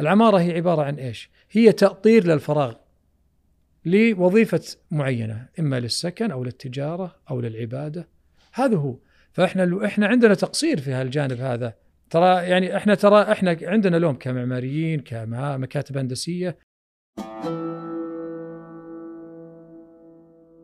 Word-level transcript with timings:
العمارة 0.00 0.38
هي 0.38 0.52
عبارة 0.52 0.82
عن 0.82 0.94
إيش؟ 0.94 1.30
هي 1.50 1.72
تأطير 1.72 2.26
للفراغ 2.26 2.74
لوظيفة 3.84 4.76
معينة 4.90 5.48
إما 5.58 5.80
للسكن 5.80 6.30
أو 6.30 6.44
للتجارة 6.44 7.16
أو 7.30 7.40
للعبادة. 7.40 8.08
هذا 8.52 8.76
هو. 8.76 8.96
فإحنا 9.32 9.86
إحنا 9.86 10.06
عندنا 10.06 10.34
تقصير 10.34 10.80
في 10.80 10.92
هالجانب 10.92 11.40
هذا. 11.40 11.74
ترى 12.10 12.48
يعني 12.48 12.76
إحنا 12.76 12.94
ترى 12.94 13.32
إحنا 13.32 13.56
عندنا 13.62 13.96
لوم 13.96 14.14
كمعماريين 14.14 15.00
كمكاتب 15.00 15.98
هندسية. 15.98 16.58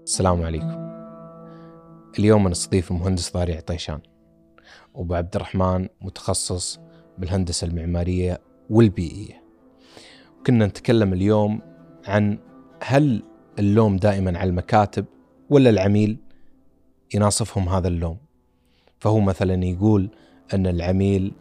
السلام 0.05 0.43
عليكم. 0.43 0.93
اليوم 2.19 2.49
نستضيف 2.49 2.91
المهندس 2.91 3.33
ضاري 3.33 3.53
عطيشان 3.57 4.01
وابو 4.95 5.15
عبد 5.15 5.37
الرحمن 5.37 5.89
متخصص 6.01 6.81
بالهندسة 7.19 7.67
المعمارية 7.67 8.39
والبيئية. 8.71 9.43
كنا 10.47 10.67
نتكلم 10.67 11.13
اليوم 11.13 11.61
عن 12.07 12.39
هل 12.83 13.23
اللوم 13.59 13.97
دائما 13.97 14.39
على 14.39 14.51
المكاتب 14.51 15.05
ولا 15.51 15.71
العميل 15.71 16.17
يناصفهم 17.15 17.69
هذا 17.69 17.89
اللوم. 17.89 18.17
فهو 18.99 19.21
مثلا 19.21 19.65
يقول 19.65 20.11
أن 20.55 20.67
العميل 20.67 21.33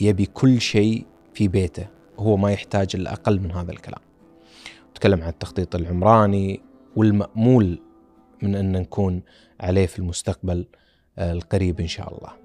يبي 0.00 0.26
كل 0.26 0.60
شيء 0.60 1.06
في 1.34 1.48
بيته 1.48 1.86
هو 2.18 2.36
ما 2.36 2.52
يحتاج 2.52 2.88
إلا 2.94 3.12
أقل 3.12 3.40
من 3.40 3.50
هذا 3.50 3.72
الكلام. 3.72 4.00
تكلم 4.94 5.22
عن 5.22 5.28
التخطيط 5.28 5.74
العمراني 5.74 6.60
والمأمول 6.96 7.78
من 8.42 8.54
أن 8.54 8.72
نكون 8.72 9.22
عليه 9.60 9.86
في 9.86 9.98
المستقبل 9.98 10.66
آه، 11.18 11.32
القريب 11.32 11.80
إن 11.80 11.86
شاء 11.86 12.16
الله. 12.18 12.43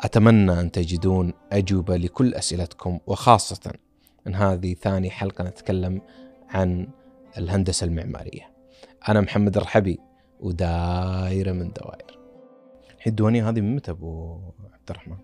أتمنى 0.00 0.60
أن 0.60 0.70
تجدون 0.70 1.32
أجوبة 1.52 1.96
لكل 1.96 2.34
أسئلتكم 2.34 3.00
وخاصة 3.06 3.72
إن 4.26 4.34
هذه 4.34 4.74
ثاني 4.74 5.10
حلقة 5.10 5.44
نتكلم 5.44 6.02
عن 6.48 6.88
الهندسة 7.38 7.84
المعمارية 7.84 8.54
أنا 9.08 9.20
محمد 9.20 9.56
الرحبي 9.56 9.98
ودايرة 10.40 11.52
من 11.52 11.72
دوائر 11.72 12.18
الديوانيه 13.06 13.48
هذه 13.48 13.60
من 13.60 13.76
متى 13.76 13.90
أبو 13.90 14.40
عبد 14.72 14.90
الرحمن؟ 14.90 15.16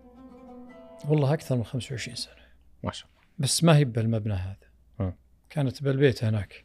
والله 1.08 1.34
أكثر 1.34 1.56
من 1.56 1.64
25 1.64 2.16
سنة 2.16 2.34
ما 2.82 2.92
شاء 2.92 3.08
الله 3.10 3.20
بس 3.38 3.64
ما 3.64 3.76
هي 3.76 3.84
بالمبنى 3.84 4.34
هذا 4.34 4.56
ها. 5.00 5.14
كانت 5.50 5.82
بالبيت 5.82 6.24
هناك 6.24 6.64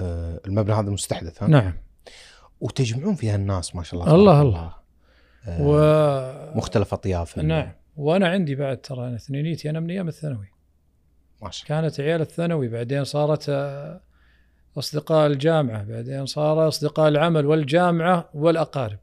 آه 0.00 0.40
المبنى 0.46 0.74
هذا 0.74 0.90
مستحدث 0.90 1.42
ها؟ 1.42 1.48
نعم 1.48 1.72
وتجمعون 2.60 3.14
فيها 3.14 3.36
الناس 3.36 3.76
ما 3.76 3.82
شاء 3.82 4.00
الله 4.00 4.14
الله 4.14 4.42
الله. 4.42 4.79
و 5.48 5.72
مختلف 6.56 6.94
اطياف 6.94 7.38
نعم. 7.38 7.72
وأنا 7.96 8.28
عندي 8.28 8.54
بعد 8.54 8.80
ترى 8.80 9.08
أنا 9.08 9.18
ثنينيتي 9.18 9.70
أنا 9.70 9.80
من 9.80 9.90
أيام 9.90 10.08
الثانوي. 10.08 10.48
ما 11.42 11.50
شاء 11.50 11.68
كانت 11.68 12.00
عيال 12.00 12.20
الثانوي 12.20 12.68
بعدين 12.68 13.04
صارت 13.04 13.48
آه، 13.48 14.00
أصدقاء 14.78 15.26
الجامعة 15.26 15.84
بعدين 15.84 16.26
صار 16.26 16.68
أصدقاء 16.68 17.08
العمل 17.08 17.46
والجامعة 17.46 18.30
والأقارب. 18.34 18.98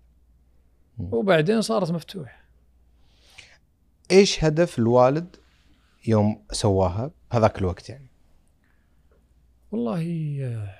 مم. 0.97 1.13
وبعدين 1.13 1.61
صارت 1.61 1.91
مفتوحه 1.91 2.43
إيش 4.11 4.43
هدف 4.43 4.79
الوالد 4.79 5.35
يوم 6.07 6.45
سواها 6.51 7.11
بهذاك 7.31 7.57
الوقت 7.57 7.89
يعني؟ 7.89 8.07
والله 9.71 10.01
آه، 10.41 10.75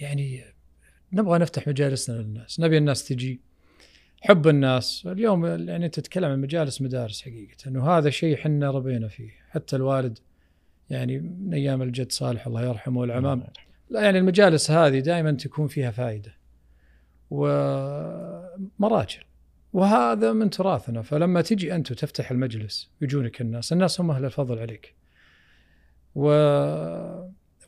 يعني 0.00 0.44
نبغى 1.12 1.38
نفتح 1.38 1.68
مجالسنا 1.68 2.14
للناس. 2.14 2.60
نبي 2.60 2.78
الناس 2.78 3.04
تجي. 3.04 3.40
حب 4.24 4.48
الناس. 4.48 5.06
اليوم 5.06 5.46
يعني 5.46 5.86
أنت 5.86 5.94
تتكلم 5.94 6.24
عن 6.24 6.40
مجالس 6.40 6.82
مدارس 6.82 7.22
حقيقة 7.22 7.56
إنه 7.66 7.88
هذا 7.90 8.10
شيء 8.10 8.36
حنا 8.36 8.70
ربينا 8.70 9.08
فيه. 9.08 9.30
حتى 9.50 9.76
الوالد 9.76 10.18
يعني 10.90 11.18
من 11.18 11.54
أيام 11.54 11.82
الجد 11.82 12.12
صالح 12.12 12.46
الله 12.46 12.62
يرحمه 12.62 13.00
والعمام 13.00 13.44
لا 13.90 14.00
يعني 14.02 14.18
المجالس 14.18 14.70
هذه 14.70 14.98
دائما 14.98 15.32
تكون 15.32 15.68
فيها 15.68 15.90
فائده 15.90 16.34
ومراجع 17.30 19.22
وهذا 19.72 20.32
من 20.32 20.50
تراثنا. 20.50 21.02
فلما 21.02 21.42
تجي 21.42 21.74
أنت 21.74 21.90
وتفتح 21.90 22.30
المجلس 22.30 22.90
يجونك 23.00 23.40
الناس 23.40 23.72
الناس 23.72 24.00
هم 24.00 24.10
أهل 24.10 24.24
الفضل 24.24 24.58
عليك. 24.58 24.94
و 26.14 26.30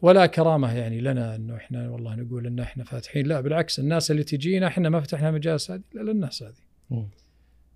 ولا 0.04 0.26
كرامة 0.26 0.72
يعني 0.72 1.00
لنا 1.00 1.36
إنه 1.36 1.56
إحنا 1.56 1.88
والله 1.90 2.14
نقول 2.14 2.46
إن 2.46 2.60
إحنا 2.60 2.84
فاتحين 2.84 3.26
لا 3.26 3.40
بالعكس 3.40 3.78
الناس 3.78 4.10
اللي 4.10 4.24
تجينا 4.24 4.66
إحنا 4.66 4.88
ما 4.88 5.00
فتحنا 5.00 5.30
مجالس 5.30 5.70
هذه 5.70 5.82
إلا 5.94 6.12
للناس 6.12 6.42
هذه. 6.42 7.08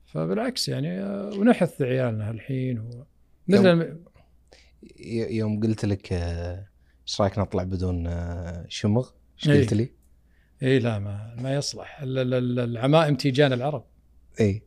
فبالعكس 0.07 0.69
يعني 0.69 1.01
آه، 1.01 1.31
ونحث 1.35 1.83
عيالنا 1.83 2.31
الحين 2.31 2.79
و... 2.79 3.05
مثل 3.49 3.67
يوم- 3.67 3.99
يوم 5.31 5.61
قلت 5.61 5.85
لك 5.85 6.13
آه، 6.13 6.67
إيش 7.09 7.21
رأيك 7.21 7.39
نطلع 7.39 7.63
بدون 7.63 8.07
آه، 8.07 8.67
شمغ؟ 8.69 9.11
إيش 9.39 9.49
إيه. 9.49 9.61
قلت 9.61 9.75
لي؟ 9.75 9.91
اي 10.63 10.79
لا 10.79 10.99
ما 10.99 11.35
ما 11.39 11.55
يصلح 11.55 12.01
ال- 12.03 12.19
ال- 12.19 12.35
ال- 12.35 12.59
العمائم 12.61 13.15
تيجان 13.15 13.53
العرب 13.53 13.85
اي 14.41 14.63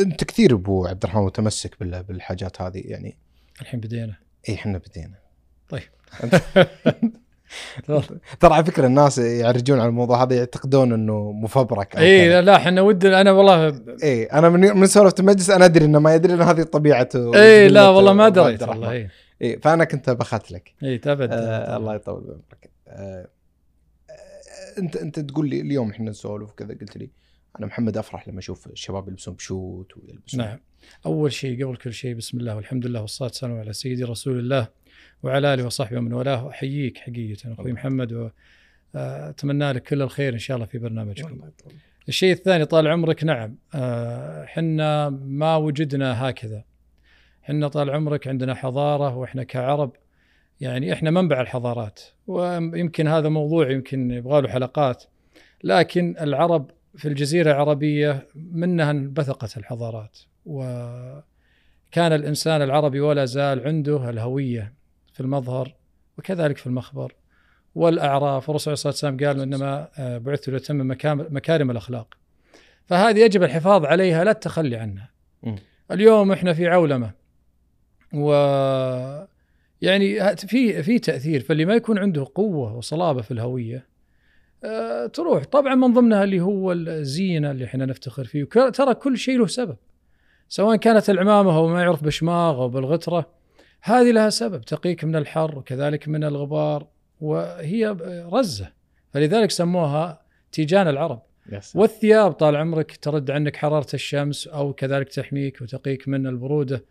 أنت 0.00 0.24
كثير 0.24 0.54
أبو 0.54 0.86
عبد 0.86 1.02
الرحمن 1.04 1.22
متمسك 1.24 1.80
بال- 1.80 2.02
بالحاجات 2.02 2.62
هذه 2.62 2.82
يعني 2.84 3.18
الحين 3.60 3.80
بدينا 3.80 4.16
اي 4.48 4.54
إحنا 4.54 4.78
بدينا 4.78 5.18
طيب. 5.70 5.82
ترى 8.40 8.54
على 8.54 8.64
فكرة 8.64 8.86
الناس 8.86 9.18
يعرجون 9.18 9.80
على 9.80 9.88
الموضوع 9.88 10.22
هذا 10.22 10.36
يعتقدون 10.36 10.92
إنه 10.92 11.32
مفبرك 11.32 11.96
اي. 11.96 12.28
لا 12.28 12.42
لا 12.42 12.56
إحنا 12.56 12.80
ودنا 12.80 13.20
أنا 13.20 13.32
والله 13.32 13.80
اي 14.02 14.24
أنا 14.24 14.48
من 14.48 14.60
من 14.60 14.86
سولفه 14.86 15.14
المجلس 15.20 15.50
أنا 15.50 15.64
أدري 15.64 15.84
إنه 15.84 15.98
ما 15.98 16.14
يدري 16.14 16.34
ان 16.34 16.42
هذه 16.42 16.62
طبيعته 16.62 17.42
اي 17.42 17.68
لا 17.68 17.88
والله 17.88 18.12
ما 18.12 18.28
دريت. 18.28 18.62
والله 18.62 18.90
اي 18.90 19.08
اي 19.42 19.58
فأنا 19.58 19.84
كنت 19.84 20.10
بخت 20.10 20.52
لك. 20.52 20.74
اي 20.82 20.98
تبد 20.98 21.28
آه 21.32 21.76
الله 21.76 21.94
يطول 21.94 22.20
بعمرك. 22.20 22.70
آه، 22.88 23.28
انت 24.78 24.96
أنت 24.96 25.20
تقول 25.20 25.48
لي 25.48 25.60
اليوم 25.60 25.90
إحنا 25.90 26.10
نسولف 26.10 26.50
وكذا 26.50 26.74
قلت 26.80 26.96
لي 26.96 27.10
أنا 27.58 27.66
محمد 27.66 27.96
أفرح 27.96 28.28
لما 28.28 28.38
أشوف 28.38 28.66
الشباب 28.66 29.08
يلبسون 29.08 29.34
بشوت 29.34 29.92
ويلبسون. 29.96 30.40
نعم. 30.40 30.58
أول 31.06 31.32
شيء 31.32 31.64
قبل 31.64 31.76
كل 31.76 31.92
شيء 31.92 32.14
بسم 32.14 32.38
الله 32.38 32.56
والحمد 32.56 32.86
لله 32.86 33.00
والصلاة 33.00 33.28
والسلام 33.28 33.58
على 33.58 33.72
سيدي 33.72 34.04
رسول 34.04 34.38
الله. 34.38 34.68
وعلى 35.22 35.54
آله 35.54 35.66
وصحبه 35.66 35.98
ومن 35.98 36.12
والاه. 36.12 36.50
أحييك 36.50 36.98
حقيقة 36.98 37.52
أخوي. 37.52 37.72
محمد 37.72 38.30
وأتمنى 38.94 39.72
لك 39.72 39.82
كل 39.82 40.02
الخير 40.02 40.32
إن 40.34 40.38
شاء 40.38 40.54
الله 40.54 40.66
في 40.66 40.78
برنامجكم. 40.78 41.40
الشيء 42.08 42.32
الثاني 42.32 42.64
طال 42.64 42.88
عمرك 42.88 43.24
نعم. 43.24 43.56
آه، 43.74 44.44
حنا 44.44 45.08
ما 45.10 45.56
وجدنا 45.56 46.28
هكذا. 46.28 46.64
حنا 47.42 47.68
طال 47.68 47.90
عمرك 47.90 48.28
عندنا 48.28 48.54
حضارة 48.54 49.16
وإحنا 49.16 49.42
كعرب 49.42 49.96
يعني 50.60 50.92
إحنا 50.92 51.10
منبع 51.10 51.40
الحضارات. 51.40 52.00
ويمكن 52.26 53.08
هذا 53.08 53.28
موضوع 53.28 53.70
يمكن 53.70 54.10
يبغى 54.10 54.40
له 54.40 54.48
حلقات. 54.48 55.04
لكن 55.64 56.16
العرب 56.20 56.70
في 56.96 57.08
الجزيرة 57.08 57.50
العربية 57.50 58.28
منها 58.34 58.90
انبثقت 58.90 59.56
الحضارات. 59.56 60.18
وكان 60.46 62.12
الإنسان 62.12 62.62
العربي 62.62 63.00
ولا 63.00 63.24
زال 63.24 63.66
عنده 63.66 64.10
الهوية 64.10 64.79
في 65.12 65.20
المظهر 65.20 65.74
وكذلك 66.18 66.58
في 66.58 66.66
المخبر. 66.66 67.14
والأعراف 67.74 68.48
والرسول 68.48 68.78
صلى 68.78 68.90
الله 68.90 69.00
عليه 69.02 69.16
وسلم 69.16 69.28
قال 69.28 69.40
إنما 69.40 69.88
آه، 69.98 70.18
بعثت 70.18 70.48
لاتمم 70.48 70.96
مكارم 71.30 71.70
الأخلاق. 71.70 72.14
فهذه 72.86 73.18
يجب 73.18 73.42
الحفاظ 73.42 73.84
عليها 73.84 74.24
لا 74.24 74.30
التخلي 74.30 74.76
عنها. 74.76 75.10
مم. 75.42 75.56
اليوم 75.90 76.32
إحنا 76.32 76.52
في 76.52 76.68
عولمة 76.68 77.10
و 78.14 78.32
يعني 79.82 80.36
في 80.36 80.82
في 80.82 80.98
تأثير 80.98 81.40
فاللي 81.40 81.64
ما 81.64 81.74
يكون 81.74 81.98
عنده 81.98 82.26
قوة 82.34 82.76
وصلابة 82.76 83.22
في 83.22 83.30
الهوية 83.30 83.86
آه، 84.64 85.06
تروح. 85.06 85.44
طبعا 85.44 85.74
من 85.74 85.92
ضمنها 85.92 86.24
اللي 86.24 86.40
هو 86.40 86.72
الزينة 86.72 87.50
اللي 87.50 87.64
إحنا 87.64 87.86
نفتخر 87.86 88.24
فيه 88.24 88.44
ترى 88.44 88.94
كل 88.94 89.18
شيء 89.18 89.38
له 89.38 89.46
سبب. 89.46 89.76
سواء 90.48 90.76
كانت 90.76 91.10
العمامة 91.10 91.56
أو 91.56 91.68
ما 91.68 91.82
يعرف 91.82 92.04
بشماغ 92.04 92.62
أو 92.62 92.68
بالغترة 92.68 93.39
هذه 93.82 94.10
لها 94.10 94.30
سبب 94.30 94.60
تقيك 94.60 95.04
من 95.04 95.16
الحر 95.16 95.58
وكذلك 95.58 96.08
من 96.08 96.24
الغبار 96.24 96.86
وهي 97.20 97.96
رزة. 98.32 98.72
فلذلك 99.12 99.50
سموها 99.50 100.20
تيجان 100.52 100.88
العرب. 100.88 101.22
يا 101.52 101.60
سلام. 101.60 101.82
والثياب 101.82 102.32
طال 102.32 102.56
عمرك 102.56 102.96
ترد 102.96 103.30
عنك 103.30 103.56
حرارة 103.56 103.86
الشمس 103.94 104.46
أو 104.48 104.72
كذلك 104.72 105.08
تحميك 105.08 105.58
وتقيك 105.62 106.08
من 106.08 106.26
البرودة. 106.26 106.84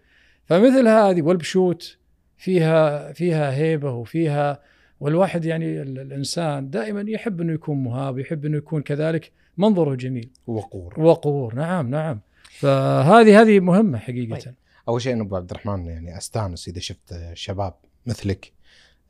فمثل 0.46 0.88
هذه 0.88 1.22
والبشوت 1.22 1.98
فيها 2.38 3.12
فيها 3.14 3.54
هيبة 3.56 3.92
وفيها 3.92 4.60
والواحد 5.00 5.46
يعني 5.46 5.82
ال- 5.82 6.00
الإنسان 6.00 6.70
دائما 6.70 7.06
يحب 7.08 7.42
إنه 7.42 7.54
يكون 7.54 7.84
مهاب 7.84 8.20
يحب 8.20 8.46
إنه 8.46 8.58
يكون 8.58 8.82
كذلك 8.82 9.32
منظره 9.58 9.96
جميل. 9.96 10.30
وقور. 10.48 11.00
وقور. 11.00 11.56
نعم 11.56 11.90
نعم. 11.90 12.20
فهذه 12.50 13.42
هذه 13.42 13.60
مهمة 13.60 13.98
حقيقة. 13.98 14.40
طيب. 14.40 14.54
أول 14.90 15.02
شيء 15.02 15.22
أبو 15.22 15.36
عبد 15.36 15.52
الرحمن 15.52 15.86
يعني 15.86 16.18
أستانس 16.18 16.68
إذا 16.68 16.80
شفت 16.80 17.32
شباب 17.34 17.74
مثلك 18.06 18.54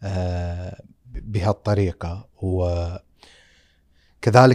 آه 0.03 0.81
بهالطريقة 1.05 2.27
وكذلك 2.41 3.03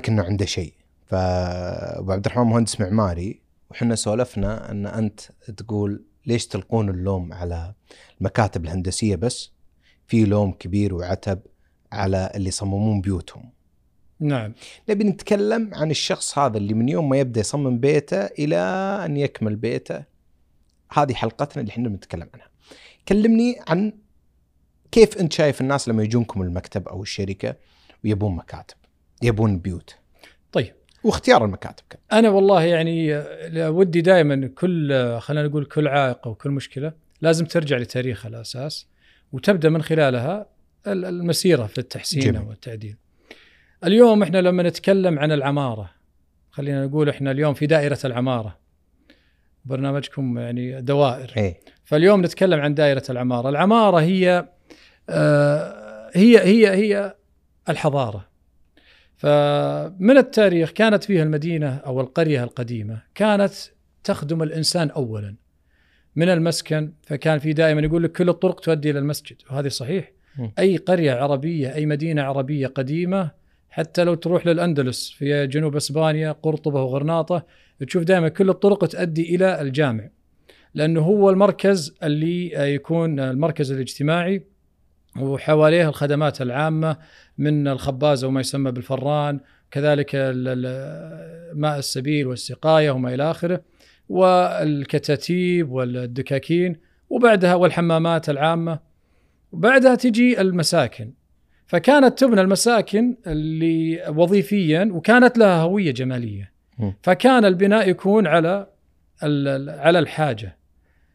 إنه 0.08 0.22
عنده 0.22 0.44
شيء. 0.44 0.72
فأبو 1.06 2.12
عبد 2.12 2.26
الرحمن 2.26 2.46
مهندس 2.46 2.80
معماري 2.80 3.40
وحنا 3.70 3.94
سولفنا 3.94 4.70
إن 4.70 4.86
أنت 4.86 5.20
تقول 5.56 6.04
ليش 6.26 6.46
تلقون 6.46 6.88
اللوم 6.88 7.32
على 7.32 7.74
المكاتب 8.20 8.64
الهندسية 8.64 9.16
بس 9.16 9.50
في 10.06 10.24
لوم 10.24 10.52
كبير 10.52 10.94
وعتب 10.94 11.40
على 11.92 12.32
اللي 12.34 12.48
يصممون 12.48 13.00
بيوتهم. 13.00 13.50
نعم. 14.20 14.54
نبي 14.88 15.04
نتكلم 15.04 15.70
عن 15.74 15.90
الشخص 15.90 16.38
هذا 16.38 16.56
اللي 16.56 16.74
من 16.74 16.88
يوم 16.88 17.08
ما 17.08 17.16
يبدأ 17.16 17.40
يصمم 17.40 17.78
بيته 17.78 18.24
إلى 18.24 18.56
أن 19.04 19.16
يكمل 19.16 19.56
بيته 19.56 20.13
هذه 20.92 21.14
حلقتنا 21.14 21.60
اللي 21.60 21.70
إحنا 21.70 21.88
بنتكلم 21.88 22.28
عنها 22.34 22.46
كلمني 23.08 23.56
عن 23.68 23.92
كيف 24.92 25.16
أنت 25.18 25.32
شايف 25.32 25.60
الناس 25.60 25.88
لما 25.88 26.02
يجونكم 26.02 26.42
المكتب 26.42 26.88
أو 26.88 27.02
الشركة 27.02 27.56
ويبون 28.04 28.36
مكاتب 28.36 28.74
يبون 29.22 29.58
بيوت 29.58 29.94
طيب 30.52 30.74
واختيار 31.04 31.44
المكاتب 31.44 31.84
كان. 31.90 32.00
أنا 32.12 32.28
والله 32.30 32.62
يعني 32.62 33.16
ودي 33.68 34.00
دائما 34.00 34.46
كل 34.46 34.92
خلينا 35.20 35.48
نقول 35.48 35.64
كل 35.64 35.88
عائق 35.88 36.26
أو 36.26 36.34
كل 36.34 36.50
مشكلة 36.50 36.92
لازم 37.20 37.44
ترجع 37.46 37.76
لتاريخها 37.76 38.28
الأساس 38.28 38.86
وتبدأ 39.32 39.68
من 39.68 39.82
خلالها 39.82 40.46
ال- 40.86 41.04
المسيرة 41.04 41.66
في 41.66 41.78
التحسين 41.78 42.20
جميل. 42.20 42.36
أو 42.36 42.52
التعديل. 42.52 42.96
اليوم 43.84 44.22
إحنا 44.22 44.38
لما 44.38 44.62
نتكلم 44.62 45.18
عن 45.18 45.32
العمارة 45.32 45.90
خلينا 46.50 46.86
نقول 46.86 47.08
إحنا 47.08 47.30
اليوم 47.30 47.54
في 47.54 47.66
دائرة 47.66 47.98
العمارة. 48.04 48.58
برنامجكم 49.64 50.38
يعني 50.38 50.80
دوائر. 50.80 51.32
إيه 51.36 51.60
فاليوم 51.84 52.24
نتكلم 52.24 52.60
عن 52.60 52.74
دائرة 52.74 53.02
العمارة، 53.10 53.48
العمارة 53.48 54.00
هي 54.00 54.48
آه، 55.08 56.10
هي 56.14 56.38
هي 56.38 56.70
هي 56.70 57.14
الحضارة. 57.68 58.34
فمن 59.16 60.16
التاريخ 60.16 60.70
كانت 60.70 61.04
فيها 61.04 61.22
المدينة 61.22 61.76
أو 61.76 62.00
القرية 62.00 62.44
القديمة 62.44 63.02
كانت 63.14 63.52
تخدم 64.04 64.42
الإنسان 64.42 64.90
أولا 64.90 65.34
من 66.16 66.28
المسكن 66.28 66.92
فكان 67.02 67.38
في 67.38 67.52
دائما 67.52 67.80
يقول 67.80 68.02
لك 68.02 68.12
كل 68.12 68.28
الطرق 68.28 68.60
تؤدي 68.60 68.90
إلى 68.90 68.98
المسجد 68.98 69.36
وهذه 69.50 69.68
صحيح 69.68 70.12
م. 70.38 70.48
أي 70.58 70.76
قرية 70.76 71.12
عربية 71.12 71.74
أي 71.74 71.86
مدينة 71.86 72.22
عربية 72.22 72.66
قديمة 72.66 73.30
حتى 73.70 74.04
لو 74.04 74.14
تروح 74.14 74.46
للأندلس 74.46 75.10
في 75.10 75.46
جنوب 75.46 75.76
إسبانيا 75.76 76.32
قرطبة 76.32 76.82
وغرناطة 76.82 77.46
تشوف 77.80 78.02
دائما 78.04 78.28
كل 78.28 78.50
الطرق 78.50 78.86
تؤدي 78.86 79.34
إلى 79.34 79.60
الجامع 79.60 80.08
لأنه 80.74 81.00
هو 81.00 81.30
المركز 81.30 81.94
اللي 82.02 82.52
يكون 82.74 83.20
المركز 83.20 83.72
الاجتماعي 83.72 84.44
وحواليه 85.20 85.88
الخدمات 85.88 86.42
العامة 86.42 86.96
من 87.38 87.68
الخبازه 87.68 88.28
وما 88.28 88.40
يسمى 88.40 88.72
بالفران 88.72 89.40
كذلك 89.70 90.14
ماء 91.54 91.78
السبيل 91.78 92.26
والسقاية 92.26 92.90
وما 92.90 93.14
إلى 93.14 93.30
آخره 93.30 93.60
والكتاتيب 94.08 95.70
والدكاكين 95.70 96.76
وبعدها 97.10 97.54
والحمامات 97.54 98.28
العامة 98.28 98.78
وبعدها 99.52 99.94
تجي 99.94 100.40
المساكن 100.40 101.12
فكانت 101.66 102.18
تبنى 102.18 102.40
المساكن 102.40 103.16
اللي 103.26 104.08
وظيفيا 104.08 104.90
وكانت 104.92 105.38
لها 105.38 105.62
هوية 105.62 105.90
جمالية. 105.90 106.53
فكان 107.02 107.44
البناء 107.44 107.88
يكون 107.88 108.26
على 108.26 108.66
على 109.68 109.98
الحاجة. 109.98 110.56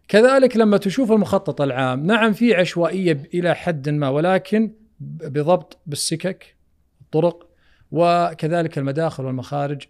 كذلك 0.08 0.58
لما 0.58 0.78
تشوف 0.78 1.12
المخطط 1.12 1.62
العام 1.62 2.06
نعم 2.06 2.34
في 2.34 2.56
عشوائية 2.56 3.24
إلى 3.34 3.56
حد 3.56 3.90
ما 3.90 4.10
ولكن 4.10 4.72
بضبط 5.00 5.78
بالسكك 5.86 6.56
الطرق 7.02 7.50
وكذلك 7.92 8.78
المداخل 8.78 9.26
والمخارج 9.26 9.84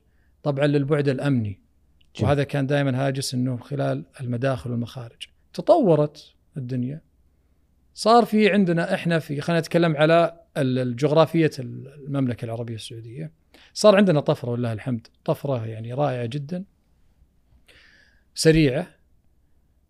طبعا 0.43 0.67
للبعد 0.67 1.07
الأمني. 1.07 1.59
جميل. 2.15 2.29
وهذا 2.29 2.43
كان 2.43 2.67
دائما 2.67 3.07
هاجس 3.07 3.33
إنه 3.33 3.57
خلال 3.57 4.03
المداخل 4.21 4.71
والمخارج. 4.71 5.27
تطورت 5.53 6.33
الدنيا. 6.57 7.01
صار 7.93 8.25
في 8.25 8.51
عندنا 8.51 8.93
إحنا 8.93 9.19
في 9.19 9.41
خلينا 9.41 9.59
نتكلم 9.59 9.97
على 9.97 10.38
ال- 10.57 10.79
الجغرافية 10.79 11.51
المملكة 11.59 12.45
العربية 12.45 12.75
السعودية. 12.75 13.31
صار 13.73 13.95
عندنا 13.95 14.19
طفرة 14.19 14.49
ولله 14.49 14.73
الحمد. 14.73 15.07
طفرة 15.25 15.65
يعني 15.65 15.93
رائعة 15.93 16.25
جدا. 16.25 16.63
سريعة. 18.35 18.87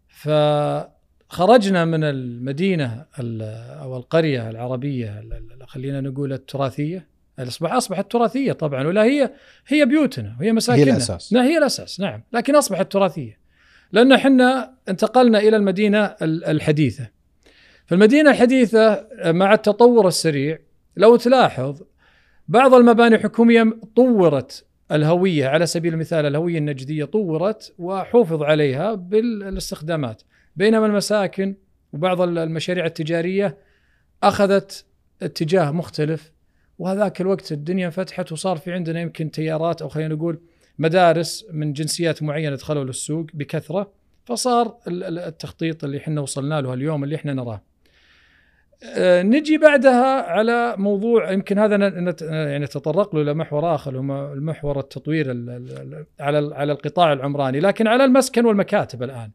فخرجنا 0.08 1.86
من 1.86 2.04
المدينة 2.04 3.06
ال- 3.20 3.42
أو 3.82 3.98
القرية 3.98 4.50
العربية 4.50 5.20
ال- 5.20 5.34
ال- 5.34 5.68
خلينا 5.68 6.02
نقول 6.02 6.34
التراثية. 6.34 7.08
اصبح 7.40 7.74
أصبحت 7.74 8.12
تراثية 8.12 8.52
طبعا 8.52 8.88
ولا 8.88 9.04
هي 9.04 9.32
هي 9.68 9.86
بيوتنا 9.86 10.36
وهي 10.40 10.54
مساكننا. 10.54 10.84
الأساس. 10.92 11.34
لا 11.34 11.44
هي 11.44 11.58
الأساس 11.58 12.00
نعم. 12.00 12.24
لكن 12.34 12.56
أصبحت 12.56 12.92
تراثية. 12.92 13.40
لأن 13.92 14.12
إحنا 14.12 14.74
انتقلنا 14.90 15.40
إلى 15.40 15.58
المدينة 15.58 16.06
ال- 16.06 16.46
الحديثة. 16.46 17.08
فالمدينة 17.90 18.30
الحديثه 18.32 19.08
مع 19.26 19.54
التطور 19.54 20.08
السريع 20.08 20.60
لو 20.98 21.16
تلاحظ 21.16 21.82
بعض 22.48 22.74
المباني 22.74 23.16
الحكومية 23.16 23.78
طورت 23.96 24.66
الهوية 24.92 25.48
على 25.48 25.66
سبيل 25.66 25.94
المثال 25.94 26.26
الهوية 26.26 26.58
النجدية 26.58 27.06
طورت 27.06 27.74
وحوفظ 27.78 28.44
عليها 28.44 28.94
بالاستخدامات 28.94 30.22
بينما 30.56 30.86
المساكن 30.86 31.56
وبعض 31.94 32.22
المشاريع 32.22 32.86
التجارية 32.86 33.58
أخذت 34.24 34.86
اتجاه 35.22 35.72
مختلف 35.72 36.32
وهذاك 36.80 37.22
الوقت 37.22 37.52
الدنيا 37.52 37.90
فتحت 37.90 38.32
وصار 38.32 38.58
في 38.58 38.72
عندنا 38.74 39.02
يمكن 39.02 39.32
تيارات 39.32 39.82
أو 39.82 39.90
خلينا 39.90 40.16
نقول 40.16 40.40
مدارس 40.80 41.46
من 41.54 41.74
جنسيات 41.74 42.24
معينة 42.24 42.56
دخلوا 42.56 42.84
للسوق 42.84 43.26
بكثرة 43.34 43.92
فصار 44.26 44.78
ال- 44.88 45.04
ال- 45.04 45.20
التخطيط 45.20 45.84
اللي 45.84 45.98
إحنا 45.98 46.22
وصلنا 46.22 46.62
له 46.62 46.74
اليوم 46.74 47.04
اللي 47.04 47.16
إحنا 47.16 47.34
نراه. 47.34 47.69
آه، 48.84 49.24
نجي 49.24 49.58
بعدها 49.58 50.22
على 50.32 50.76
موضوع 50.78 51.32
يمكن 51.32 51.60
هذا 51.60 51.76
يعني 52.22 52.66
نتطرق 52.66 53.16
له 53.16 53.24
لمحور 53.24 53.76
آخر 53.76 53.98
هو 53.98 54.34
المحور 54.34 54.80
التطوير 54.80 55.32
ال- 55.32 55.50
ال- 55.50 55.94
ال- 55.94 56.06
على 56.20 56.56
على 56.56 56.72
القطاع 56.72 57.14
العمراني 57.14 57.60
لكن 57.60 57.88
على 57.88 58.06
المسكن 58.06 58.46
والمكاتب 58.46 59.04
الآن. 59.04 59.32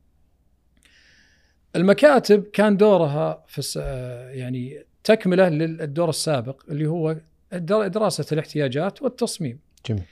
المكاتب 1.76 2.42
كان 2.42 2.76
دورها 2.76 3.44
في 3.48 3.78
آه، 3.80 4.30
يعني 4.30 4.84
تكملة 5.04 5.48
للدور 5.48 6.08
السابق 6.08 6.62
اللي 6.70 6.86
هو 6.86 7.16
در- 7.52 7.86
دراسة 7.86 8.26
الاحتياجات 8.32 9.02
والتصميم. 9.02 9.58
جميل 9.88 10.02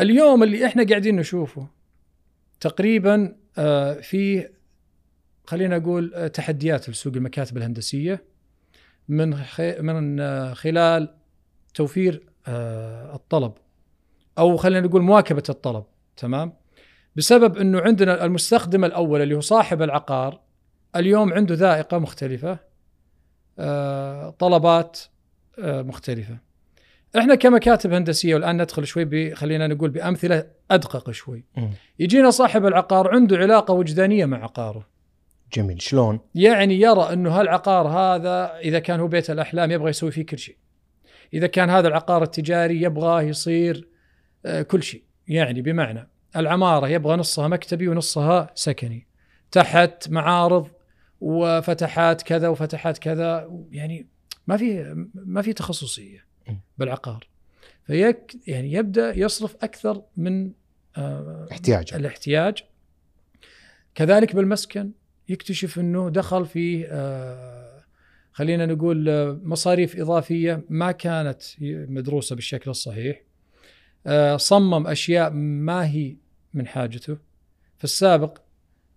اليوم 0.00 0.42
اللي 0.42 0.66
إحنا 0.66 0.84
قاعدين 0.84 1.16
نشوفه 1.16 1.66
تقريبا 2.60 3.36
آه، 3.58 3.94
في 3.94 4.48
خلينا 5.46 5.78
نقول 5.78 6.12
آه، 6.14 6.26
تحديات 6.26 6.90
لسوق 6.90 7.14
المكاتب 7.14 7.56
الهندسية 7.56 8.24
من 9.08 9.36
من 9.80 10.20
آه، 10.20 10.54
خلال 10.54 11.14
توفير 11.74 12.22
آه، 12.46 13.14
الطلب 13.14 13.52
أو 14.38 14.56
خلينا 14.56 14.86
نقول 14.86 15.02
مواكبة 15.02 15.42
الطلب 15.48 15.84
تمام؟ 16.16 16.52
بسبب 17.16 17.56
إنه 17.56 17.80
عندنا 17.80 18.24
المستخدم 18.24 18.84
الأول 18.84 19.22
اللي 19.22 19.34
هو 19.34 19.40
صاحب 19.40 19.82
العقار 19.82 20.40
اليوم 20.96 21.32
عنده 21.32 21.54
ذائقة 21.54 21.98
مختلفة 21.98 22.58
طلبات 24.38 25.00
مختلفة. 25.58 26.38
إحنا 27.18 27.34
كمكاتب 27.34 27.92
هندسية 27.92 28.34
والآن 28.34 28.62
ندخل 28.62 28.86
شوي 28.86 29.34
خلينا 29.34 29.66
نقول 29.66 29.90
بأمثلة 29.90 30.46
أدقق 30.70 31.10
شوي. 31.10 31.44
يجينا 31.98 32.30
صاحب 32.30 32.66
العقار 32.66 33.14
عنده 33.14 33.36
علاقة 33.36 33.74
وجدانية 33.74 34.26
مع 34.26 34.42
عقاره. 34.42 34.86
جميل. 35.52 35.82
شلون؟ 35.82 36.20
يعني 36.34 36.80
يرى 36.80 37.12
أنه 37.12 37.40
هالعقار 37.40 37.88
هذا 37.88 38.58
إذا 38.58 38.78
كان 38.78 39.00
هو 39.00 39.08
بيت 39.08 39.30
الأحلام 39.30 39.70
يبغى 39.70 39.90
يسوي 39.90 40.10
فيه 40.10 40.26
كل 40.26 40.38
شيء. 40.38 40.56
إذا 41.34 41.46
كان 41.46 41.70
هذا 41.70 41.88
العقار 41.88 42.22
التجاري 42.22 42.82
يبغاه 42.82 43.22
يصير 43.22 43.88
آه، 44.46 44.62
كل 44.62 44.82
شيء. 44.82 45.02
يعني 45.28 45.62
بمعنى 45.62 46.08
العمارة 46.36 46.88
يبغى 46.88 47.16
نصها 47.16 47.48
مكتبي 47.48 47.88
ونصها 47.88 48.50
سكني. 48.54 49.06
تحت 49.50 50.10
معارض 50.10 50.68
وفتحات 51.20 52.22
كذا 52.22 52.48
وفتحات 52.48 52.98
كذا. 52.98 53.50
يعني 53.70 54.06
ما 54.46 54.56
في 54.56 54.94
ما 55.14 55.42
في 55.42 55.52
تخصصية 55.52 56.26
بالعقار. 56.78 57.28
فيك 57.86 58.36
يعني 58.46 58.72
يبدأ 58.72 59.18
يصرف 59.18 59.56
أكثر 59.62 60.02
من 60.16 60.52
آه، 60.96 61.48
احتياج 61.52 61.94
الاحتياج. 61.94 62.64
كذلك 63.94 64.36
بالمسكن. 64.36 64.92
يكتشف 65.28 65.78
إنه 65.78 66.10
دخل 66.10 66.46
في 66.46 66.86
آه، 66.90 67.82
خلينا 68.32 68.66
نقول 68.66 69.08
آه، 69.08 69.40
مصاريف 69.42 70.00
إضافية 70.00 70.64
ما 70.68 70.92
كانت 70.92 71.42
مدروسة 71.60 72.36
بالشكل 72.36 72.70
الصحيح. 72.70 73.22
آه، 74.06 74.36
صمم 74.36 74.86
أشياء 74.86 75.30
ما 75.30 75.86
هي 75.86 76.16
من 76.54 76.66
حاجته. 76.66 77.16
في 77.78 77.84
السابق 77.84 78.38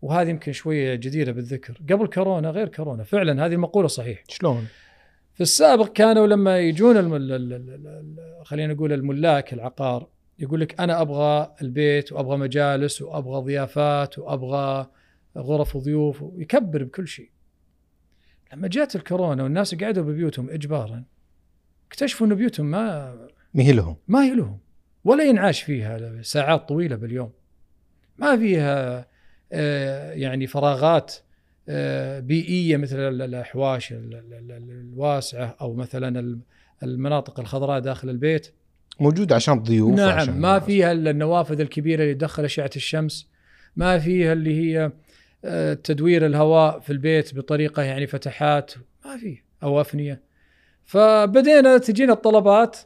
وهذه 0.01 0.29
يمكن 0.29 0.51
شوية 0.51 0.95
جديرة 0.95 1.31
بالذكر 1.31 1.77
قبل 1.89 2.07
كورونا 2.07 2.49
غير 2.49 2.67
كورونا 2.67 3.03
فعلا 3.03 3.45
هذه 3.45 3.53
المقولة 3.53 3.87
صحيح. 3.87 4.23
شلون؟ 4.29 4.67
في 5.33 5.41
السابق 5.41 5.87
كانوا 5.93 6.27
لما 6.27 6.59
يجون 6.59 6.97
الم... 6.97 7.13
ال- 7.15 7.31
ال- 7.31 7.53
ال- 7.53 7.87
ال- 7.87 8.45
خلينا 8.45 8.73
نقول 8.73 8.93
الملاك 8.93 9.53
العقار 9.53 10.07
يقول 10.39 10.59
لك 10.61 10.79
أنا 10.81 11.01
أبغى 11.01 11.55
البيت 11.61 12.11
وأبغى 12.11 12.37
مجالس 12.37 13.01
وأبغى 13.01 13.41
ضيافات 13.41 14.19
وأبغى 14.19 14.89
غرف 15.37 15.75
وضيوف 15.75 16.21
ويكبر 16.21 16.83
بكل 16.83 17.07
شيء. 17.07 17.29
لما 18.53 18.67
جات 18.67 18.95
الكورونا 18.95 19.43
والناس 19.43 19.75
قعدوا 19.75 20.03
ببيوتهم 20.03 20.49
اجبارا 20.49 21.03
اكتشفوا 21.87 22.27
ان 22.27 22.35
بيوتهم 22.35 22.65
ما 22.71 23.13
ما 23.53 23.63
هي 23.63 23.71
لهم. 23.71 23.95
ما 24.07 24.23
هي 24.23 24.35
لهم. 24.35 24.59
ولا 25.03 25.23
ينعاش 25.23 25.61
فيها 25.61 26.21
ساعات 26.21 26.69
طويلة 26.69 26.95
باليوم. 26.95 27.31
ما 28.17 28.37
فيها 28.37 29.05
آه، 29.51 30.13
يعني 30.13 30.47
فراغات 30.47 31.15
آه، 31.69 32.19
بيئية 32.19 32.77
مثل 32.77 32.99
ال- 32.99 33.21
الأحواش 33.21 33.91
ال- 33.91 34.13
ال- 34.13 34.33
ال- 34.51 34.71
الواسعة 34.71 35.55
أو 35.61 35.73
مثلا 35.73 36.19
الم- 36.19 36.41
المناطق 36.83 37.39
الخضراء 37.39 37.79
داخل 37.79 38.09
البيت. 38.09 38.53
موجود 38.99 39.33
عشان 39.33 39.57
الضيوف 39.57 39.95
نعم 39.95 40.07
وعشان 40.07 40.39
ما. 40.39 40.59
فيها 40.59 40.91
النوافذ 40.91 41.59
الكبيرة 41.61 42.03
اللي 42.03 42.13
تدخل 42.13 42.45
أشعة 42.45 42.69
الشمس. 42.75 43.29
ما 43.75 43.99
فيها 43.99 44.33
اللي 44.33 44.59
هي 44.61 44.91
تدوير 45.83 46.25
الهواء 46.25 46.79
في 46.79 46.89
البيت 46.93 47.35
بطريقة 47.35 47.83
يعني 47.83 48.07
فتحات 48.07 48.71
ما 49.05 49.17
في 49.17 49.37
أو 49.63 49.81
افنيه 49.81 50.21
فبدينا 50.85 51.77
تجينا 51.77 52.13
الطلبات 52.13 52.77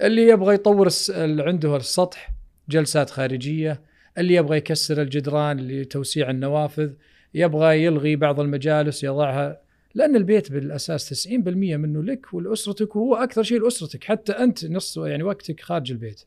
اللي 0.00 0.28
يبغى 0.28 0.54
يطور 0.54 0.88
عنده 1.18 1.76
السطح 1.76 2.30
جلسات 2.68 3.10
خارجية 3.10 3.80
اللي 4.18 4.34
يبغى 4.34 4.56
يكسر 4.56 5.02
الجدران 5.02 5.60
لتوسيع 5.60 6.30
النوافذ 6.30 6.92
يبغى 7.34 7.84
يلغي 7.84 8.16
بعض 8.16 8.40
المجالس 8.40 9.04
يضعها 9.04 9.60
لأن 9.94 10.16
البيت 10.16 10.52
بالأساس 10.52 11.26
90% 11.28 11.28
منه 11.36 12.02
لك 12.02 12.34
ولاسرتك 12.34 12.96
وهو 12.96 13.14
أكثر 13.14 13.42
شيء 13.42 13.60
لأسرتك 13.62 14.04
حتى 14.04 14.32
أنت 14.32 14.64
نص 14.64 14.96
يعني 14.96 15.22
وقتك 15.22 15.60
خارج 15.60 15.92
البيت. 15.92 16.22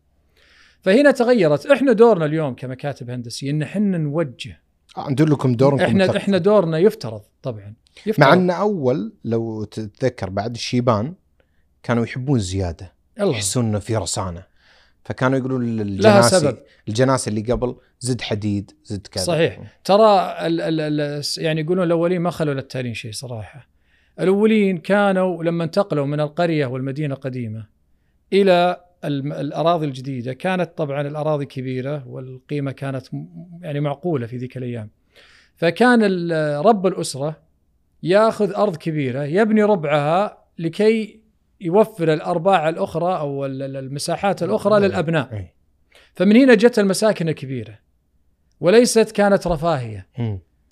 فهنا 0.82 1.12
تغيرت 1.12 1.66
إحنا 1.66 1.94
دورنا 1.94 2.26
اليوم 2.26 2.56
كمكاتب 2.56 3.10
هندسية 3.10 3.52
إن 3.52 3.62
إحنا 3.62 3.98
نوجه 3.98 4.63
أنتم 4.98 5.26
لكم 5.26 5.54
دور 5.54 5.86
إحنا 5.86 6.08
تخ- 6.08 6.16
إحنا 6.16 6.38
دورنا 6.38 6.78
يفترض 6.78 7.22
طبعا 7.42 7.74
يفترض. 8.06 8.28
مع 8.28 8.34
أن 8.34 8.50
أول 8.50 9.14
لو 9.26 9.64
تتذكر 9.64 10.30
بعد 10.30 10.54
الشيبان 10.56 11.14
كانوا 11.84 12.04
يحبون 12.04 12.40
زيادة 12.40 12.94
الله. 13.20 13.32
يحسون 13.32 13.66
إنه 13.66 13.80
في 13.80 13.96
رصانه 13.96 14.44
فكانوا 15.06 15.38
يقولون 15.38 15.66
للجناسي 15.78 16.40
سبب. 16.40 16.58
الجناسي 16.88 17.30
اللي 17.30 17.42
قبل 17.42 17.76
زد 18.00 18.22
حديد 18.22 18.72
زد 18.86 19.08
كذا. 19.08 19.24
صحيح. 19.24 19.80
ترى 19.84 20.36
ال 20.48 20.62
ال 20.62 20.82
ال 21.02 21.24
يعني 21.38 21.62
يقولون 21.62 21.84
الأولين 21.86 22.22
ما 22.22 22.30
خلوا 22.30 22.54
للتالين 22.54 22.94
شيء 22.94 23.12
صراحة. 23.12 23.68
الأولين 24.20 24.78
كانوا 24.78 25.44
لما 25.44 25.64
انتقلوا 25.64 26.06
من 26.06 26.20
القرية 26.20 26.66
والمدينة 26.66 27.16
القديمة 27.16 27.68
إلى 28.34 28.82
الأراضي 29.06 29.86
الجديدة 29.86 30.34
كانت 30.34 30.78
طبعا 30.78 31.02
الأراضي 31.02 31.46
كبيرة 31.46 32.08
والقيمة 32.08 32.72
كانت 32.72 33.06
يعني 33.62 33.80
معقولة 33.80 34.26
في 34.28 34.38
ذيك 34.38 34.58
الأيام. 34.58 34.90
فكان 35.56 36.32
رب 36.62 36.88
الأسرة 36.88 37.40
يأخذ 38.04 38.54
أرض 38.54 38.76
كبيرة 38.76 39.24
يبني 39.24 39.64
ربعها 39.64 40.38
لكي 40.60 41.20
يوفر 41.62 42.14
الأرباع 42.14 42.70
الأخرى 42.70 43.18
أو 43.18 43.46
ال- 43.46 43.62
ال- 43.62 43.78
المساحات 43.78 44.44
الأخرى 44.44 44.80
للأبناء. 44.88 45.28
فمن 46.14 46.36
هنا 46.36 46.54
جت 46.54 46.80
المساكن 46.80 47.30
الكبيرة. 47.30 47.80
وليست 48.60 49.12
كانت 49.12 49.48
رفاهية. 49.48 50.08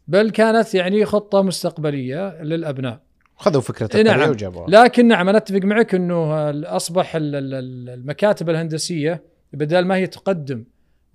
بل 0.08 0.30
كانت 0.30 0.76
يعني 0.76 1.06
خطة 1.06 1.42
مستقبلية 1.42 2.42
للأبناء 2.44 3.00
خذوا 3.42 3.62
فكرة 3.62 3.90
إيه 3.96 4.04
نعم. 4.04 4.16
القريه 4.16 4.30
وجابوها 4.32 4.70
لكن 4.70 5.08
نعم 5.08 5.30
أنا 5.30 5.38
أتفق 5.38 5.60
معك 5.64 5.96
إنه 5.96 6.50
أصبح 6.76 7.16
ال- 7.16 7.36
ال- 7.36 7.54
ال- 7.54 7.90
المكاتب 7.90 8.50
الهندسية 8.50 9.24
بدل 9.54 9.86
ما 9.86 9.96
هي 9.96 10.08
تقدم 10.08 10.66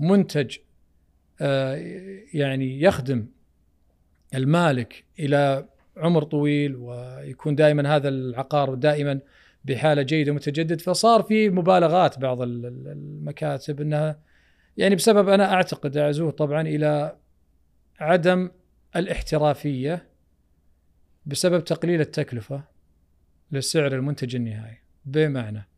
منتج 0.00 0.56
آه، 1.40 1.74
يعني 2.34 2.80
يخدم 2.82 3.26
المالك 4.34 5.04
إلى 5.18 5.66
عمر 5.96 6.22
طويل 6.22 6.76
ويكون 6.76 7.54
دائما 7.54 7.96
هذا 7.96 8.08
العقار 8.08 8.74
دائما 8.74 9.20
بحالة 9.64 10.02
جيدة 10.02 10.32
متجدد 10.32 10.80
فصار 10.80 11.22
في 11.22 11.50
مبالغات 11.50 12.18
بعض 12.18 12.42
ال- 12.42 12.66
ال- 12.66 12.88
المكاتب 12.88 13.80
إنها 13.80 14.18
يعني 14.76 14.94
بسبب 14.94 15.28
أنا 15.28 15.52
أعتقد 15.52 15.96
أعزوه 15.96 16.30
طبعا 16.30 16.60
إلى 16.62 17.16
عدم 18.00 18.50
الاحترافية 18.96 20.15
بسبب 21.26 21.64
تقليل 21.64 22.00
التكلفة 22.00 22.62
لسعر 23.52 23.94
المنتج 23.94 24.36
النهائي 24.36 24.78
بمعنى. 25.04 25.68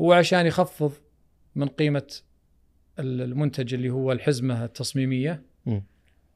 هو 0.00 0.12
عشان 0.12 0.46
يخفض 0.46 0.92
من 1.54 1.68
قيمة 1.68 2.12
ال- 2.98 3.20
المنتج 3.22 3.74
اللي 3.74 3.90
هو 3.90 4.12
الحزمة 4.12 4.64
التصميمية 4.64 5.42
مم. 5.66 5.82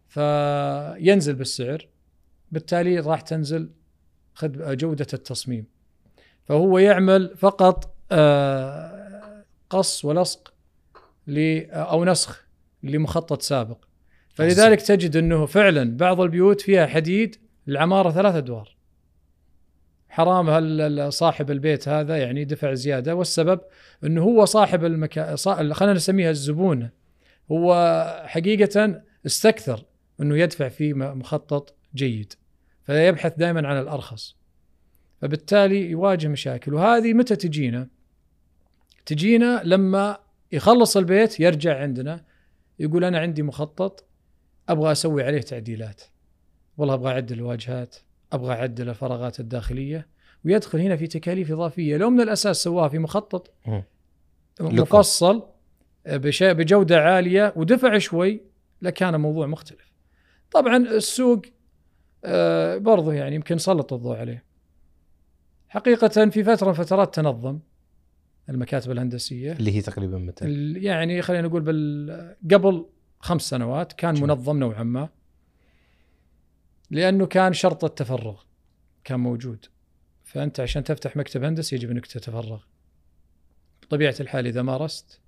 فينزل 0.09 1.35
بالسعر 1.35 1.89
بالتالي 2.53 2.99
راح 3.01 3.21
تنزل 3.21 3.71
خد 4.35 4.77
جودة 4.77 5.07
التصميم 5.15 5.67
فهو 6.45 6.79
يعمل 6.79 7.37
فقط 7.37 7.95
آه، 8.13 9.45
قص 9.71 10.05
ولصق 10.05 10.55
أو 11.71 12.05
نسخ 12.05 12.47
لمخطط 12.83 13.43
سابق 13.43 13.85
فلذلك 14.35 14.83
تجد 14.83 15.17
إنه 15.17 15.47
فعلا 15.47 15.97
بعض 15.97 16.21
البيوت 16.21 16.61
فيها 16.61 16.87
حديد 16.87 17.37
العمارة 17.69 18.11
ثلاث 18.11 18.35
أدوار. 18.35 18.77
حرام 20.09 21.11
صاحب 21.11 21.51
البيت 21.51 21.89
هذا 21.89 22.17
يعني 22.17 22.45
دفع 22.45 22.75
زيادة 22.75 23.15
والسبب 23.15 23.61
إنه 24.05 24.23
هو 24.23 24.45
صاحب 24.45 24.85
المكان 24.85 25.37
خلينا 25.73 25.93
نسميها 25.93 26.31
الزبون 26.31 26.91
هو 27.53 27.75
حقيقة 28.27 29.03
استكثر 29.27 29.85
إنه 30.21 30.39
يدفع 30.39 30.69
في 30.69 30.95
مخطط 30.95 31.75
جيد 31.95 32.33
فيبحث 32.87 33.35
دائما 33.37 33.69
عن 33.69 33.81
الأرخص. 33.81 34.37
فبالتالي 35.21 35.91
يواجه 35.91 36.29
مشاكل. 36.29 36.75
وهذه 36.75 37.13
متى 37.13 37.37
تجينا؟ 37.37 37.89
تجينا 39.07 39.61
لما 39.65 40.19
يخلص 40.53 40.97
البيت 40.97 41.41
يرجع 41.41 41.81
عندنا 41.81 42.25
يقول 42.79 43.05
أنا 43.05 43.19
عندي 43.19 43.43
مخطط 43.43 44.05
أبغى 44.69 44.93
أسوي 44.93 45.23
عليه 45.23 45.41
تعديلات. 45.41 46.03
والله 46.77 46.95
أبغى 46.95 47.13
أعدل 47.13 47.35
الواجهات 47.35 47.97
أبغى 48.33 48.55
أعدل 48.55 48.89
الفراغات 48.89 49.41
الداخلية 49.41 50.07
ويدخل 50.45 50.81
هنا 50.81 50.97
في 50.97 51.07
تكاليف 51.07 51.53
إضافية 51.53 51.97
لو 51.97 52.11
من 52.11 52.21
الأساس 52.21 52.63
سواها 52.63 52.89
في 52.89 52.99
مخطط. 52.99 53.51
مفصل 54.61 55.43
بجودة 56.41 57.01
عالية 57.01 57.53
ودفع 57.57 57.99
شوي 57.99 58.41
لكان 58.83 59.21
موضوع 59.21 59.47
مختلف. 59.47 59.93
طبعا 60.51 60.77
السوق 60.77 61.43
آه، 62.25 62.77
برضه 62.77 63.13
يعني 63.13 63.35
يمكن 63.35 63.59
سلط 63.59 63.93
الضوء 63.93 64.17
عليه. 64.17 64.45
حقيقة 65.69 66.31
في 66.31 66.45
فترة 66.45 66.67
من 66.67 66.73
فترات 66.73 67.15
تنظم 67.15 67.59
المكاتب 68.49 68.91
الهندسية 68.91 69.53
اللي 69.53 69.77
هي 69.77 69.81
تقريبا 69.81 70.19
متى 70.19 70.73
يعني 70.75 71.23
خلينا 71.23 71.49
نقول 71.49 71.63
بال 71.63 72.37
قبل 72.53 72.87
خمس 73.21 73.43
سنوات 73.43 73.93
كان 73.93 74.15
جميل. 74.15 74.29
منظم 74.29 74.59
نوعا 74.59 74.83
ما 74.83 75.09
لأنه 76.95 77.27
كان 77.27 77.53
شرط 77.53 77.85
التفرغ 77.85 78.43
كان 79.05 79.21
موجود. 79.21 79.67
فأنت 80.25 80.61
عشان 80.61 80.85
تفتح 80.85 81.17
مكتب 81.17 81.45
هندسي 81.45 81.77
يجب 81.77 81.91
أنك 81.91 82.07
تتفرغ. 82.07 82.63
بطبيعة 83.83 84.15
الحال 84.21 84.47
إذا 84.47 84.63
مارست 84.63 85.21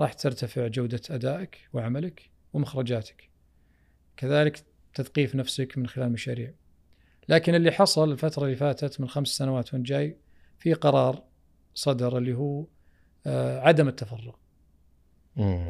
راح 0.00 0.12
ترتفع 0.12 0.66
جودة 0.66 1.00
أدائك 1.10 1.68
وعملك 1.72 2.30
ومخرجاتك. 2.52 3.30
كذلك 4.16 4.64
تثقيف 4.94 5.34
نفسك 5.34 5.78
من 5.78 5.86
خلال 5.86 6.12
مشاريع 6.12 6.52
لكن 7.28 7.54
اللي 7.54 7.70
حصل 7.70 8.12
الفترة 8.12 8.44
اللي 8.44 8.56
فاتت 8.56 9.00
من 9.00 9.08
خمس 9.08 9.28
سنوات 9.28 9.74
وأنت 9.74 9.86
جاي 9.86 10.16
في 10.58 10.72
قرار 10.72 11.22
صدر 11.74 12.18
اللي 12.18 12.34
هو 12.34 12.66
آه، 13.26 13.60
عدم 13.60 13.88
التفرغ. 13.88 14.34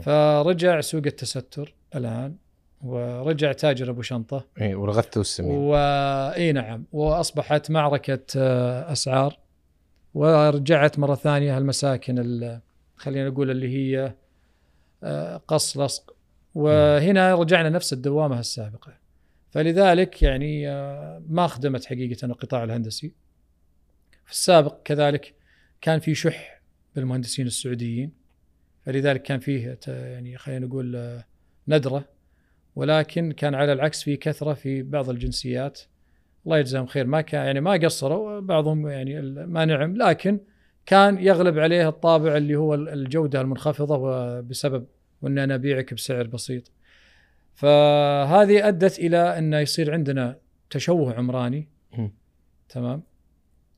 فرجع 0.02 0.80
سوق 0.80 1.02
التستر 1.06 1.74
الآن. 1.94 2.36
ورجع 2.84 3.52
تاجر 3.52 3.90
أبو 3.90 4.02
شنطة. 4.02 4.46
اي 4.60 4.74
والغث 4.74 5.16
والسمين 5.16 5.50
واي 5.58 6.52
نعم. 6.52 6.84
وأصبحت 6.92 7.70
معركة 7.70 8.20
آه، 8.36 8.92
أسعار 8.92 9.38
ورجعت 10.14 10.98
مرة 10.98 11.14
ثانية 11.14 11.58
المساكن 11.58 12.18
ال- 12.18 12.60
خلينا 12.96 13.28
نقول 13.28 13.50
اللي 13.50 13.68
هي 13.68 14.14
آه، 15.02 15.36
قص 15.48 15.76
لصق. 15.78 16.16
وهنا 16.54 17.34
رجعنا 17.34 17.68
نفس 17.68 17.92
الدوامة 17.92 18.40
السابقة. 18.40 18.92
فلذلك 19.50 20.22
يعني 20.22 20.68
آه، 20.68 21.22
ما 21.28 21.46
خدمت 21.46 21.84
حقيقة 21.84 22.26
القطاع 22.26 22.64
الهندسي. 22.64 23.12
في 24.26 24.32
السابق 24.32 24.76
كذلك 24.84 25.34
كان 25.80 26.00
في 26.00 26.14
شح 26.14 26.60
بالمهندسين 26.96 27.46
السعوديين. 27.46 28.12
فلذلك 28.86 29.22
كان 29.22 29.40
فيه 29.40 29.78
يعني 29.86 30.36
خلينا 30.38 30.66
نقول 30.66 31.20
ندرة. 31.68 32.04
ولكن 32.76 33.32
كان 33.32 33.54
على 33.54 33.72
العكس 33.72 34.02
في 34.02 34.16
كثرة 34.16 34.52
في 34.54 34.82
بعض 34.82 35.10
الجنسيات. 35.10 35.80
الله 36.46 36.58
يجزاهم 36.58 36.86
خير. 36.86 37.06
ما 37.06 37.20
كان 37.20 37.46
يعني 37.46 37.60
ما 37.60 37.72
قصروا 37.72 38.40
بعضهم 38.40 38.88
يعني 38.88 39.20
ما 39.46 39.64
نعم 39.64 39.96
لكن 39.96 40.40
كان 40.86 41.18
يغلب 41.18 41.58
عليه 41.58 41.88
الطابع 41.88 42.36
اللي 42.36 42.56
هو 42.56 42.74
ال- 42.74 42.88
الجودة 42.88 43.40
المنخفضة 43.40 43.96
وبسبب 43.96 44.86
وان 45.22 45.38
أنا 45.38 45.54
أبيعك 45.54 45.94
بسعر 45.94 46.26
بسيط. 46.26 46.70
فهذه 47.54 48.68
أدت 48.68 48.98
إلى 48.98 49.38
انه 49.38 49.58
يصير 49.58 49.92
عندنا 49.92 50.36
تشوه 50.70 51.14
عمراني. 51.14 51.68
تمام؟ 52.68 53.02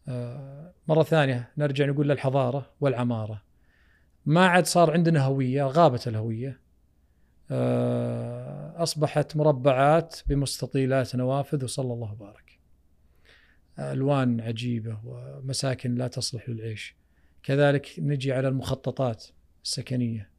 آه 0.09 0.73
مرة 0.89 1.03
ثانية 1.03 1.49
نرجع 1.59 1.87
نقول 1.87 2.09
للحضارة 2.09 2.71
والعمارة. 2.81 3.43
ما 4.27 4.47
عاد 4.47 4.67
صار 4.67 4.91
عندنا 4.91 5.21
هوية 5.25 5.65
غابت 5.65 6.09
الهوية. 6.09 6.61
آه 7.51 8.83
أصبحت 8.83 9.37
مربعات 9.37 10.21
بمستطيلات 10.27 11.17
نوافذ 11.17 11.65
وصلى 11.65 11.93
الله 11.93 12.13
وبارك. 12.13 12.59
ألوان 13.79 14.41
عجيبة 14.41 15.01
ومساكن 15.05 15.95
لا 15.95 16.09
تصلح 16.09 16.49
للعيش. 16.49 16.97
كذلك 17.43 17.89
نجي 17.99 18.33
على 18.33 18.49
المخططات 18.49 19.25
السكنية. 19.65 20.31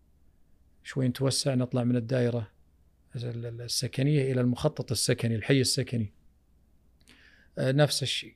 شوي 0.84 1.08
نتوسع 1.08 1.56
نطلع 1.56 1.84
من 1.84 1.96
الدائرة 1.96 2.48
السكنية 3.16 4.32
إلى 4.32 4.42
المخطط 4.42 4.92
السكني 4.92 5.36
الحي 5.36 5.62
السكني. 5.62 6.14
آه، 7.58 7.72
نفس 7.72 8.04
الشيء. 8.04 8.36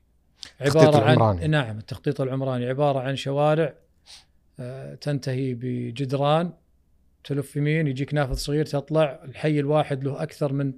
عبارة 0.61 0.97
عن 0.97 1.13
العمراني. 1.13 1.47
نعم 1.47 1.77
التخطيط 1.77 2.21
العمراني. 2.21 2.65
عبارة 2.65 2.99
عن 2.99 3.15
شوارع 3.15 3.73
آه، 4.59 4.95
تنتهي 4.95 5.53
بجدران 5.53 6.53
تلف 7.23 7.55
يمين 7.55 7.87
يجيك 7.87 8.13
نافذ 8.13 8.33
صغير 8.33 8.65
تطلع 8.65 9.23
الحي 9.23 9.59
الواحد 9.59 10.03
له 10.03 10.23
أكثر 10.23 10.53
من 10.53 10.73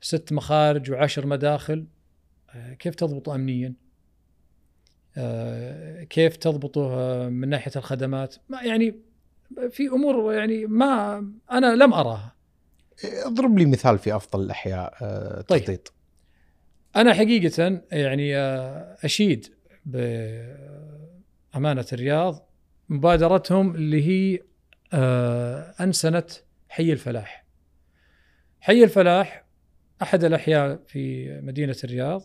ست 0.00 0.32
مخارج 0.32 0.90
وعشر 0.90 1.26
مداخل 1.26 1.86
آه، 2.54 2.74
كيف 2.74 2.94
تضبطه 2.94 3.34
امنيا؟ 3.34 3.74
آه، 5.16 6.02
كيف 6.02 6.36
تضبطه 6.36 6.92
آه، 6.92 7.28
من 7.28 7.48
ناحية 7.48 7.72
الخدمات؟ 7.76 8.36
ما 8.48 8.62
يعني 8.62 8.94
في 9.70 9.88
أمور 9.88 10.34
يعني 10.34 10.66
ما 10.66 11.18
أنا 11.52 11.74
لم 11.74 11.92
أراها. 11.92 12.34
اضرب 13.24 13.58
لي 13.58 13.66
مثال 13.66 13.98
في 13.98 14.16
أفضل 14.16 14.44
الأحياء 14.44 14.94
طيب. 15.40 15.60
تخطيط 15.60 15.92
أنا 16.96 17.14
حقيقة 17.14 17.82
يعني 17.92 18.36
أشيد 19.04 19.54
بأمانة 19.86 21.86
الرياض 21.92 22.48
مبادرتهم 22.88 23.74
اللي 23.74 24.08
هي 24.08 24.40
آه، 24.92 25.74
انسنه 25.80 26.24
حي 26.68 26.92
الفلاح. 26.92 27.44
حي 28.60 28.84
الفلاح 28.84 29.44
أحد 30.02 30.24
الأحياء 30.24 30.80
في 30.86 31.30
مدينة 31.40 31.76
الرياض 31.84 32.22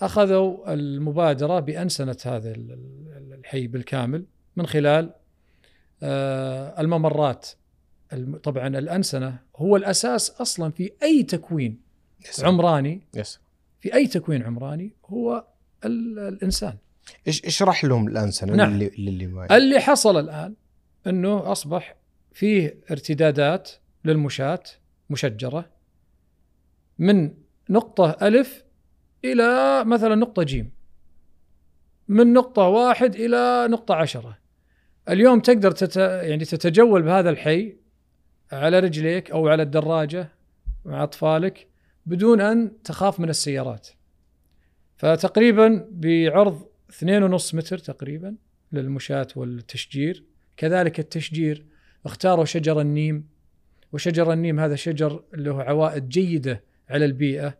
أخذوا 0.00 0.72
المبادرة 0.74 1.60
بانسنه 1.60 2.16
هذا 2.26 2.50
ال- 2.50 2.72
ال- 2.72 3.32
الحي 3.38 3.66
بالكامل 3.66 4.26
من 4.56 4.66
خلال 4.66 5.14
آه، 6.02 6.80
الممرات 6.80 7.48
الم- 8.12 8.36
طبعا 8.36 8.66
الأنسنة 8.68 9.38
هو 9.56 9.76
الأساس 9.76 10.30
أصلا 10.30 10.70
في 10.72 10.92
أي 11.02 11.22
تكوين 11.22 11.80
yes. 12.28 12.44
عمراني 12.44 13.00
yes 13.14 13.40
في 13.80 13.94
أي 13.94 14.06
تكوين 14.06 14.42
عمراني 14.42 14.92
هو 15.06 15.44
ال- 15.84 16.18
الإنسان 16.18 16.76
إيش 17.26 17.44
اشرح 17.44 17.84
لهم 17.84 18.08
الأنسنة 18.08 18.54
نعم. 18.54 18.72
اللي 18.72 18.86
اللي 18.88 19.26
ما 19.26 19.56
اللي 19.56 19.80
حصل 19.80 20.20
الآن 20.20 20.54
أنه 21.06 21.52
أصبح 21.52 21.96
فيه 22.32 22.80
ارتدادات 22.90 23.70
للمشاة 24.04 24.62
مشجرة 25.10 25.70
من 26.98 27.34
نقطة 27.70 28.16
ألف 28.22 28.64
إلى 29.24 29.84
مثلا 29.84 30.14
نقطة 30.14 30.42
جيم 30.42 30.70
من 32.08 32.32
نقطة 32.32 32.62
واحد 32.62 33.14
إلى 33.14 33.68
نقطة 33.70 33.94
عشرة. 33.94 34.38
اليوم 35.08 35.40
تقدر 35.40 35.70
تت... 35.70 35.96
يعني 35.96 36.44
تتجول 36.44 37.02
بهذا 37.02 37.30
الحي 37.30 37.76
على 38.52 38.78
رجليك 38.78 39.30
أو 39.30 39.48
على 39.48 39.62
الدراجة 39.62 40.28
مع 40.84 41.02
أطفالك 41.02 41.68
بدون 42.06 42.40
أن 42.40 42.82
تخاف 42.84 43.20
من 43.20 43.28
السيارات. 43.28 43.88
فتقريبا 44.96 45.88
بعرض 45.90 46.66
2.5 46.90 47.54
متر 47.54 47.78
تقريبا 47.78 48.36
للمشاة 48.72 49.26
والتشجير. 49.36 50.24
كذلك 50.62 51.00
التشجير. 51.00 51.66
اختاروا 52.06 52.44
شجر 52.44 52.80
النيم 52.80 53.28
وشجر 53.92 54.32
النيم 54.32 54.60
هذا 54.60 54.74
شجر 54.76 55.24
له 55.34 55.62
عوائد 55.62 56.08
جيدة 56.08 56.64
على 56.88 57.04
البيئة 57.04 57.58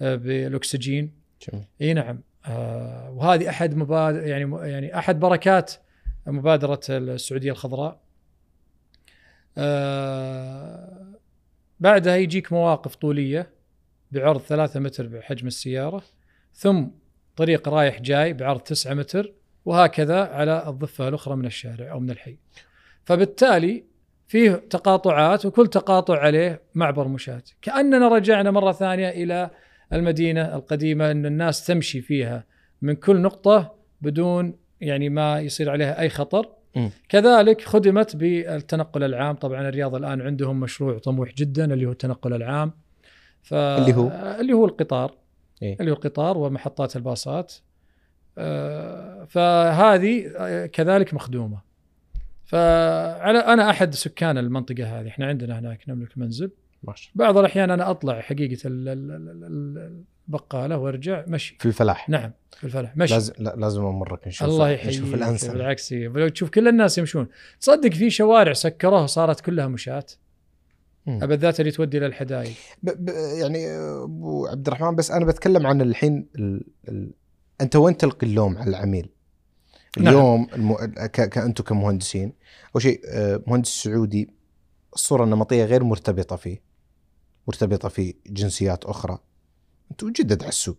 آه، 0.00 0.14
بالأكسجين. 0.14 1.12
جميل. 1.48 1.64
إي 1.80 1.94
نعم. 1.94 2.20
آه 2.46 3.10
وهذه 3.10 3.48
أحد 3.48 3.74
مبادر 3.74 4.26
يعني 4.26 4.70
يعني 4.70 4.98
أحد 4.98 5.20
بركات 5.20 5.72
مبادرة 6.26 6.80
السعودية 6.90 7.50
الخضراء. 7.52 8.00
آه 9.58 11.18
بعدها 11.80 12.16
يجيك 12.16 12.52
مواقف 12.52 12.94
طولية 12.94 13.50
بعرض 14.12 14.40
ثلاثة 14.40 14.80
متر 14.80 15.06
بحجم 15.06 15.46
السيارة 15.46 16.02
ثم 16.54 16.86
طريق 17.36 17.68
رايح 17.68 18.00
جاي 18.00 18.32
بعرض 18.32 18.60
تسعة 18.60 18.94
متر 18.94 19.32
وهكذا 19.64 20.24
على 20.24 20.68
الضفة 20.68 21.08
الأخرى 21.08 21.36
من 21.36 21.46
الشارع 21.46 21.92
أو 21.92 22.00
من 22.00 22.10
الحي. 22.10 22.36
فبالتالي 23.04 23.84
فيه 24.26 24.52
تقاطعات 24.70 25.46
وكل 25.46 25.66
تقاطع 25.66 26.18
عليه 26.18 26.62
معبر 26.74 27.08
مشاة. 27.08 27.42
كأننا 27.62 28.08
رجعنا 28.08 28.50
مرة 28.50 28.72
ثانية 28.72 29.08
إلى 29.08 29.50
المدينة 29.92 30.54
القديمة 30.56 31.10
إن 31.10 31.26
الناس 31.26 31.66
تمشي 31.66 32.00
فيها 32.00 32.44
من 32.82 32.94
كل 32.94 33.20
نقطة 33.20 33.74
بدون 34.00 34.56
يعني 34.80 35.08
ما 35.08 35.40
يصير 35.40 35.70
عليها 35.70 36.00
أي 36.00 36.08
خطر. 36.08 36.48
كذلك 37.08 37.60
خدمت 37.60 38.16
بالتنقل 38.16 39.04
العام. 39.04 39.36
طبعا 39.36 39.68
الرياض 39.68 39.94
الآن 39.94 40.20
عندهم 40.20 40.60
مشروع 40.60 40.98
طموح 40.98 41.34
جدا 41.34 41.74
اللي 41.74 41.86
هو 41.86 41.92
التنقل 41.92 42.34
العام. 42.34 42.72
ف... 43.42 43.54
اللي 43.54 43.94
هو؟ 43.94 44.08
اللي 44.40 44.52
هو 44.52 44.64
القطار. 44.64 45.14
إيه؟ 45.62 45.76
اللي 45.80 45.90
هو 45.90 45.94
القطار 45.94 46.38
ومحطات 46.38 46.96
الباصات. 46.96 47.54
فهذه 49.26 50.30
آه، 50.36 50.66
كذلك 50.66 51.14
مخدومة. 51.14 51.58
فعلى 52.44 53.38
أنا 53.38 53.70
أحد 53.70 53.94
سكان 53.94 54.38
المنطقة 54.38 55.00
هذه. 55.00 55.08
إحنا 55.08 55.26
عندنا 55.26 55.58
هناك 55.58 55.88
نملك 55.88 56.18
منزل. 56.18 56.50
ما 56.82 56.94
شاء 56.94 57.12
بعض 57.14 57.38
الأحيان 57.38 57.70
أنا 57.70 57.90
أطلع 57.90 58.20
حقيقة 58.20 58.66
ال- 58.66 58.88
ال- 58.88 59.10
ال- 59.10 59.44
ال- 59.44 60.02
البقالة 60.28 60.78
وأرجع 60.78 61.24
مشي. 61.28 61.56
في 61.60 61.66
الفلاح. 61.66 62.08
نعم 62.08 62.32
في 62.56 62.64
الفلاح. 62.64 62.96
مشي. 62.96 63.14
لازم 63.14 63.32
لا- 63.38 63.54
لازم 63.56 63.84
أمرك 63.84 64.28
نشوف 64.28 64.48
الله. 64.48 64.70
يحييك. 64.70 64.94
نشوف 64.96 65.14
الانسنه 65.14 65.52
بالعكس 65.52 65.92
لو 65.92 66.28
تشوف 66.28 66.50
كل 66.50 66.68
الناس 66.68 66.98
يمشون. 66.98 67.26
تصدق 67.60 67.92
في 67.92 68.10
شوارع 68.10 68.52
سكروها 68.52 69.06
صارت 69.06 69.40
كلها 69.40 69.66
مشاة. 69.68 70.04
بالذات 71.06 71.60
اللي 71.60 71.70
تودي 71.70 71.98
للحدائق. 71.98 72.52
يعني 73.40 73.66
أبو 74.04 74.46
عبد 74.46 74.66
الرحمن 74.66 74.94
بس 74.96 75.10
أنا 75.10 75.24
بتكلم 75.24 75.66
عن 75.66 75.80
الحين 75.80 76.26
ال... 76.38 76.64
ال... 76.88 77.10
أنت 77.60 77.76
وين 77.76 77.96
تلقي 77.96 78.26
اللوم 78.26 78.58
على 78.58 78.70
العميل؟ 78.70 79.08
نعم. 79.98 80.08
اليوم 80.08 80.48
الم... 80.54 80.74
ك... 81.06 81.28
كانتم 81.28 81.64
كمهندسين 81.64 82.32
أول 82.74 82.82
شيء 82.82 83.00
آه، 83.06 83.42
مهندس 83.46 83.68
سعودي 83.68 84.30
الصورة 84.94 85.24
النمطية 85.24 85.64
غير 85.64 85.84
مرتبطة 85.84 86.36
فيه 86.36 86.62
مرتبطة 87.46 87.88
في 87.88 88.14
جنسيات 88.26 88.84
أخرى 88.84 89.18
أنتم 89.90 90.12
جدد 90.12 90.42
على 90.42 90.48
السوق 90.48 90.78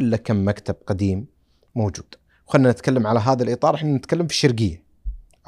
إلا 0.00 0.16
كم 0.16 0.48
مكتب 0.48 0.76
قديم 0.86 1.26
موجود 1.74 2.14
خلينا 2.46 2.70
نتكلم 2.70 3.06
على 3.06 3.20
هذا 3.20 3.42
الإطار 3.42 3.74
إحنا 3.74 3.96
نتكلم 3.96 4.26
في 4.26 4.32
الشرقية 4.32 4.84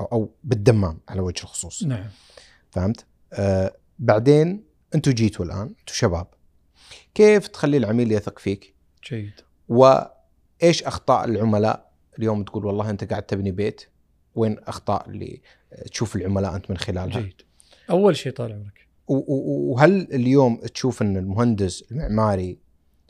أو 0.01 0.05
أو 0.05 0.35
بالدمام 0.45 1.01
على 1.09 1.21
وجه 1.21 1.42
الخصوص 1.42 1.83
نعم 1.83 2.11
فهمت؟ 2.71 3.07
آه 3.33 3.77
بعدين 3.99 4.64
أنتم 4.95 5.11
جيتوا 5.12 5.45
الآن 5.45 5.61
أنتم 5.61 5.95
شباب 5.95 6.27
كيف 7.14 7.49
تخلي 7.49 7.77
العميل 7.77 8.12
يثق 8.12 8.38
فيك؟ 8.38 8.75
جيد 9.11 9.33
وايش 10.62 10.83
أخطاء 10.83 11.25
العملاء 11.25 11.92
اليوم 12.19 12.45
تقول 12.45 12.66
والله 12.66 12.90
أنت 12.90 13.05
قاعد 13.11 13.23
تبني 13.23 13.51
بيت 13.51 13.87
وين 14.35 14.59
أخطاء 14.59 15.09
اللي 15.09 15.40
تشوف 15.90 16.16
العملاء 16.16 16.57
أنت 16.57 16.71
من 16.71 16.77
خلالها؟ 16.77 17.21
جيد 17.21 17.42
أول 17.90 18.16
شيء 18.16 18.33
طال 18.33 18.53
عمرك 18.53 18.87
وهل 19.09 20.09
اليوم 20.12 20.57
تشوف 20.57 21.03
إن 21.03 21.16
المهندس 21.16 21.85
المعماري 21.92 22.59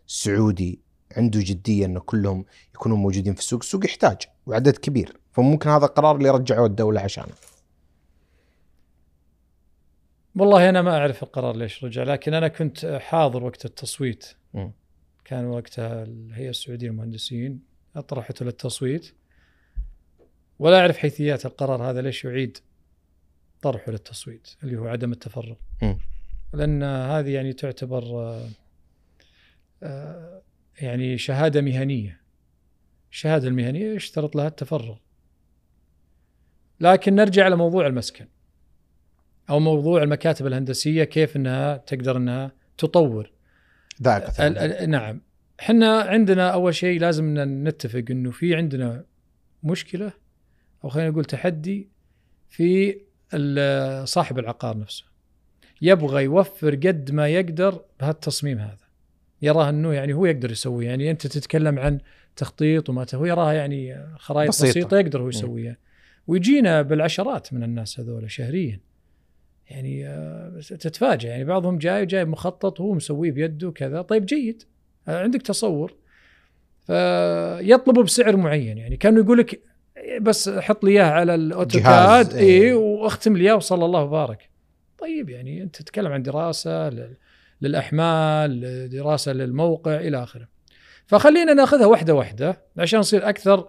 السعودي 0.08 0.80
عنده 1.16 1.40
جدية 1.42 1.86
انه 1.86 2.00
كلهم 2.00 2.44
يكونون 2.74 2.98
موجودين 2.98 3.34
في 3.34 3.40
السوق، 3.40 3.60
السوق 3.62 3.84
يحتاج 3.84 4.16
وعدد 4.46 4.76
كبير، 4.76 5.16
فممكن 5.32 5.70
هذا 5.70 5.84
القرار 5.84 6.16
اللي 6.16 6.30
رجعوه 6.30 6.66
الدولة 6.66 7.00
عشانه. 7.00 7.32
والله 10.36 10.68
أنا 10.68 10.82
ما 10.82 10.98
أعرف 10.98 11.22
القرار 11.22 11.56
ليش 11.56 11.84
رجع 11.84 12.02
لكن 12.02 12.34
أنا 12.34 12.48
كنت 12.48 13.00
حاضر 13.02 13.44
وقت 13.44 13.64
التصويت 13.64 14.26
مم. 14.54 14.72
كان 15.26 15.44
وقتها 15.44 16.02
الهيئه 16.02 16.50
السعودية 16.50 16.88
للمهندسين 16.88 17.60
أطرحته 17.96 18.44
للتصويت. 18.44 19.14
ولا 20.58 20.80
أعرف 20.80 20.96
حيثيات 20.98 21.46
القرار 21.46 21.90
هذا 21.90 22.02
ليش 22.02 22.24
يعيد 22.24 22.58
طرحه 23.62 23.92
للتصويت 23.92 24.48
اللي 24.62 24.76
هو 24.76 24.86
عدم 24.86 25.12
التفرغ. 25.12 25.54
مم. 25.82 25.98
لأن 26.54 26.82
هذه 26.82 27.30
يعني 27.30 27.52
تعتبر 27.52 28.02
آه، 28.02 28.48
آه، 29.82 30.42
يعني 30.80 31.18
شهادة 31.18 31.60
مهنية. 31.60 32.20
الشهادة 33.10 33.48
المهنية 33.48 33.94
يشترط 33.94 34.36
لها 34.36 34.48
التفرغ. 34.48 34.96
لكن 36.80 37.14
نرجع 37.14 37.48
لموضوع 37.48 37.86
المسكن 37.86 38.26
أو 39.50 39.60
موضوع 39.60 40.02
المكاتب 40.02 40.46
الهندسية 40.46 41.04
كيف 41.04 41.36
إنها 41.36 41.76
تقدر 41.76 42.16
إنها 42.16 42.52
تطور. 42.78 43.35
نعم. 44.88 45.20
إحنا 45.60 46.00
عندنا 46.00 46.50
أول 46.50 46.74
شيء 46.74 47.00
لازم 47.00 47.34
نتفق 47.68 48.04
إنه 48.10 48.30
في 48.30 48.54
عندنا 48.54 49.04
مشكلة 49.62 50.12
أو 50.84 50.88
خلينا 50.88 51.10
نقول 51.10 51.24
تحدي 51.24 51.88
في 52.48 53.00
صاحب 54.04 54.38
العقار 54.38 54.78
نفسه. 54.78 55.04
يبغى 55.82 56.24
يوفر 56.24 56.74
قد 56.74 57.10
ما 57.10 57.28
يقدر 57.28 57.84
بهالتصميم 58.00 58.58
هذا. 58.58 58.86
يراه 59.42 59.68
إنه 59.68 59.92
يعني 59.92 60.12
هو 60.12 60.26
يقدر 60.26 60.50
يسوي 60.50 60.86
يعني 60.86 61.10
أنت 61.10 61.26
تتكلم 61.26 61.78
عن 61.78 61.98
تخطيط 62.36 62.88
وما 62.88 63.06
هو 63.14 63.24
يراها 63.24 63.52
يعني 63.52 64.06
خرائط. 64.18 64.48
بسيطة, 64.48 64.70
بسيطة 64.70 64.98
يقدر 64.98 65.22
هو 65.22 65.28
يسويها. 65.28 65.76
ويجينا 66.26 66.82
بالعشرات 66.82 67.52
من 67.52 67.62
الناس 67.62 68.00
هذول 68.00 68.30
شهريا. 68.30 68.80
يعني 69.70 70.08
آه، 70.08 70.60
تتفاجئ 70.68 71.28
يعني 71.28 71.44
بعضهم 71.44 71.78
جاي 71.78 72.06
جاي 72.06 72.24
مخطط 72.24 72.80
هو 72.80 72.92
مسويه 72.94 73.32
بيده 73.32 73.70
كذا 73.70 74.02
طيب 74.02 74.26
جيد 74.26 74.62
آه، 75.08 75.22
عندك 75.22 75.42
تصور. 75.42 75.94
فيطلبوا 76.86 78.02
بسعر 78.02 78.36
معين 78.36 78.78
يعني 78.78 78.96
كانوا 78.96 79.22
يقول 79.24 79.38
لك 79.38 79.60
بس 80.20 80.48
حط 80.48 80.84
لي 80.84 80.90
إياه 80.90 81.04
على 81.10 81.34
الاوتوكاد 81.34 81.82
جهاز، 81.82 82.34
إيه. 82.36 82.62
اي 82.62 82.72
واختم 82.72 83.36
لي 83.36 83.44
إياه 83.44 83.54
وصلى 83.54 83.84
الله 83.84 84.02
وبارك. 84.02 84.48
طيب 84.98 85.30
يعني 85.30 85.62
أنت 85.62 85.76
تتكلم 85.76 86.12
عن 86.12 86.22
دراسة 86.22 86.88
لل- 86.90 87.16
للأحمال 87.62 88.88
دراسة 88.90 89.32
للموقع 89.32 89.96
إلى 89.96 90.22
آخره. 90.22 90.48
فخلينا 91.06 91.54
ناخذها 91.54 91.86
واحدة 91.86 92.14
واحدة 92.14 92.62
عشان 92.78 92.98
نصير 92.98 93.28
أكثر 93.28 93.68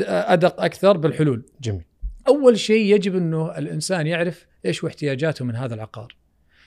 أدق 0.00 0.62
أكثر 0.62 0.96
بالحلول. 0.96 1.42
جميل. 1.60 1.84
أول 2.28 2.58
شيء 2.58 2.94
يجب 2.94 3.16
إنه 3.16 3.58
الإنسان 3.58 4.06
يعرف 4.06 4.46
إيش 4.66 4.84
احتياجاته 4.84 5.44
من 5.44 5.56
هذا 5.56 5.74
العقار؟ 5.74 6.16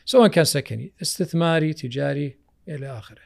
سواء 0.05 0.27
كان 0.27 0.43
سكني 0.45 0.93
استثماري 1.01 1.73
تجاري 1.73 2.37
إلى 2.67 2.97
آخره. 2.97 3.21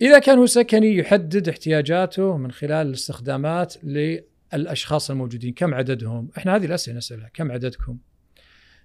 إذا 0.00 0.18
كان 0.18 0.38
هو 0.38 0.46
سكني 0.46 0.96
يحدد 0.96 1.48
احتياجاته 1.48 2.36
من 2.36 2.52
خلال 2.52 2.86
الاستخدامات 2.86 3.74
للأشخاص 3.84 5.10
الموجودين. 5.10 5.54
كم 5.54 5.74
عددهم؟ 5.74 6.30
إحنا 6.38 6.56
هذه 6.56 6.64
الأسئلة 6.64 6.96
نسألها. 6.96 7.30
كم 7.34 7.52
عددكم؟ 7.52 7.98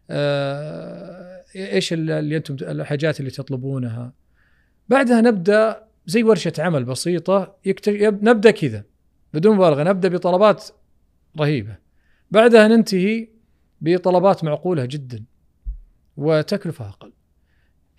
آه، 0.09 1.43
إيش 1.55 1.93
ال- 1.93 2.11
اللي 2.11 2.37
أنتم 2.37 2.55
الحاجات 2.61 3.19
اللي 3.19 3.31
تطلبونها؟ 3.31 4.13
بعدها 4.89 5.21
نبدأ 5.21 5.83
زي 6.05 6.23
ورشة 6.23 6.53
عمل 6.59 6.83
بسيطة 6.83 7.57
يكت... 7.65 7.87
يب- 7.87 8.23
نبدأ 8.23 8.51
كذا 8.51 8.83
بدون 9.33 9.55
مبالغة 9.55 9.83
نبدأ 9.83 10.09
بطلبات 10.09 10.69
رهيبة. 11.39 11.77
بعدها 12.31 12.67
ننتهي 12.67 13.32
بطلبات 13.83 14.43
معقولة 14.43 14.85
جدا 14.85 15.23
وتكلفة 16.17 16.89
أقل. 16.89 17.13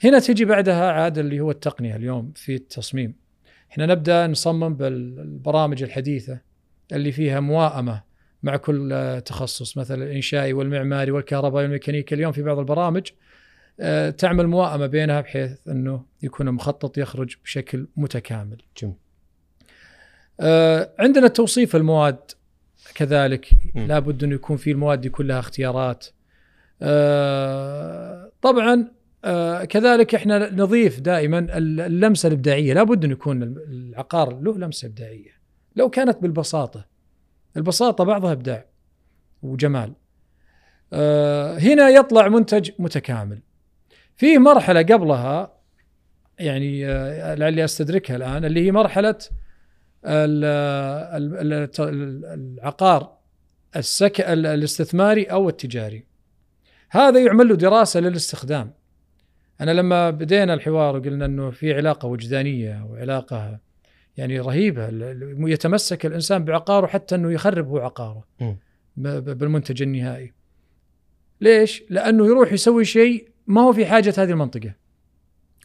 هنا 0.05 0.19
تجي 0.19 0.45
بعدها 0.45 0.93
عاد 0.93 1.19
اللي 1.19 1.41
هو 1.41 1.51
التقنية 1.51 1.97
اليوم 1.97 2.33
في 2.37 2.55
التصميم. 2.55 3.15
إحنا 3.71 3.87
نبدأ 3.87 4.27
نصمم 4.27 4.75
بالبرامج 4.75 5.83
الحديثة 5.83 6.41
اللي 6.93 7.13
فيها 7.13 7.41
موائمة 7.41 8.03
مع 8.43 8.57
كل 8.57 9.21
تخصص 9.25 9.79
مثلا 9.79 10.05
الإنشائي 10.05 10.53
والمعماري 10.53 11.11
والكهربائي 11.11 11.65
والميكانيكي 11.65 12.15
اليوم 12.15 12.33
في 12.33 12.43
بعض 12.43 12.59
البرامج 12.59 13.09
آه، 13.81 14.11
تعمل 14.11 14.47
موائمة 14.47 14.87
بينها 14.87 15.21
بحيث 15.21 15.69
إنه 15.69 16.05
يكون 16.23 16.49
المخطط 16.49 16.99
يخرج 16.99 17.37
بشكل 17.45 17.87
متكامل. 17.97 18.63
جميل 18.83 18.95
آه، 20.41 20.95
عندنا 20.99 21.29
توصيف 21.29 21.77
المواد 21.77 22.31
كذلك. 22.95 23.51
لابد 23.75 24.25
انه 24.25 24.35
يكون 24.35 24.57
في 24.57 24.71
المواد 24.71 25.01
دي 25.01 25.09
كلها 25.09 25.39
اختيارات. 25.39 26.07
آه، 26.83 28.31
طبعا 28.43 28.89
آه، 29.25 29.65
كذلك 29.65 30.15
إحنا 30.15 30.53
نضيف 30.53 31.01
دائما 31.01 31.39
اللمسة 31.59 32.27
الإبداعية. 32.27 32.75
لابد 32.75 33.05
انه 33.05 33.13
يكون 33.13 33.43
العقار 33.43 34.41
له 34.41 34.59
لمسة 34.59 34.87
إبداعية. 34.87 35.31
لو 35.77 35.91
كانت 35.91 36.19
بالبساطة. 36.23 36.87
البساطة 37.57 38.05
بعضها 38.05 38.33
إبداع 38.33 38.65
وجمال. 39.43 39.93
آه، 40.93 41.59
هنا 41.59 41.89
يطلع 41.89 42.29
منتج 42.29 42.71
متكامل. 42.79 43.39
في 44.17 44.39
مرحلة 44.39 44.83
قبلها 44.83 45.53
يعني 46.39 46.87
آه، 46.87 47.35
لعلي 47.35 47.65
أستدركها 47.65 48.17
الآن 48.17 48.45
اللي 48.45 48.67
هي 48.67 48.73
مرحلة 48.73 49.17
العقار 52.35 53.19
السك 53.77 54.21
ال- 54.21 54.47
الاستثماري 54.47 55.25
أو 55.25 55.49
التجاري. 55.49 56.05
هذا 56.91 57.21
يعمل 57.25 57.49
له 57.49 57.55
دراسة 57.55 58.01
للاستخدام. 58.01 58.73
أنا 59.61 59.71
لما 59.71 60.11
بدينا 60.11 60.55
الحوار 60.55 60.97
وقلنا 60.97 61.25
إنه 61.27 61.51
في 61.51 61.75
علاقة 61.75 62.07
وجدانية 62.09 62.87
وعلاقة 62.91 63.59
يعني 64.17 64.41
رهيبة 64.41 64.89
يتمسك 65.51 66.07
الإنسان 66.07 66.45
بعقاره 66.45 66.87
حتى 66.87 67.15
إنه 67.15 67.33
يخرب 67.33 67.69
هو 67.69 67.79
عقاره 67.79 68.25
ب- 68.97 69.39
بالمنتج 69.39 69.83
النهائي. 69.83 70.33
ليش؟ 71.41 71.83
لأنه 71.91 72.27
يروح 72.27 72.53
يسوي 72.53 72.85
شيء 72.85 73.29
ما 73.47 73.61
هو 73.61 73.73
في 73.73 73.87
حاجة 73.87 74.15
هذه 74.19 74.31
المنطقة. 74.31 74.75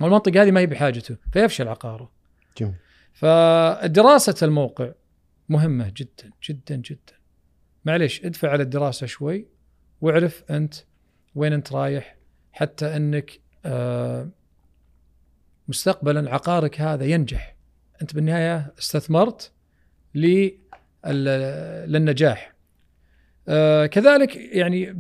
والمنطقة 0.01 0.41
هذه 0.43 0.51
ما 0.51 0.59
هي 0.59 0.65
بحاجته 0.65 1.15
فيفشل 1.33 1.67
عقاره. 1.67 2.11
جميل. 2.57 2.73
فدراسة 3.13 4.35
الموقع 4.47 4.91
مهمة 5.49 5.91
جدا 5.97 6.31
جدا 6.49 6.75
جدا. 6.75 7.13
معليش 7.85 8.25
ادفع 8.25 8.49
على 8.49 8.63
الدراسة 8.63 9.07
شوي 9.07 9.47
واعرف 10.01 10.43
أنت 10.51 10.73
وين 11.35 11.53
أنت 11.53 11.73
رايح 11.73 12.17
حتى 12.51 12.95
أنك 12.95 13.39
آه، 13.65 14.29
مستقبلا 15.67 16.33
عقارك 16.33 16.81
هذا 16.81 17.05
ينجح. 17.05 17.55
أنت 18.01 18.13
بالنهاية 18.15 18.73
استثمرت 18.79 19.51
لل- 20.15 21.91
للنجاح. 21.91 22.53
آه، 23.47 23.85
كذلك 23.85 24.35
يعني 24.35 24.93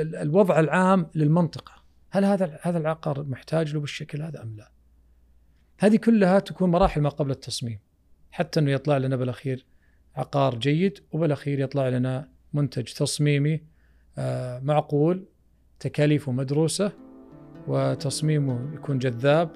ال- 0.00 0.16
الوضع 0.16 0.60
العام 0.60 1.06
للمنطقة. 1.14 1.72
هل 2.10 2.24
هذا 2.24 2.58
هذا 2.62 2.78
العقار 2.78 3.22
محتاج 3.24 3.74
له 3.74 3.80
بالشكل 3.80 4.22
هذا 4.22 4.42
أم 4.42 4.56
لا؟ 4.56 4.70
هذه 5.78 5.96
كلها 5.96 6.38
تكون 6.38 6.70
مراحل 6.70 7.00
ما 7.00 7.08
قبل 7.08 7.30
التصميم 7.30 7.78
حتى 8.30 8.60
إنه 8.60 8.70
يطلع 8.70 8.98
لنا 8.98 9.16
بالأخير 9.16 9.66
عقار 10.16 10.54
جيد 10.54 10.98
وبالأخير 11.12 11.60
يطلع 11.60 11.88
لنا 11.88 12.28
منتج 12.52 12.84
تصميمي 12.84 13.60
آه، 14.18 14.58
معقول 14.58 15.24
تكاليفه 15.80 16.32
مدروسة 16.32 16.92
وتصميمه 17.66 18.74
يكون 18.74 18.98
جذاب 18.98 19.50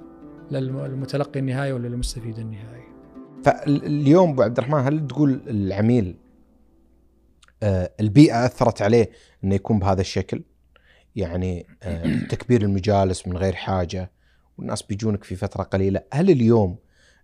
للمتلقي 0.50 1.40
النهائي 1.40 1.72
ولا 1.72 1.88
للمستفيد 1.88 2.38
النهائي. 2.38 2.82
فاليوم 3.44 4.30
أبو 4.30 4.42
عبد 4.42 4.58
الرحمن 4.58 4.80
هل 4.80 5.06
تقول 5.06 5.42
العميل 5.46 6.16
آه، 7.62 7.90
البيئة 8.00 8.46
أثرت 8.46 8.82
عليه 8.82 9.10
إنه 9.44 9.54
يكون 9.54 9.78
بهذا 9.78 10.00
الشكل؟ 10.00 10.42
يعني 11.16 11.66
آه، 11.82 12.18
تكبير 12.30 12.62
المجالس 12.62 13.28
من 13.28 13.36
غير 13.36 13.52
حاجة 13.52 14.10
والناس 14.58 14.82
بيجونك 14.82 15.24
في 15.24 15.36
فترة 15.36 15.62
قليلة، 15.62 16.02
هل 16.12 16.30
اليوم 16.30 16.78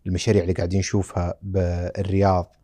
المشاريع 0.07 0.43
اللي 0.43 0.53
قاعدين 0.53 0.79
نشوفها 0.79 1.35
بالرياض 1.43 2.57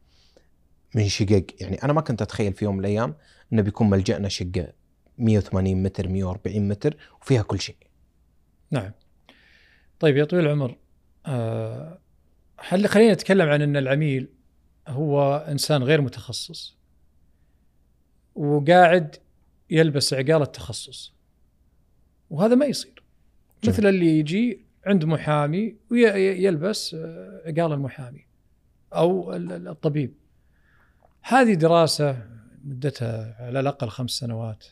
من 0.95 1.09
شقق 1.09 1.47
يعني 1.61 1.83
أنا 1.83 1.93
ما 1.93 2.01
كنت 2.01 2.23
أتخيل 2.23 2.53
في 2.53 2.65
يوم 2.65 2.75
من 2.75 2.81
الأيام 2.81 3.15
إنه 3.53 3.63
بيكون 3.63 3.91
ملجأنا 3.91 4.29
شقة 4.29 4.73
180 5.19 5.83
متر 5.83 6.09
140 6.09 6.69
متر 6.69 6.97
وفيها 7.21 7.43
كل 7.43 7.61
شيء. 7.61 7.77
نعم. 8.71 8.93
طيب 10.01 10.17
يا 10.17 10.25
طويل 10.25 10.47
العمر 10.47 10.77
آه، 11.27 11.99
هل 12.59 12.89
خلينا 12.89 13.13
نتكلم 13.13 13.49
عن 13.49 13.63
إن 13.63 13.77
العميل 13.77 14.29
هو 14.89 15.37
إنسان 15.37 15.83
غير 15.83 16.01
متخصص 16.01 16.77
وقاعد 18.35 19.17
يلبس 19.71 20.15
عقال 20.15 20.43
التخصص 20.43 21.15
وهذا 22.31 22.55
ما 22.55 22.67
يصير 22.67 22.94
جميل. 23.65 23.77
مثل 23.79 23.87
اللي 23.89 24.19
يجي 24.19 24.65
عند 24.87 25.05
محامي 25.05 25.77
ويلبس 25.91 26.95
آه، 26.95 27.43
عقال 27.47 27.73
المحامي 27.73 28.25
أو 28.93 29.33
ال- 29.33 29.53
ال- 29.53 29.69
الطبيب 29.69 30.15
هذه 31.23 31.55
دراسة 31.55 32.17
مدتها 32.65 33.37
على 33.41 33.61
الأقل 33.61 33.89
خمس 33.89 34.11
سنوات 34.11 34.65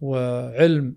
وعلم 0.00 0.94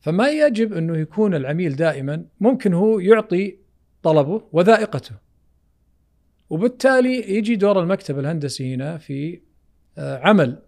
فما 0.00 0.28
يجب 0.30 0.72
أنه 0.72 0.96
يكون 0.96 1.34
العميل 1.34 1.76
دائما 1.76 2.24
ممكن 2.40 2.74
هو 2.74 2.98
يعطي 2.98 3.56
طلبه 4.02 4.42
وذائقته 4.52 5.14
وبالتالي 6.50 7.36
يجي 7.36 7.56
دور 7.56 7.82
المكتب 7.82 8.18
الهندسي 8.18 8.74
هنا 8.74 8.98
في 8.98 9.40
آه، 9.98 10.18
عمل 10.18 10.62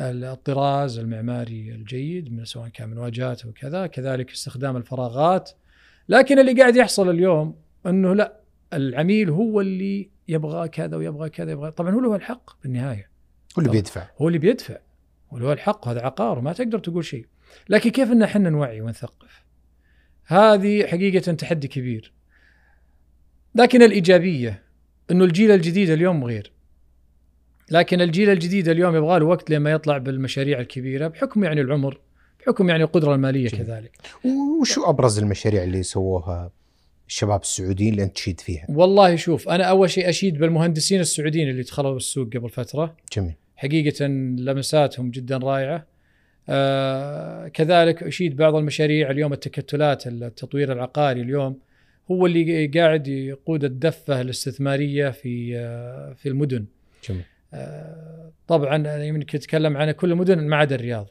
الطراز 0.00 0.98
المعماري 0.98 1.70
الجيد 1.74 2.32
من 2.32 2.44
سواء 2.44 2.68
كان 2.68 2.88
من 2.88 2.98
واجهات 2.98 3.46
وكذا 3.46 3.86
كذلك 3.86 4.30
استخدام 4.30 4.76
الفراغات. 4.76 5.50
لكن 6.08 6.38
اللي 6.38 6.60
قاعد 6.60 6.76
يحصل 6.76 7.10
اليوم 7.10 7.56
أنه 7.86 8.14
لا 8.14 8.40
العميل 8.72 9.30
هو 9.30 9.60
اللي 9.60 10.10
يبغى 10.28 10.68
كذا 10.68 10.96
ويبغى 10.96 11.30
كذا 11.30 11.52
يبغى 11.52 11.70
طبعا 11.70 11.94
هو 11.94 12.00
له 12.00 12.16
الحق 12.16 12.62
بالنهاية. 12.62 13.10
هو 13.58 13.62
اللي. 13.62 13.70
بيدفع. 13.70 14.06
هو 14.18 14.28
اللي 14.28 14.38
بيدفع 14.38 14.78
هو 15.32 15.52
الحق 15.52 15.88
هذا 15.88 16.00
عقار 16.00 16.38
وما 16.38 16.52
تقدر 16.52 16.78
تقول 16.78 17.04
شيء. 17.04 17.26
لكن 17.68 17.90
كيف 17.90 18.12
إن 18.12 18.22
إحنا 18.22 18.50
نوعي 18.50 18.80
ونثقف؟ 18.80 19.44
هذه 20.24 20.86
حقيقة 20.86 21.32
تحدي 21.32 21.68
كبير. 21.68 22.12
لكن 23.54 23.82
الإيجابية 23.82 24.62
إنه 25.10 25.24
الجيل 25.24 25.50
الجديد 25.50 25.90
اليوم 25.90 26.24
غير. 26.24 26.52
لكن 27.70 28.00
الجيل 28.00 28.30
الجديد 28.30 28.68
اليوم 28.68 28.96
يبغى 28.96 29.18
له 29.18 29.26
وقت 29.26 29.50
لما 29.50 29.70
يطلع 29.70 29.98
بالمشاريع 29.98 30.60
الكبيرة 30.60 31.08
بحكم 31.08 31.44
يعني 31.44 31.60
العمر 31.60 32.00
بحكم 32.40 32.68
يعني 32.68 32.82
القدرة 32.82 33.14
المالية 33.14 33.48
جميل. 33.48 33.64
كذلك. 33.64 33.96
وشو 34.60 34.90
أبرز 34.90 35.18
المشاريع 35.18 35.62
اللي 35.62 35.82
سووها 35.82 36.50
الشباب 37.08 37.40
السعوديين 37.40 37.92
اللي 37.92 38.02
أنت 38.02 38.14
تشيد 38.14 38.40
فيها؟ 38.40 38.66
والله 38.68 39.16
شوف 39.16 39.48
أنا 39.48 39.64
أول 39.64 39.90
شيء 39.90 40.08
أشيد 40.08 40.38
بالمهندسين 40.38 41.00
السعوديين 41.00 41.48
اللي 41.50 41.62
دخلوا 41.62 41.96
السوق 41.96 42.28
قبل 42.36 42.50
فترة. 42.50 42.96
جميل. 43.16 43.34
حقيقة 43.56 44.06
لمساتهم 44.06 45.10
جدا 45.10 45.36
رائعة. 45.36 45.86
آه 46.48 47.48
كذلك 47.48 48.02
أشيد 48.02 48.36
بعض 48.36 48.54
المشاريع 48.54 49.10
اليوم 49.10 49.32
التكتلات 49.32 50.06
التطوير 50.06 50.72
العقاري 50.72 51.20
اليوم 51.20 51.58
هو 52.10 52.26
اللي 52.26 52.66
قاعد 52.66 53.08
يقود 53.08 53.64
الدفة 53.64 54.20
الاستثمارية 54.20 55.10
في 55.10 55.56
آه 55.56 56.12
في 56.12 56.28
المدن. 56.28 56.64
جميل. 57.08 57.24
طبعا 58.46 59.02
يمكن 59.02 59.36
نتكلم 59.38 59.76
عن 59.76 59.90
كل 59.90 60.12
المدن 60.12 60.38
ما 60.48 60.56
عدا 60.56 60.74
الرياض. 60.74 61.06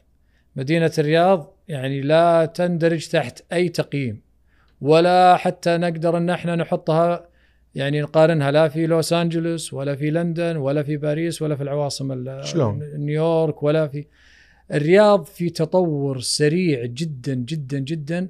مدينة 0.56 0.92
الرياض 0.98 1.54
يعني 1.68 2.00
لا 2.00 2.46
تندرج 2.46 3.08
تحت 3.08 3.42
أي 3.52 3.68
تقييم 3.68 4.22
ولا 4.80 5.36
حتى 5.36 5.76
نقدر 5.76 6.16
أن 6.16 6.30
إحنا 6.30 6.56
نحطها 6.56 7.28
يعني 7.74 8.00
نقارنها 8.00 8.50
لا 8.50 8.68
في 8.68 8.86
لوس 8.86 9.12
أنجلوس 9.12 9.72
ولا 9.74 9.96
في 9.96 10.10
لندن 10.10 10.56
ولا 10.56 10.82
في 10.82 10.96
باريس 10.96 11.42
ولا 11.42 11.56
في 11.56 11.62
العواصم 11.62 12.12
ال- 12.12 12.44
شلون؟ 12.46 12.78
نيويورك 12.96 13.62
ولا 13.62 13.88
في. 13.88 14.06
الرياض 14.72 15.24
في 15.24 15.50
تطور 15.50 16.20
سريع 16.20 16.84
جدا 16.86 17.34
جدا 17.34 17.78
جدا 17.78 18.28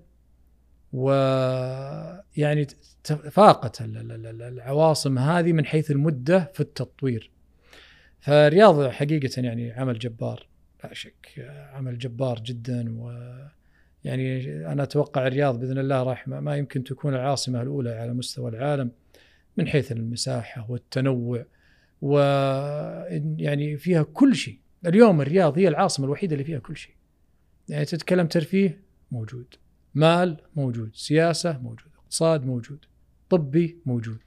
ويعني 0.92 2.66
فاقت 3.30 3.80
ال- 3.80 3.96
ال- 3.96 4.26
ال- 4.26 4.42
العواصم 4.42 5.18
هذه 5.18 5.52
من 5.52 5.64
حيث 5.66 5.90
المدة 5.90 6.50
في 6.54 6.60
التطوير. 6.60 7.30
فالرياض 8.20 8.88
حقيقة 8.88 9.42
يعني 9.42 9.72
عمل 9.72 9.98
جبار 9.98 10.46
لا 10.84 10.94
شك 10.94 11.50
عمل 11.72 11.98
جبار 11.98 12.40
جدا 12.40 12.94
و 12.98 13.10
يعني 14.04 14.56
أنا 14.72 14.82
أتوقع 14.82 15.26
الرياض 15.26 15.60
بإذن 15.60 15.78
الله 15.78 16.02
راح 16.02 16.28
ما 16.28 16.56
يمكن 16.56 16.84
تكون 16.84 17.14
العاصمة 17.14 17.62
الأولى 17.62 17.90
على 17.90 18.14
مستوى 18.14 18.50
العالم 18.50 18.90
من 19.56 19.68
حيث 19.68 19.92
المساحة 19.92 20.70
والتنوع 20.70 21.44
و 22.02 22.18
يعني 23.38 23.76
فيها 23.76 24.02
كل 24.02 24.34
شيء. 24.36 24.58
اليوم 24.86 25.20
الرياض 25.20 25.58
هي 25.58 25.68
العاصمة 25.68 26.06
الوحيدة 26.06 26.32
اللي 26.32 26.44
فيها 26.44 26.58
كل 26.58 26.76
شيء. 26.76 26.94
يعني 27.68 27.84
تتكلم 27.84 28.26
ترفيه 28.26 28.80
موجود. 29.10 29.54
مال 29.94 30.36
موجود. 30.56 30.90
سياسة 30.94 31.58
موجود. 31.58 31.90
اقتصاد 31.98 32.46
موجود. 32.46 32.84
طبي 33.30 33.78
موجود. 33.86 34.20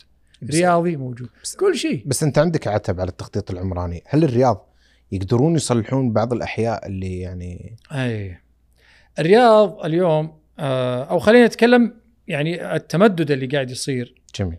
رياضي 0.51 0.95
موجود. 0.95 1.29
بس- 1.43 1.55
كل 1.55 1.75
شيء. 1.75 2.03
بس 2.05 2.23
انت 2.23 2.37
عندك 2.37 2.67
عتب 2.67 2.99
على 2.99 3.09
التخطيط 3.09 3.51
العمراني، 3.51 4.03
هل 4.07 4.23
الرياض 4.23 4.69
يقدرون 5.11 5.55
يصلحون 5.55 6.11
بعض 6.13 6.33
الأحياء 6.33 6.87
اللي 6.87 7.19
يعني 7.19 7.75
أي. 7.91 8.37
الرياض 9.19 9.85
اليوم 9.85 10.37
آه، 10.59 11.03
أو 11.03 11.19
خلينا 11.19 11.45
نتكلم 11.45 11.93
يعني 12.27 12.75
التمدد 12.75 13.31
اللي 13.31 13.45
قاعد 13.47 13.71
يصير. 13.71 14.21
جميل. 14.35 14.57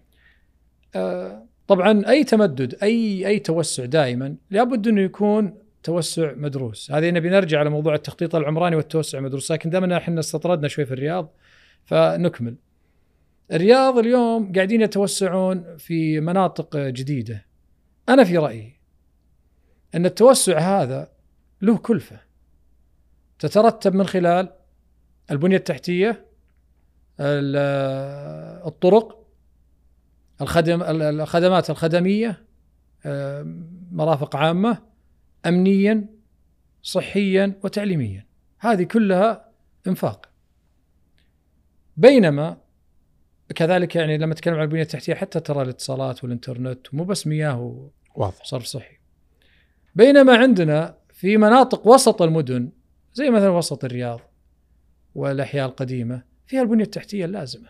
آه، 0.96 1.44
طبعا 1.68 2.02
أي 2.08 2.24
تمدد 2.24 2.76
أي 2.82 3.26
أي 3.26 3.38
توسع 3.38 3.84
دائما 3.84 4.34
لابد 4.50 4.88
أنه 4.88 5.00
يكون 5.00 5.54
توسع 5.82 6.32
مدروس. 6.36 6.90
هذه 6.90 7.10
نبي 7.10 7.28
نرجع 7.28 7.58
على 7.58 7.70
موضوع 7.70 7.94
التخطيط 7.94 8.34
العمراني 8.34 8.76
والتوسع 8.76 9.18
المدروس 9.18 9.52
لكن 9.52 9.70
دائما 9.70 9.96
إحنا 9.96 10.20
استطردنا 10.20 10.68
شوي 10.68 10.86
في 10.86 10.94
الرياض 10.94 11.32
فنكمل. 11.84 12.54
الرياض 13.52 13.98
اليوم 13.98 14.52
قاعدين 14.52 14.80
يتوسعون 14.82 15.76
في 15.76 16.20
مناطق 16.20 16.76
جديدة. 16.76 17.46
أنا 18.08 18.24
في 18.24 18.38
رأيي 18.38 18.80
أن 19.94 20.06
التوسع 20.06 20.58
هذا 20.58 21.08
له 21.62 21.76
كلفة. 21.78 22.20
تترتب 23.38 23.94
من 23.94 24.06
خلال 24.06 24.52
البنية 25.30 25.56
التحتية 25.56 26.26
ال- 27.20 27.56
الطرق 28.66 29.26
الخدم 30.40 30.82
الخدمات 30.82 31.70
الخدمية 31.70 32.44
آه، 33.06 33.46
مرافق 33.92 34.36
عامة 34.36 34.78
امنيا 35.46 36.06
صحيا 36.82 37.60
وتعليميا. 37.64 38.26
هذه 38.58 38.82
كلها 38.82 39.50
إنفاق. 39.86 40.28
بينما 41.96 42.56
كذلك 43.54 43.96
يعني 43.96 44.18
لما 44.18 44.32
نتكلم 44.32 44.54
عن 44.54 44.62
البنية 44.62 44.82
التحتية 44.82 45.14
حتى 45.14 45.40
ترى 45.40 45.62
الاتصالات 45.62 46.24
والإنترنت 46.24 46.94
مو 46.94 47.04
بس 47.04 47.26
مياه 47.26 47.90
واضح. 48.14 48.40
وصرف 48.40 48.64
صحي. 48.64 48.96
بينما 49.94 50.36
عندنا 50.36 50.98
في 51.12 51.36
مناطق 51.36 51.86
وسط 51.86 52.22
المدن 52.22 52.70
زي 53.14 53.30
مثلا 53.30 53.48
وسط 53.48 53.84
الرياض 53.84 54.20
والأحياء 55.14 55.66
القديمة 55.66 56.22
فيها 56.46 56.62
البنية 56.62 56.84
التحتية 56.84 57.24
اللازمة. 57.24 57.68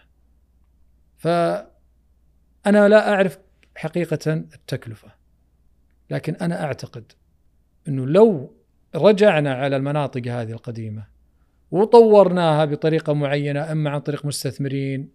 فأنا 1.17 1.69
لا 2.89 3.15
أعرف 3.15 3.39
حقيقة 3.77 4.33
التكلفة 4.33 5.09
لكن 6.11 6.35
أنا 6.35 6.65
أعتقد 6.65 7.13
إنه 7.89 8.07
لو 8.07 8.55
رجعنا 8.95 9.55
على 9.55 9.77
المناطق 9.77 10.27
هذه 10.27 10.53
القديمة 10.53 11.07
وطورناها 11.71 12.65
بطريقة 12.65 13.13
معينة 13.13 13.73
أما 13.73 13.91
عن 13.91 14.01
طريق 14.01 14.27
مستثمرين 14.27 15.09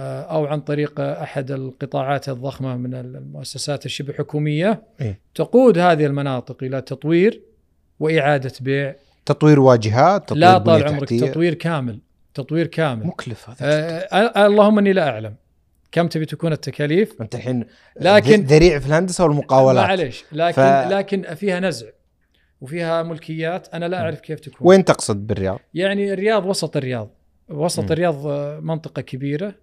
أو 0.00 0.46
عن 0.46 0.60
طريق 0.60 1.00
أحد 1.00 1.50
القطاعات 1.50 2.28
الضخمة 2.28 2.76
من 2.76 2.94
المؤسسات 2.94 3.86
الشبه 3.86 4.12
حكومية 4.12 4.82
إيه؟ 5.00 5.20
تقود 5.34 5.78
هذه 5.78 6.06
المناطق 6.06 6.62
إلى 6.62 6.80
تطوير 6.80 7.42
وإعادة 8.00 8.52
بيع 8.60 8.94
تطوير 9.26 9.60
واجهات 9.60 10.24
تطوير 10.28 10.40
لا 10.40 10.58
طال 10.58 10.88
عمرك 10.88 11.00
تحتية. 11.00 11.20
تطوير 11.30 11.54
كامل 11.54 11.98
تطوير 12.34 12.66
كامل 12.66 13.06
مكلف 13.06 13.50
هذا 13.50 13.58
آه 14.12 14.46
اللهم 14.46 14.78
إني 14.78 14.92
لا 14.92 15.08
أعلم 15.08 15.34
كم 15.92 16.06
تبي 16.08 16.26
تكون 16.26 16.52
التكاليف 16.52 17.22
أنت 17.22 17.34
الحين 17.34 17.64
لكن- 18.00 18.42
ذريع 18.44 18.78
في 18.78 18.86
الهندسة 18.86 19.24
والمقاولات 19.24 19.86
معلش 19.86 20.24
لكن 20.32 20.52
ف-. 20.62 20.90
لكن 20.92 21.34
فيها 21.34 21.60
نزع 21.60 21.86
وفيها 22.60 23.02
ملكيات 23.02 23.68
أنا 23.74 23.84
لا 23.88 24.00
أعرف 24.00 24.20
كيف 24.20 24.40
تكون 24.40 24.68
وين 24.68 24.84
تقصد 24.84 25.26
بالرياض؟ 25.26 25.58
يعني 25.74 26.12
الرياض 26.12 26.46
وسط 26.46 26.76
الرياض 26.76 27.10
وسط 27.48 27.84
مم. 27.84 27.92
الرياض 27.92 28.26
آه، 28.26 28.60
منطقة 28.60 29.02
كبيرة 29.02 29.46
آه، 29.46 29.54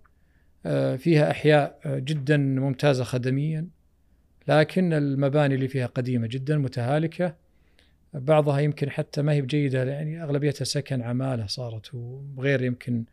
فيها 0.98 1.32
أحياء 1.32 1.80
آه، 1.86 2.00
جدا 2.00 2.38
ممتازة 2.38 3.04
خدميا 3.04 3.68
لكن 4.48 4.94
المباني 4.94 5.56
اللي 5.56 5.68
فيها 5.68 5.86
قديمة 5.86 6.28
جدا 6.28 6.58
متهالكة. 6.58 7.36
بعضها 8.14 8.60
يمكن 8.60 8.90
حتى 8.90 9.22
ما 9.22 9.34
هي 9.34 9.42
بجيدة 9.42 9.84
يعني 9.84 10.24
أغلبيتها 10.24 10.66
سكن 10.66 11.02
عمالة 11.02 11.48
صارت 11.48 11.94
وغير 11.94 12.64
يمكن 12.64 13.06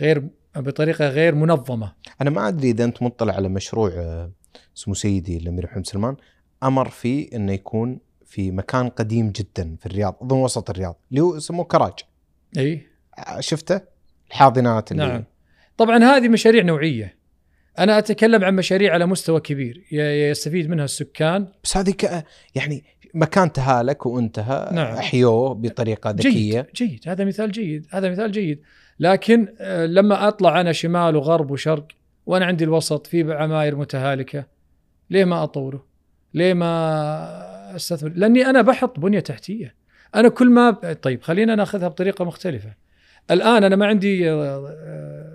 غير 0.00 0.28
بطريقة 0.56 1.08
غير 1.08 1.34
منظمة. 1.34 1.92
أنا 2.20 2.30
ما 2.30 2.48
أدري 2.48 2.70
إذا 2.70 2.84
أنت 2.84 3.02
مطلع 3.02 3.34
على 3.34 3.48
مشروع 3.48 3.90
آه، 3.90 4.32
سمو 4.74 4.94
سيدي 4.94 5.36
الامير 5.36 5.64
محمد 5.66 5.86
سلمان 5.86 6.16
أمر 6.62 6.88
فيه 6.88 7.28
إنه 7.36 7.52
يكون 7.52 8.00
في 8.24 8.50
مكان 8.50 8.88
قديم 8.88 9.30
جدا 9.30 9.76
في 9.80 9.86
الرياض 9.86 10.16
أظن 10.22 10.36
وسط 10.36 10.70
الرياض 10.70 10.98
اللي 11.10 11.20
هو 11.20 11.36
يسموه 11.36 11.64
كراج. 11.64 11.92
أي. 12.56 12.86
آه، 13.18 13.40
شفته؟ 13.40 13.80
الحاضنات 14.30 14.92
اللي 14.92 15.06
نعم. 15.06 15.24
طبعا 15.76 15.98
هذه 16.04 16.28
مشاريع 16.28 16.62
نوعية 16.62 17.22
أنا 17.78 17.98
أتكلم 17.98 18.44
عن 18.44 18.56
مشاريع 18.56 18.92
على 18.92 19.06
مستوى 19.06 19.40
كبير 19.40 19.82
يستفيد 20.30 20.70
منها 20.70 20.84
السكان 20.84 21.48
بس 21.64 21.76
هذه 21.76 21.90
ك... 21.90 22.24
يعني 22.54 22.84
مكان 23.14 23.52
تهالك 23.52 24.06
وانتهى 24.06 24.70
نعم. 24.72 24.94
احيوه 24.96 25.54
بطريقة 25.54 26.10
ذكية 26.10 26.66
جيد 26.74 26.88
جيد 26.90 27.00
هذا 27.06 27.24
مثال 27.24 27.52
جيد 27.52 27.86
هذا 27.90 28.10
مثال 28.10 28.32
جيد 28.32 28.62
لكن 29.00 29.54
آه، 29.60 29.86
لما 29.86 30.28
أطلع 30.28 30.60
أنا 30.60 30.72
شمال 30.72 31.16
وغرب 31.16 31.50
وشرق 31.50 31.86
وأنا 32.26 32.46
عندي 32.46 32.64
الوسط 32.64 33.06
في 33.06 33.32
عماير 33.32 33.76
متهالكة 33.76 34.44
ليه 35.10 35.24
ما 35.24 35.42
أطوره؟ 35.42 35.86
ليه 36.34 36.54
ما 36.54 37.76
أستثمر؟ 37.76 38.12
لأني 38.14 38.46
أنا 38.46 38.62
بحط 38.62 39.00
بنية 39.00 39.20
تحتية 39.20 39.74
أنا 40.14 40.28
كل 40.28 40.50
ما. 40.50 40.70
طيب 41.02 41.22
خلينا 41.22 41.54
ناخذها 41.54 41.88
بطريقة 41.88 42.24
مختلفة 42.24 42.74
الآن 43.30 43.64
أنا 43.64 43.76
ما 43.76 43.86
عندي 43.86 44.30
آه، 44.30 44.68
آه، 44.68 45.31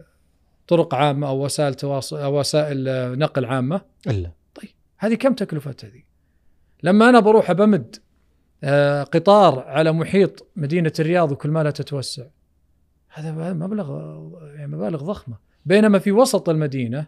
طرق 0.68 0.96
عامة 0.96 1.28
أو 1.28 1.46
وسائل 1.46 1.74
تواصل 1.74 2.18
أو 2.18 2.40
وسائل 2.40 2.88
آه، 2.88 3.16
نقل 3.16 3.46
عامة؟ 3.46 3.82
إلا. 4.08 4.32
هذه 4.98 5.16
كم 5.16 5.34
تكلفتها 5.34 5.90
ذي؟ 5.90 6.06
لما 6.84 7.10
أنا 7.10 7.20
بروح 7.20 7.52
بمد 7.52 7.96
آه، 8.64 9.04
قطار 9.04 9.60
على 9.60 9.92
محيط 9.92 10.48
مدينة 10.56 10.94
الرياض 11.00 11.32
وكل 11.32 11.50
ما 11.50 11.64
لا 11.64 11.72
تتوسع 11.72 12.24
هذا 13.10 13.54
مبلغ 13.54 13.92
يعني 14.56 14.68
مبالغ 14.68 15.04
ضخمة. 15.04 15.36
بينما 15.66 16.00
في 16.00 16.12
وسط 16.12 16.50
المدينة 16.50 17.06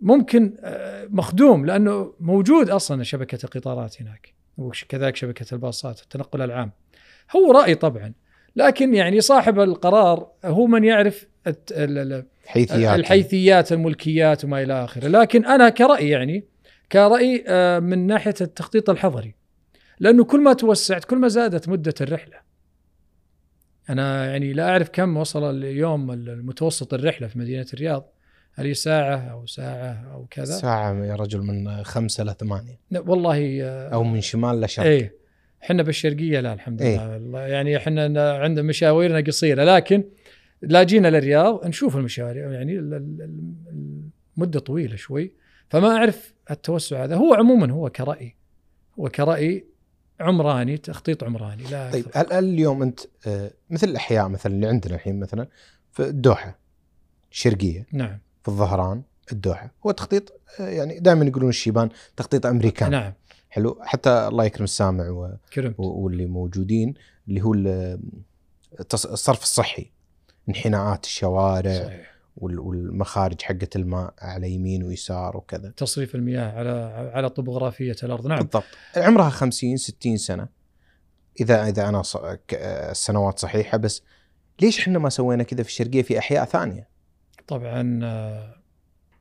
ممكن 0.00 0.56
آه، 0.60 1.06
مخدوم 1.10 1.66
لأنه 1.66 2.14
موجود 2.20 2.70
أصلا 2.70 3.02
شبكة 3.02 3.38
القطارات 3.44 4.02
هناك 4.02 4.34
وكذلك 4.58 5.16
شبكة 5.16 5.54
الباصات 5.54 6.02
التنقل 6.02 6.42
العام. 6.42 6.72
هو 7.36 7.52
رأي 7.52 7.74
طبعا 7.74 8.12
لكن 8.56 8.94
يعني 8.94 9.20
صاحب 9.20 9.60
القرار 9.60 10.30
هو 10.44 10.66
من 10.66 10.84
يعرف 10.84 11.26
الت- 12.56 12.72
ال- 12.72 12.76
ال- 12.76 12.86
حيثيات 12.86 12.98
الحيثيات 13.00 13.72
الملكيات 13.72 14.44
وما 14.44 14.62
إلى 14.62 14.84
آخره، 14.84 15.08
لكن 15.08 15.46
أنا 15.46 15.68
كرأي 15.68 16.08
يعني 16.08 16.44
كرأي 16.92 17.44
آه، 17.48 17.78
من 17.78 18.06
ناحية 18.06 18.34
التخطيط 18.40 18.90
الحضري. 18.90 19.34
لأنه 20.00 20.24
كل 20.24 20.40
ما 20.40 20.52
توسعت 20.52 21.04
كل 21.04 21.16
ما 21.16 21.28
زادت 21.28 21.68
مدة 21.68 21.94
الرحلة. 22.00 22.36
أنا 23.90 24.30
يعني 24.30 24.52
لا 24.52 24.70
أعرف 24.70 24.88
كم 24.88 25.16
وصل 25.16 25.50
اليوم 25.58 26.10
المتوسط 26.10 26.94
الرحلة 26.94 27.26
في 27.28 27.38
مدينة 27.38 27.66
الرياض. 27.74 28.12
هل 28.54 28.66
هي 28.66 28.74
ساعة 28.74 29.16
أو 29.16 29.46
ساعة 29.46 30.04
أو 30.14 30.26
كذا؟ 30.30 30.44
ساعة 30.58 31.04
يا 31.04 31.14
رجل 31.14 31.40
من 31.40 31.84
خمسة 31.84 32.24
لثمانية 32.24 32.78
والله 32.96 33.58
آه، 33.62 33.88
أو 33.88 34.04
من 34.04 34.20
شمال 34.20 34.60
لشرق 34.60 34.84
إيه. 34.86 35.14
إحنا 35.62 35.82
بالشرقيه 35.82 36.40
لا 36.40 36.52
الحمد 36.52 36.82
إيه. 36.82 36.96
لله. 36.96 37.12
والله 37.12 37.40
يعني 37.40 37.76
إحنا 37.76 38.32
عندنا 38.42 38.62
مشاويرنا 38.62 39.20
قصيرة. 39.20 39.64
لكن 39.64 40.04
لا 40.62 40.82
جينا 40.82 41.08
للرياض 41.08 41.66
نشوف 41.66 41.96
المشاوير 41.96 42.36
يعني 42.36 42.78
ال- 42.78 42.94
ال- 42.94 43.22
ال- 43.22 44.02
المده 44.36 44.60
طويلة 44.60 44.96
شوي. 44.96 45.32
فما 45.70 45.88
أعرف 45.96 46.34
التوسع 46.50 47.04
هذا. 47.04 47.16
هو 47.16 47.34
عموما 47.34 47.72
هو 47.72 47.90
كرأي. 47.90 48.34
هو 49.00 49.08
كرأي 49.08 49.66
عمراني 50.20 50.76
تخطيط 50.76 51.24
عمراني 51.24 51.62
لا 51.62 51.90
طيب. 51.90 52.06
هل 52.14 52.32
اليوم 52.32 52.82
أنت 52.82 53.00
آه، 53.26 53.50
مثل 53.70 53.88
الأحياء 53.88 54.28
مثلا 54.28 54.52
اللي 54.52 54.66
عندنا 54.66 54.94
الحين 54.94 55.20
مثلا 55.20 55.48
في 55.92 56.02
الدوحة 56.02 56.58
الشرقية 57.32 57.86
نعم. 57.92 58.18
في 58.42 58.48
الظهران 58.48 59.02
الدوحة 59.32 59.74
هو 59.86 59.90
تخطيط 59.90 60.40
آه، 60.60 60.68
يعني 60.68 60.98
دائما 61.00 61.24
يقولون 61.24 61.48
الشيبان 61.48 61.88
تخطيط 62.16 62.46
أمريكان. 62.46 62.90
نعم. 62.90 63.12
حلو. 63.50 63.78
حتى 63.82 64.10
الله 64.28 64.44
يكرم 64.44 64.64
السامع 64.64 65.08
و... 65.10 65.36
كرمت. 65.52 65.74
واللي 65.78 66.26
موجودين 66.26 66.94
اللي 67.28 67.42
هو 67.42 67.52
التص- 68.80 69.10
الصرف 69.10 69.42
الصحي. 69.42 69.90
انحناءات 70.48 71.04
الشوارع 71.04 71.84
صحيح. 71.86 72.14
وال- 72.36 72.58
والمخارج 72.58 73.42
حقت 73.42 73.76
الماء 73.76 74.14
على 74.18 74.50
يمين 74.50 74.82
ويسار 74.82 75.36
وكذا. 75.36 75.70
تصريف 75.76 76.14
المياه 76.14 76.52
على 76.58 76.70
على 77.14 77.30
طبوغرافية 77.30 77.96
الأرض. 78.02 78.26
نعم. 78.26 78.38
بالضبط. 78.38 78.64
عمرها 78.96 79.28
50 79.30 79.76
60 79.76 80.16
سنة. 80.16 80.48
إذا 81.40 81.68
إذا 81.68 81.88
أنا 81.88 82.02
السنوات 82.90 83.38
صحيحة 83.38 83.78
بس 83.78 84.02
ليش 84.62 84.78
إحنا 84.80 84.98
ما 84.98 85.08
سوينا 85.08 85.42
كذا 85.42 85.62
في 85.62 85.68
الشرقية 85.68 86.02
في 86.02 86.18
أحياء 86.18 86.44
ثانية؟ 86.44 86.88
طبعا 87.46 88.00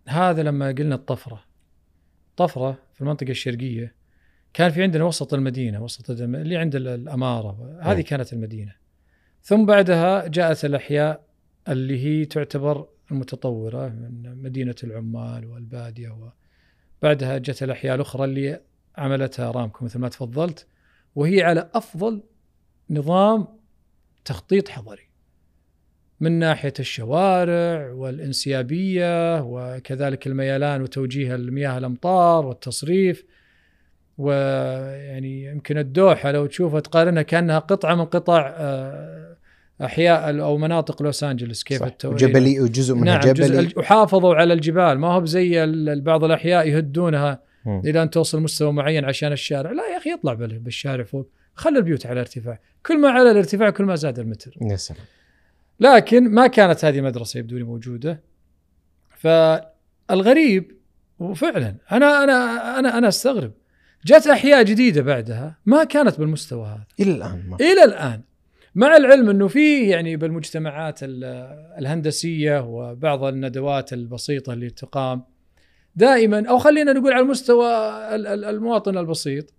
هذا 0.07 0.43
لما 0.43 0.67
قلنا 0.67 0.95
الطفرة. 0.95 1.43
طفرة 2.37 2.77
في 2.93 3.01
المنطقة 3.01 3.29
الشرقية 3.29 3.95
كان 4.53 4.71
في 4.71 4.83
عندنا 4.83 5.03
وسط 5.03 5.33
المدينة 5.33 5.83
وسط 5.83 6.09
اللي 6.09 6.57
عند 6.57 6.75
ال- 6.75 6.87
الأمارة. 6.87 7.79
هذه 7.81 7.95
مم. 7.97 8.01
كانت 8.03 8.33
المدينة. 8.33 8.75
ثم 9.43 9.65
بعدها 9.65 10.27
جاءت 10.27 10.65
الأحياء 10.65 11.23
اللي 11.67 12.05
هي 12.05 12.25
تعتبر 12.25 12.87
المتطورة 13.11 13.87
من 13.87 14.43
مدينة 14.43 14.75
العمال 14.83 15.45
والبادية 15.45 16.31
وبعدها 17.01 17.37
جت 17.37 17.63
الأحياء 17.63 17.95
الأخرى 17.95 18.25
اللي 18.25 18.61
عملتها 18.97 19.51
رامكو 19.51 19.85
مثل 19.85 19.99
ما 19.99 20.09
تفضلت 20.09 20.67
وهي 21.15 21.43
على 21.43 21.69
أفضل 21.73 22.23
نظام 22.89 23.47
تخطيط 24.25 24.69
حضري 24.69 25.07
من 26.19 26.31
ناحية 26.31 26.73
الشوارع 26.79 27.91
والإنسيابية 27.91 29.41
وكذلك 29.41 30.27
الميلان 30.27 30.81
وتوجيه 30.81 31.35
المياه 31.35 31.77
الأمطار 31.77 32.45
والتصريف 32.45 33.25
ويعني 34.17 35.45
يمكن 35.45 35.77
الدوحة 35.77 36.31
لو 36.31 36.45
تشوفها 36.45 36.79
تقارنها 36.79 37.21
كأنها 37.21 37.59
قطعة 37.59 37.95
من 37.95 38.05
قطع 38.05 38.53
آه، 38.57 39.16
أحياء 39.81 40.41
أو 40.41 40.57
مناطق 40.57 41.03
لوس 41.03 41.23
انجلوس 41.23 41.63
كيف 41.63 41.79
صح. 41.79 41.87
التو- 41.87 42.05
وجبلي 42.05 42.59
وجزء 42.61 42.95
منها 42.95 43.03
نعم 43.17 43.33
جزء 43.33 43.47
جبلي. 43.47 43.59
الج- 43.59 43.77
وحافظوا 43.77 44.35
على 44.35 44.53
الجبال. 44.53 44.99
ما 44.99 45.07
هو 45.07 45.21
بزي 45.21 45.65
بعض 46.01 46.23
الأحياء 46.23 46.67
يهدونها. 46.67 47.47
إلى 47.67 48.03
أن 48.03 48.09
توصل 48.09 48.41
مستوى 48.41 48.71
معين 48.73 49.05
عشان 49.05 49.31
الشارع. 49.31 49.71
لا 49.71 49.83
يا 49.93 49.97
أخي 49.97 50.11
يطلع 50.11 50.33
بال- 50.33 50.59
بالشارع 50.59 51.03
فوق. 51.03 51.29
خلي 51.53 51.77
البيوت 51.77 52.05
على 52.05 52.19
ارتفاع. 52.19 52.59
كل 52.85 52.97
ما 53.01 53.09
على 53.09 53.31
الارتفاع 53.31 53.69
كل 53.69 53.83
ما 53.83 53.95
زاد 53.95 54.19
المتر. 54.19 54.53
يا 54.61 54.75
سلام. 54.75 54.99
لكن 55.79 56.29
ما 56.31 56.47
كانت 56.47 56.85
هذه 56.85 57.01
مدرسة 57.01 57.37
يبدو 57.39 57.57
لي 57.57 57.63
موجودة. 57.63 58.21
فالغريب 59.17 60.71
وفعلا 61.19 61.75
أنا 61.91 62.23
أنا 62.23 62.33
أنا 62.79 62.97
أنا 62.97 63.07
أستغرب. 63.07 63.51
جت 64.05 64.27
أحياء 64.27 64.63
جديدة 64.63 65.01
بعدها 65.01 65.57
ما 65.65 65.83
كانت 65.83 66.19
بالمستوى 66.19 66.65
هذا. 66.67 66.83
إلى 66.99 67.11
الآن 67.11 67.43
ما. 67.49 67.55
إلى 67.55 67.83
الآن. 67.83 68.21
مع 68.77 68.97
العلم 68.97 69.29
إنه 69.29 69.47
في 69.47 69.87
يعني 69.89 70.17
بالمجتمعات 70.17 70.99
ال- 71.03 71.23
الهندسية 71.79 72.59
وبعض 72.67 73.23
الندوات 73.23 73.93
البسيطة 73.93 74.53
اللي 74.53 74.69
تقام 74.69 75.23
دائما 75.95 76.49
أو 76.49 76.57
خلينا 76.57 76.93
نقول 76.93 77.13
على 77.13 77.21
المستوى 77.23 77.67
ال- 78.15 78.27
ال- 78.27 78.45
المواطن 78.45 78.97
البسيط 78.97 79.53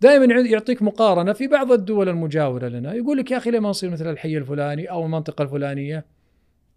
دائما 0.00 0.34
يع- 0.34 0.46
يعطيك 0.46 0.82
مقارنة 0.82 1.32
في 1.32 1.46
بعض 1.46 1.72
الدول 1.72 2.08
المجاورة 2.08 2.68
لنا. 2.68 2.94
يقول 2.94 3.18
لك 3.18 3.30
يا 3.30 3.36
أخي 3.36 3.50
ليه 3.50 3.58
ما 3.58 3.68
نصير 3.68 3.90
مثل 3.90 4.10
الحي 4.10 4.36
الفلاني 4.38 4.90
أو 4.90 5.04
المنطقة 5.06 5.42
الفلانية؟ 5.42 6.06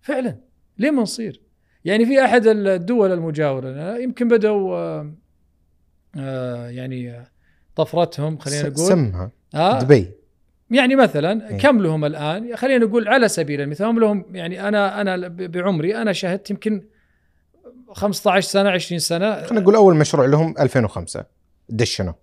فعلا 0.01 0.37
ليه 0.77 0.91
ما 0.91 1.01
نصير؟ 1.01 1.41
يعني 1.85 2.05
في 2.05 2.25
أحد 2.25 2.47
الدول 2.47 3.11
المجاورة 3.11 3.69
لنا 3.69 3.97
يمكن 3.97 4.27
بدوا 4.27 4.75
آه، 4.75 5.13
آه، 6.17 6.69
يعني 6.69 7.23
طفرتهم 7.75 8.37
خلينا 8.37 8.69
نقول. 8.69 8.87
سمها 8.87 9.31
آه. 9.55 9.79
دبي. 9.79 10.11
يعني 10.71 10.95
مثلا 10.95 11.49
إيه. 11.49 11.57
كم 11.57 11.81
لهم 11.81 12.05
الآن؟ 12.05 12.55
خلينا 12.55 12.85
نقول 12.85 13.07
على 13.07 13.27
سبيل 13.27 13.61
المثال 13.61 13.85
هم 13.85 13.99
لهم 13.99 14.25
يعني 14.35 14.67
أنا 14.67 15.01
أنا 15.01 15.27
بعمري 15.27 15.95
أنا 15.97 16.13
شهدت 16.13 16.49
يمكن 16.49 16.83
15 17.91 18.49
سنة 18.49 18.69
20 18.69 18.99
سنة. 18.99 19.43
خلينا 19.43 19.61
نقول 19.61 19.75
أول 19.75 19.95
مشروع 19.95 20.25
لهم 20.25 20.55
2005 20.59 21.25
دشنوا. 21.69 22.13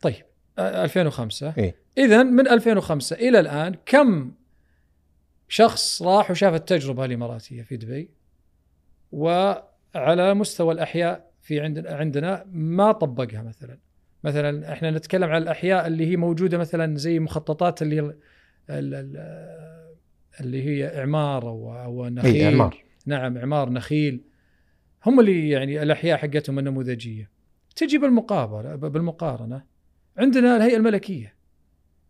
طيب 0.00 0.24
آه، 0.58 0.84
2005 0.84 1.54
إيه. 1.58 1.74
اذا 1.98 2.22
من 2.22 2.48
2005 2.48 3.16
إلى 3.16 3.40
الآن 3.40 3.74
كم 3.86 4.32
شخص 5.48 6.02
راح 6.02 6.30
وشاف 6.30 6.54
التجربة 6.54 7.04
الإماراتية 7.04 7.62
في 7.62 7.76
دبي؟ 7.76 8.10
وعلى 9.12 10.34
مستوى 10.34 10.74
الأحياء 10.74 11.30
في 11.42 11.60
عندنا 11.60 11.94
عندنا 11.94 12.44
ما 12.52 12.92
طبقها 12.92 13.42
مثلا. 13.42 13.78
مثلا 14.26 14.72
إحنا 14.72 14.90
نتكلم 14.90 15.30
عن 15.30 15.42
الأحياء 15.42 15.86
اللي 15.86 16.06
هي 16.06 16.16
موجودة 16.16 16.58
مثلا 16.58 16.96
زي 16.96 17.18
مخططات 17.20 17.82
اللي 17.82 18.00
ال- 18.00 18.14
ال- 18.70 19.96
اللي 20.40 20.62
هي 20.64 20.98
إعمار 21.00 21.48
أو 21.48 21.74
أو 21.82 22.08
نخيل. 22.08 22.44
إعمار. 22.44 22.84
نعم 23.06 23.36
إعمار 23.38 23.70
نخيل. 23.70 24.20
هم 25.06 25.20
اللي 25.20 25.48
يعني 25.50 25.82
الأحياء 25.82 26.18
حقتهم 26.18 26.58
النموذجيه 26.58 27.30
تجي 27.76 27.98
بالمقابله 27.98 28.74
بالمقارنة 28.74 29.62
عندنا 30.16 30.56
الهيئة 30.56 30.76
الملكية 30.76 31.34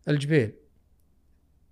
الجبيل 0.09 0.53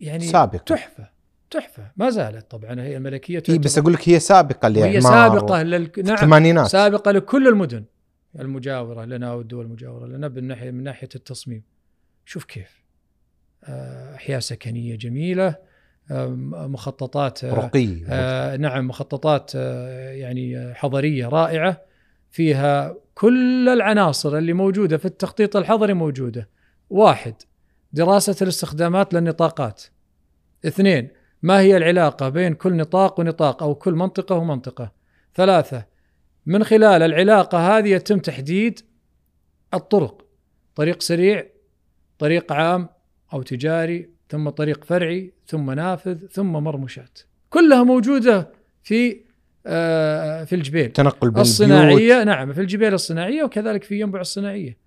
يعني 0.01 0.25
سابقة. 0.25 0.59
تحفة 0.59 1.11
تحفة. 1.51 1.93
ما 1.97 2.11
زالت 2.11 2.51
طبعا 2.51 2.73
الهيئة 2.73 2.97
الملكية 2.97 3.43
إي 3.49 3.59
بس 3.59 3.79
أقول 3.79 3.93
لك 3.93 4.09
هي 4.09 4.19
سابقة 4.21 4.69
لإعمار 4.69 5.01
سابقة 5.03 5.63
لل... 5.63 5.91
نعم 6.05 6.15
الثمانينات 6.15 6.67
سابقة 6.67 7.11
لكل 7.11 7.49
المدن. 7.49 7.85
المجاورة 8.39 9.05
لنا 9.05 9.33
والدول 9.33 9.65
المجاورة 9.65 10.07
لنا 10.07 10.29
من 10.29 10.45
ناحيه 10.45 10.71
من 10.71 10.83
ناحية 10.83 11.09
التصميم 11.15 11.63
شوف 12.25 12.45
كيف 12.45 12.85
آه، 13.65 14.15
أحياء 14.15 14.41
سكنية 14.41 14.97
جميلة 14.97 15.57
آه، 16.11 16.29
مخططات 16.69 17.45
آه، 17.45 17.55
رقي 17.55 18.05
آه 18.09 18.57
نعم 18.57 18.89
مخططات 18.89 19.53
آه 19.57 20.11
يعني 20.11 20.75
حضرية 20.75 21.29
رائعة 21.29 21.83
فيها 22.31 22.97
كل 23.15 23.69
العناصر 23.69 24.39
اللي 24.39 24.53
موجودة 24.53 24.97
في 24.97 25.05
التخطيط 25.05 25.57
الحضري 25.57 25.95
موجودة. 25.95 26.49
واحد 26.91 27.35
دراسة 27.93 28.37
الاستخدامات 28.43 29.15
للنطاقات. 29.15 29.83
اثنين 30.67 31.09
ما 31.43 31.61
هي 31.61 31.77
العلاقة 31.77 32.29
بين 32.29 32.55
كل 32.55 32.77
نطاق 32.77 33.21
ونطاق 33.21 33.63
أو 33.63 33.75
كل 33.75 33.95
منطقة 33.95 34.35
ومنطقة. 34.37 34.93
ثلاثة 35.35 35.85
من 36.47 36.65
خلال 36.65 37.03
العلاقة 37.03 37.79
هذه 37.79 37.89
يتم 37.89 38.19
تحديد 38.19 38.81
الطرق. 39.75 40.27
طريق 40.75 41.03
سريع، 41.03 41.47
طريق 42.19 42.53
عام 42.53 42.89
أو 43.33 43.43
تجاري، 43.43 44.11
ثم 44.29 44.49
طريق 44.49 44.85
فرعي، 44.85 45.33
ثم 45.47 45.71
نافذ، 45.71 46.27
ثم 46.27 46.53
مرمشات. 46.53 47.19
كلها 47.51 47.83
موجودة 47.83 48.51
في 48.83 49.25
آه، 49.67 50.45
في 50.45 50.55
الجبيل 50.55 50.93
تنقل 50.93 51.31
بين 51.31 51.41
الصناعية 51.41 52.25
نعم 52.25 52.53
في 52.53 52.61
الجبال 52.61 52.95
الصناعية 52.95 53.43
وكذلك 53.45 53.85
في 53.85 54.01
ينبع 54.01 54.21
الصناعية 54.21 54.79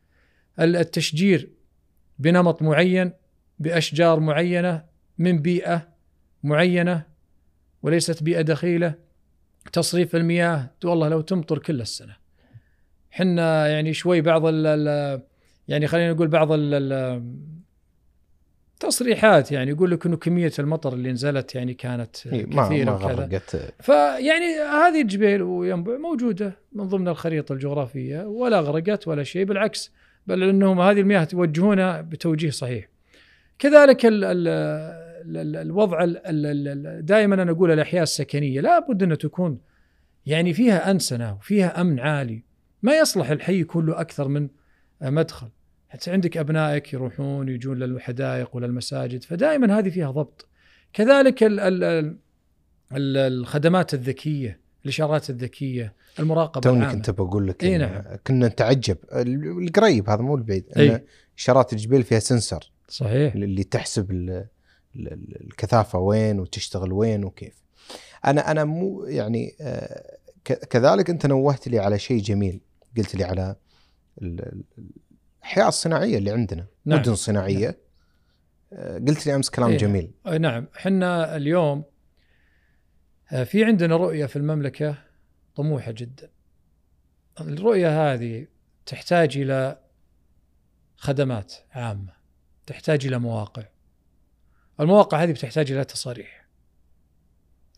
ال- 0.59 0.75
التشجير 0.75 1.49
بنمط 2.19 2.61
معين 2.61 3.11
بأشجار 3.59 4.19
معينة 4.19 4.83
من 5.17 5.39
بيئة 5.41 5.87
معينة 6.43 7.03
وليست 7.83 8.23
بيئة 8.23 8.41
دخيلة 8.41 8.95
تصريف 9.73 10.15
المياه 10.15 10.69
والله 10.83 11.09
لو 11.09 11.21
تمطر 11.21 11.59
كل 11.59 11.81
السنة. 11.81 12.15
حنا 13.11 13.67
يعني 13.67 13.93
شوي 13.93 14.21
بعض 14.21 14.45
ال 14.45 14.67
ال 14.67 15.21
يعني 15.67 15.87
خلينا 15.87 16.13
نقول 16.13 16.27
بعض 16.27 16.51
ال 16.51 16.73
ال 16.73 17.23
تصريحات 18.79 19.51
يعني 19.51 19.71
يقول 19.71 19.91
لك 19.91 20.05
إنه 20.05 20.17
كمية 20.17 20.51
المطر 20.59 20.93
اللي 20.93 21.11
نزلت 21.11 21.55
يعني 21.55 21.73
كانت 21.73 22.15
كثيرة 22.27 22.97
ما 22.97 23.25
وكذا. 23.25 23.71
فيعني 23.79 24.45
هذه 24.55 25.01
الجبيل 25.01 25.41
وينبع 25.41 25.97
موجودة 25.97 26.59
من 26.71 26.87
ضمن 26.87 27.07
الخريطة 27.07 27.53
الجغرافية 27.53 28.21
ولا 28.21 28.59
غرقت 28.59 29.07
ولا 29.07 29.23
شيء 29.23 29.45
بالعكس 29.45 29.91
بل 30.27 30.43
إنهم 30.43 30.81
هذه 30.81 30.99
المياه 30.99 31.23
توجهونها 31.23 32.01
بتوجيه 32.01 32.49
صحيح. 32.49 32.89
كذلك 33.59 34.05
ال 34.05 34.23
ال 34.23 35.06
الوضع 35.35 36.05
دائما 36.99 37.35
أنا 37.43 37.51
أقول 37.51 37.71
الأحياء 37.71 38.03
السكنية 38.03 38.61
لابد 38.61 39.03
انها 39.03 39.15
تكون 39.15 39.59
يعني 40.25 40.53
فيها 40.53 40.91
أنسنة 40.91 41.33
وفيها 41.33 41.81
أمن 41.81 41.99
عالي 41.99 42.43
ما 42.83 42.97
يصلح 42.97 43.29
الحي 43.29 43.63
كله 43.63 44.01
أكثر 44.01 44.27
من 44.27 44.49
مدخل 45.01 45.47
حتى 45.89 46.11
عندك 46.11 46.37
أبنائك 46.37 46.93
يروحون 46.93 47.49
يجون 47.49 47.79
للحدائق 47.79 48.55
وللمساجد 48.55 49.23
فدائما 49.23 49.79
هذه 49.79 49.89
فيها 49.89 50.11
ضبط 50.11 50.47
كذلك 50.93 51.43
ال 51.43 51.59
ال 51.59 51.83
ال 51.83 53.17
الخدمات 53.17 53.93
الذكية 53.93 54.59
الإشارات 54.83 55.29
الذكية 55.29 55.93
المراقبة 56.19 56.61
توني. 56.61 56.91
كنت 56.91 57.09
بقول 57.09 57.47
لك 57.47 57.63
إي 57.63 57.75
إن 57.75 57.81
نعم. 57.81 58.03
كنا 58.27 58.47
نتعجب 58.47 58.97
القريب 59.13 60.09
هذا 60.09 60.21
مو 60.21 60.35
البعيد 60.35 60.65
إي. 60.77 60.95
ان 60.95 61.01
إشارات 61.37 61.73
الجبيل 61.73 62.03
فيها 62.03 62.19
سنسر 62.19 62.71
صحيح 62.87 63.33
اللي 63.33 63.63
تحسب 63.63 64.11
الكثافة 64.95 65.99
وين 65.99 66.39
وتشتغل 66.39 66.91
وين 66.93 67.25
وكيف. 67.25 67.63
أنا 68.25 68.51
أنا 68.51 68.63
مو 68.63 69.05
يعني 69.05 69.55
آه، 69.61 70.17
كذلك 70.43 71.09
أنت 71.09 71.25
نوهت 71.25 71.67
لي 71.67 71.79
على 71.79 71.99
شيء 71.99 72.21
جميل. 72.21 72.61
قلت 72.97 73.15
لي 73.15 73.23
على 73.23 73.55
ال- 74.21 74.39
ال- 74.39 74.63
الاحياء 75.41 75.67
الصناعية 75.67 76.17
اللي 76.17 76.31
عندنا 76.31 76.67
نعم. 76.85 76.99
مدن 76.99 77.15
صناعية. 77.15 77.77
آه، 78.73 78.97
قلت 78.97 79.25
لي 79.27 79.35
أمس 79.35 79.49
كلام 79.49 79.69
إيه. 79.69 79.77
جميل. 79.77 80.11
نعم. 80.39 80.67
إحنا 80.77 81.35
اليوم 81.35 81.83
آه، 83.31 83.43
في 83.43 83.63
عندنا 83.65 83.95
رؤية 83.97 84.25
في 84.25 84.35
المملكة 84.35 84.97
طموحة 85.55 85.91
جدا. 85.91 86.29
الرؤية 87.41 88.13
هذه 88.13 88.47
تحتاج 88.85 89.37
إلى 89.37 89.79
خدمات 90.97 91.53
عامة 91.71 92.13
تحتاج 92.65 93.05
إلى 93.05 93.19
مواقع. 93.19 93.63
المواقع 94.79 95.23
هذه 95.23 95.31
بتحتاج 95.31 95.71
إلى 95.71 95.83
تصاريح 95.85 96.47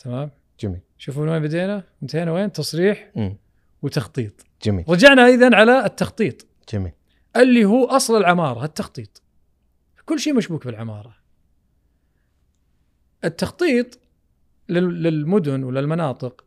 تمام؟ 0.04 0.32
جميل. 0.60 0.80
شوفوا 0.97 1.24
من 1.24 1.30
وين 1.30 1.41
بدينا؟ 1.41 1.84
انتهينا 2.04 2.32
وين؟ 2.32 2.52
تصريح 2.52 3.12
مم. 3.16 3.38
وتخطيط. 3.82 4.45
جميل. 4.64 4.86
رجعنا 4.89 5.28
اذا 5.28 5.56
على 5.56 5.86
التخطيط. 5.86 6.47
جميل. 6.74 6.91
اللي 7.36 7.66
هو 7.66 7.86
أصل 7.86 8.18
العمارة 8.18 8.66
التخطيط. 8.66 9.22
كل 10.06 10.20
شيء 10.20 10.34
مشبوك 10.34 10.66
بالعمارة. 10.66 11.16
التخطيط 13.24 14.00
لل- 14.70 15.04
للمدن 15.04 15.64
وللمناطق. 15.64 16.45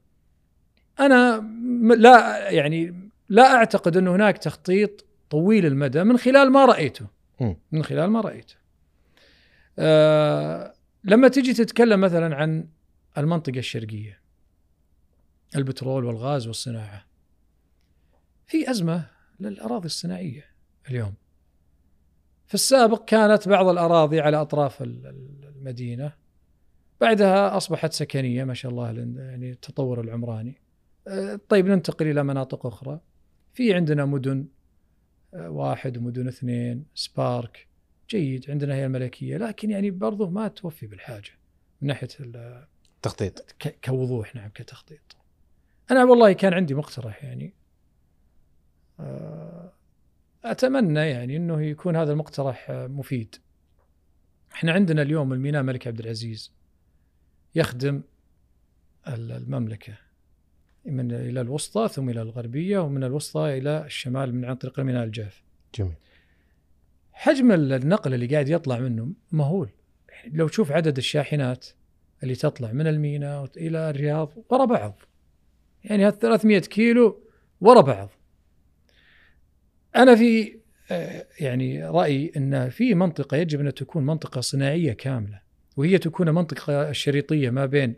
أنا 1.01 1.41
م- 1.41 1.93
لا 1.93 2.51
يعني 2.51 3.11
لا 3.29 3.55
أعتقد 3.55 3.97
انه 3.97 4.15
هناك 4.15 4.39
تخطيط 4.39 5.05
طويل 5.31 5.67
المدى 5.67 6.05
من 6.05 6.17
خلال 6.19 6.51
ما 6.53 6.65
رأيته. 6.65 7.07
مم. 7.41 7.57
من 7.73 7.85
خلال 7.85 8.11
ما 8.11 8.21
رأيته. 8.21 8.55
آه 9.79 10.75
لما 11.05 11.29
تجي 11.29 11.53
تتكلم 11.53 12.01
مثلا 12.01 12.37
عن 12.37 12.69
المنطقة 13.19 13.59
الشرقية 13.59 14.21
البترول 15.57 16.05
والغاز 16.05 16.47
والصناعة 16.47 17.07
في 18.47 18.71
أزمة 18.71 19.07
للأراضي 19.41 19.87
الصناعية 19.87 20.45
اليوم. 20.91 21.15
في 22.47 22.55
السابق 22.55 23.05
كانت 23.05 23.49
بعض 23.49 23.67
الأراضي 23.69 24.21
على 24.21 24.37
أطراف 24.41 24.83
ال- 24.83 25.07
ال- 25.07 25.53
المدينة 25.57 26.13
بعدها 27.01 27.57
أصبحت 27.57 27.93
سكنية 27.93 28.45
ما 28.45 28.55
شاء 28.55 28.73
الله 28.73 28.87
يعني 29.19 29.51
التطور 29.51 30.01
العمراني. 30.01 30.63
آه، 31.09 31.41
طيب 31.49 31.67
ننتقل 31.67 32.07
إلى 32.07 32.23
مناطق 32.25 32.67
أخرى. 32.67 33.01
في 33.55 33.75
عندنا 33.75 34.05
مدن 34.05 34.47
آه، 35.35 35.51
واحد 35.51 35.97
ومدن 35.99 36.29
اثنين 36.29 36.85
سبارك. 36.95 37.69
جيد 38.11 38.51
عندنا 38.51 38.75
هي 38.75 38.87
الملكية 38.87 39.37
لكن 39.37 39.71
يعني 39.71 39.91
برضه 39.91 40.31
ما 40.31 40.49
توفي 40.49 40.87
بالحاجة 40.87 41.31
من 41.81 41.89
ناحية 41.89 42.09
ال- 42.21 42.67
تخطيط. 43.03 43.55
ك- 43.59 43.77
كوضوح 43.85 44.35
نعم 44.35 44.49
كتخطيط. 44.55 45.17
أنا 45.91 46.05
والله 46.05 46.33
كان 46.33 46.55
عندي 46.55 46.75
مقترح 46.75 47.25
يعني. 47.25 47.55
آه، 49.01 49.73
أتمنى 50.45 51.01
يعني 51.01 51.37
إنه 51.37 51.63
يكون 51.63 51.97
هذا 51.97 52.13
المقترح 52.13 52.67
مفيد. 52.71 53.35
إحنا 54.55 54.73
عندنا 54.73 55.03
اليوم 55.03 55.33
الميناء 55.33 55.61
الملك 55.61 55.87
عبد 55.87 56.01
العزيز 56.01 56.53
يخدم 57.55 58.03
ال- 59.09 59.33
المملكة 59.33 59.95
من 60.85 61.13
إلى 61.13 61.41
الوسطى 61.41 61.89
ثم 61.89 62.09
إلى 62.11 62.23
الغربية 62.23 62.79
ومن 62.79 63.05
الوسطى 63.05 63.59
إلى 63.59 63.85
الشمال 63.87 64.35
من 64.35 64.45
عن 64.45 64.55
طريق 64.57 64.79
الميناء 64.81 65.05
الجاف. 65.05 65.43
جميل. 65.75 65.95
حجم 67.13 67.53
النقل 67.53 68.15
اللي 68.15 68.27
قاعد 68.27 68.49
يطلع 68.49 68.79
منه 68.79 69.13
مهول. 69.33 69.69
لو 70.33 70.49
تشوف 70.49 70.73
عدد 70.73 70.97
الشاحنات 70.97 71.67
اللي 72.23 72.35
تطلع 72.35 72.73
من 72.73 72.87
الميناء 72.87 73.49
إلى 73.57 73.91
الرياض 73.91 74.33
ورا 74.51 74.65
بعض. 74.65 75.03
يعني 75.85 76.07
هال 76.07 76.19
300 76.19 76.59
كيلو 76.59 77.21
ورا 77.61 77.81
بعض. 77.81 78.11
أنا 79.97 80.17
في 80.17 80.63
آه، 80.91 81.27
يعني 81.41 81.85
رأيي 81.85 82.33
إن 82.37 82.71
في 82.71 82.95
منطقة 82.95 83.37
يجب 83.37 83.61
أن 83.61 83.75
تكون 83.75 84.07
منطقة 84.07 84.41
صناعية 84.41 84.93
كاملة 84.93 85.41
وهي 85.77 85.99
تكون 85.99 86.31
منطقة 86.31 86.91
الشريطيه 86.91 87.51
ما 87.51 87.67
بين 87.67 87.95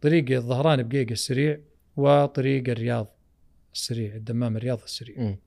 طريق 0.00 0.30
الظهران 0.30 0.82
بقيق 0.82 1.10
السريع 1.10 1.58
وطريق 1.96 2.68
الرياض 2.68 3.16
السريع 3.74 4.14
الدمام 4.14 4.56
الرياض 4.56 4.82
السريع. 4.82 5.20
مم. 5.20 5.38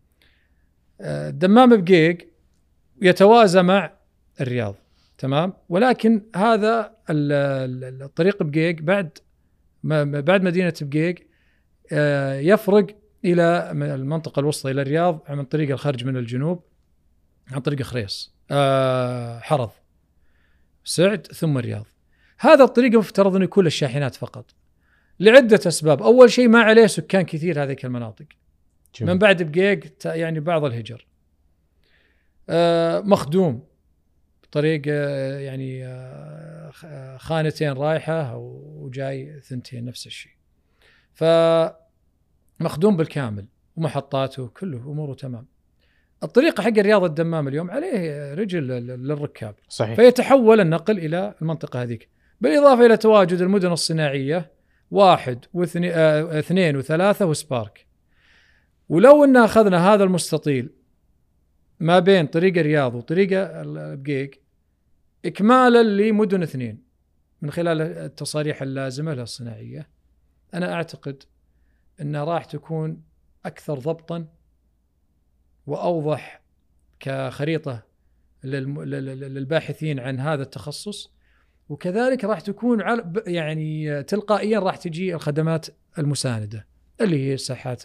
آه، 1.01 1.29
الدمام 1.29 1.81
بقيق 1.81 2.17
يتوازى 3.01 3.61
مع 3.61 3.91
الرياض 4.41 4.75
تمام؟ 5.17 5.53
ولكن 5.69 6.21
هذا 6.35 6.95
ال- 7.09 7.31
ال- 7.83 8.03
الطريق 8.03 8.43
بقيق 8.43 8.81
بعد 8.81 9.17
بعد 10.23 10.43
مدينة 10.43 10.73
بقيق 10.81 11.15
آه، 11.91 12.39
يفرق 12.39 12.87
إلى 13.25 13.71
من 13.73 13.91
المنطقة 13.91 14.39
الوسطى 14.39 14.71
إلى 14.71 14.81
الرياض 14.81 15.23
عن 15.27 15.43
طريق 15.43 15.69
الخرج 15.69 16.05
من 16.05 16.17
الجنوب 16.17 16.63
عن 17.51 17.59
طريق 17.59 17.81
خريص 17.81 18.33
آه، 18.51 19.39
حرض 19.39 19.69
سعد 20.83 21.27
ثم 21.27 21.57
الرياض. 21.57 21.85
هذا 22.39 22.63
الطريق 22.63 22.95
مفترض 22.97 23.35
انه 23.35 23.43
يكون 23.43 23.63
للشاحنات 23.63 24.15
فقط. 24.15 24.45
لعدة 25.19 25.59
أسباب. 25.67 26.01
أول 26.01 26.31
شيء 26.31 26.47
ما 26.47 26.59
عليه 26.59 26.87
سكان 26.87 27.21
كثير 27.21 27.63
هذيك 27.63 27.85
المناطق. 27.85 28.25
جميل. 28.95 29.13
من 29.13 29.19
بعد 29.19 29.43
بقيق 29.43 29.79
يعني 30.05 30.39
بعض 30.39 30.65
الهجر. 30.65 31.06
مخدوم 33.01 33.63
طريق 34.51 34.81
آه، 34.87 35.39
يعني 35.39 35.85
آه، 35.85 36.71
آه، 36.85 37.17
خانتين 37.17 37.71
رايحة 37.73 38.35
وجاي 38.37 39.39
ثنتين 39.41 39.85
نفس 39.85 40.07
الشيء. 40.07 40.31
ف 41.13 41.23
مخدوم 42.59 42.97
بالكامل 42.97 43.45
ومحطاته 43.75 44.47
كله 44.47 44.77
أموره 44.77 45.13
تمام. 45.13 45.45
الطريقة 46.23 46.63
حق 46.63 46.67
الرياض 46.77 47.03
الدمام 47.03 47.47
اليوم 47.47 47.71
عليه 47.71 48.33
رجل 48.33 48.67
لل- 48.67 49.07
للركاب. 49.07 49.55
صحيح. 49.69 49.95
فيتحول 49.95 50.59
النقل 50.61 50.97
إلى 50.97 51.33
المنطقة 51.41 51.81
هذيك. 51.83 52.09
بالإضافة 52.41 52.85
إلى 52.85 52.97
تواجد 52.97 53.41
المدن 53.41 53.71
الصناعية 53.71 54.51
واحد 54.91 55.45
واثنين 55.53 55.91
آه، 55.95 56.39
اثنين 56.39 56.77
وثلاثة 56.77 57.25
وسبارك. 57.25 57.85
ولو 58.89 59.23
إن 59.23 59.37
أخذنا 59.37 59.93
هذا 59.93 60.03
المستطيل 60.03 60.69
ما 61.79 61.99
بين 61.99 62.27
طريق 62.27 62.57
الرياض 62.57 62.95
وطريق 62.95 63.29
البقيق 63.33 64.31
اكمالا 65.25 65.83
لمدن 65.83 66.43
اثنين 66.43 66.83
من 67.41 67.51
خلال 67.51 67.81
التصاريح 67.81 68.61
اللازمة 68.61 69.13
للصناعيه 69.13 69.89
أنا 70.53 70.73
أعتقد 70.73 71.23
انها 72.01 72.23
راح 72.23 72.45
تكون 72.45 73.01
أكثر 73.45 73.79
ضبطا 73.79 74.27
وأوضح 75.67 76.41
كخريطة 76.99 77.83
للم- 78.43 78.79
لل- 78.81 79.05
لل- 79.05 79.33
للباحثين 79.33 79.99
عن 79.99 80.19
هذا 80.19 80.43
التخصص. 80.43 81.11
وكذلك 81.69 82.23
راح 82.25 82.39
تكون 82.41 82.83
يعني 83.27 84.03
تلقائيا 84.03 84.59
راح 84.59 84.75
تجي 84.77 85.15
الخدمات 85.15 85.67
المساندة 85.97 86.67
اللي 87.01 87.31
هي 87.31 87.37
ساحات 87.37 87.83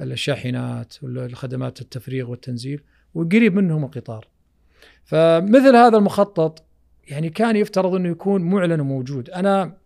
الشاحنات 0.00 0.94
والخدمات 1.02 1.80
التفريغ 1.80 2.30
والتنزيل 2.30 2.80
وقريب 3.14 3.54
منهم 3.54 3.84
القطار. 3.84 4.28
فمثل 5.04 5.76
هذا 5.76 5.96
المخطط 5.98 6.64
يعني 7.08 7.28
كان 7.30 7.56
يفترض 7.56 7.94
إنه 7.94 8.08
يكون 8.08 8.42
معلن 8.42 8.80
وموجود، 8.80 9.30
أنا 9.30 9.76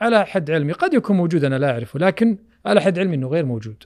على 0.00 0.26
حد 0.26 0.50
علمي 0.50 0.72
قد 0.72 0.94
يكون 0.94 1.16
موجود 1.16 1.44
أنا 1.44 1.58
لا 1.58 1.70
أعرفه 1.70 1.98
لكن 1.98 2.38
على 2.66 2.80
حد 2.80 2.98
علمي 2.98 3.14
إنه 3.16 3.28
غير 3.28 3.44
موجود. 3.44 3.84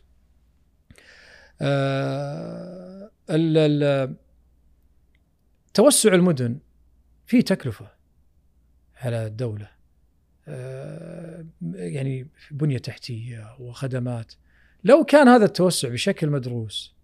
آه 1.61 3.11
ال- 3.31 3.59
ال- 3.83 4.15
توسع 5.75 6.15
المدن 6.15 6.59
في 7.27 7.43
تكلفة 7.43 7.91
على 8.97 9.27
الدولة 9.27 9.69
آه، 10.49 11.47
يعني 11.75 12.29
بنية 12.51 12.79
تحتية 12.79 13.57
وخدمات 13.61 14.33
لو 14.85 15.05
كان 15.05 15.29
هذا 15.29 15.45
التوسع 15.45 15.89
بشكل 15.89 16.31
مدروس 16.31 16.95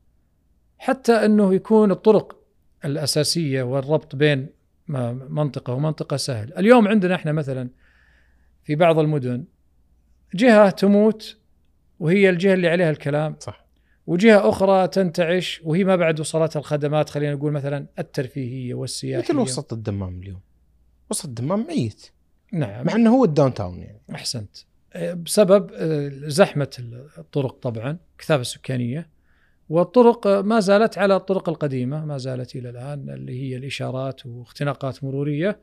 حتى 0.79 1.13
أنه 1.13 1.55
يكون 1.55 1.91
الطرق 1.91 2.37
الأساسية 2.85 3.63
والربط 3.63 4.17
بين 4.17 4.49
منطقة 5.29 5.73
ومنطقة 5.73 6.17
سهل، 6.17 6.55
اليوم 6.59 6.89
عندنا 6.89 7.15
إحنا 7.15 7.33
مثلا 7.33 7.69
في 8.65 8.75
بعض 8.75 8.99
المدن 8.99 9.45
جهة 10.35 10.71
تموت 10.71 11.37
وهي 12.01 12.31
الجهة 12.31 12.55
اللي 12.55 12.69
عليها 12.69 12.91
الكلام 12.91 13.37
صح. 13.41 13.65
وجهة 14.07 14.49
أخرى 14.49 14.89
تنتعش 14.89 15.61
وهي 15.65 15.85
ما 15.85 15.97
بعد 15.97 16.21
وصلتها 16.21 16.61
الخدمات 16.61 17.11
خلينا 17.11 17.35
نقول 17.35 17.53
مثلا 17.53 17.87
الترفيهية 17.99 18.75
والسياحية. 18.75 19.35
مثل 19.35 19.39
وسط 19.39 19.73
الدمام 19.73 20.21
اليوم. 20.21 20.41
وسط 21.11 21.25
الدمام 21.25 21.67
ميت. 21.67 22.11
نعم. 22.53 22.87
مع 22.87 22.95
إنه 22.95 23.11
هو 23.17 23.25
ال 23.25 23.55
downtown 23.55 23.79
يعني. 23.79 24.01
أحسنت. 24.15 24.57
بسبب 24.97 25.71
آه، 25.75 26.11
زحمة 26.15 26.71
الطرق 27.19 27.59
طبعا 27.63 27.99
كثافة 28.19 28.41
السكانية. 28.41 29.09
والطرق 29.69 30.27
ما 30.27 30.61
زالت 30.61 30.99
على 30.99 31.17
الطرق 31.17 31.49
القديمة 31.49 32.05
ما 32.05 32.19
زالت 32.19 32.57
إلى 32.57 32.71
الآن 32.71 33.11
اللي 33.11 33.43
هي 33.43 33.57
الإشارات 33.57 34.27
واختناقات 34.27 35.05
مرورية. 35.05 35.59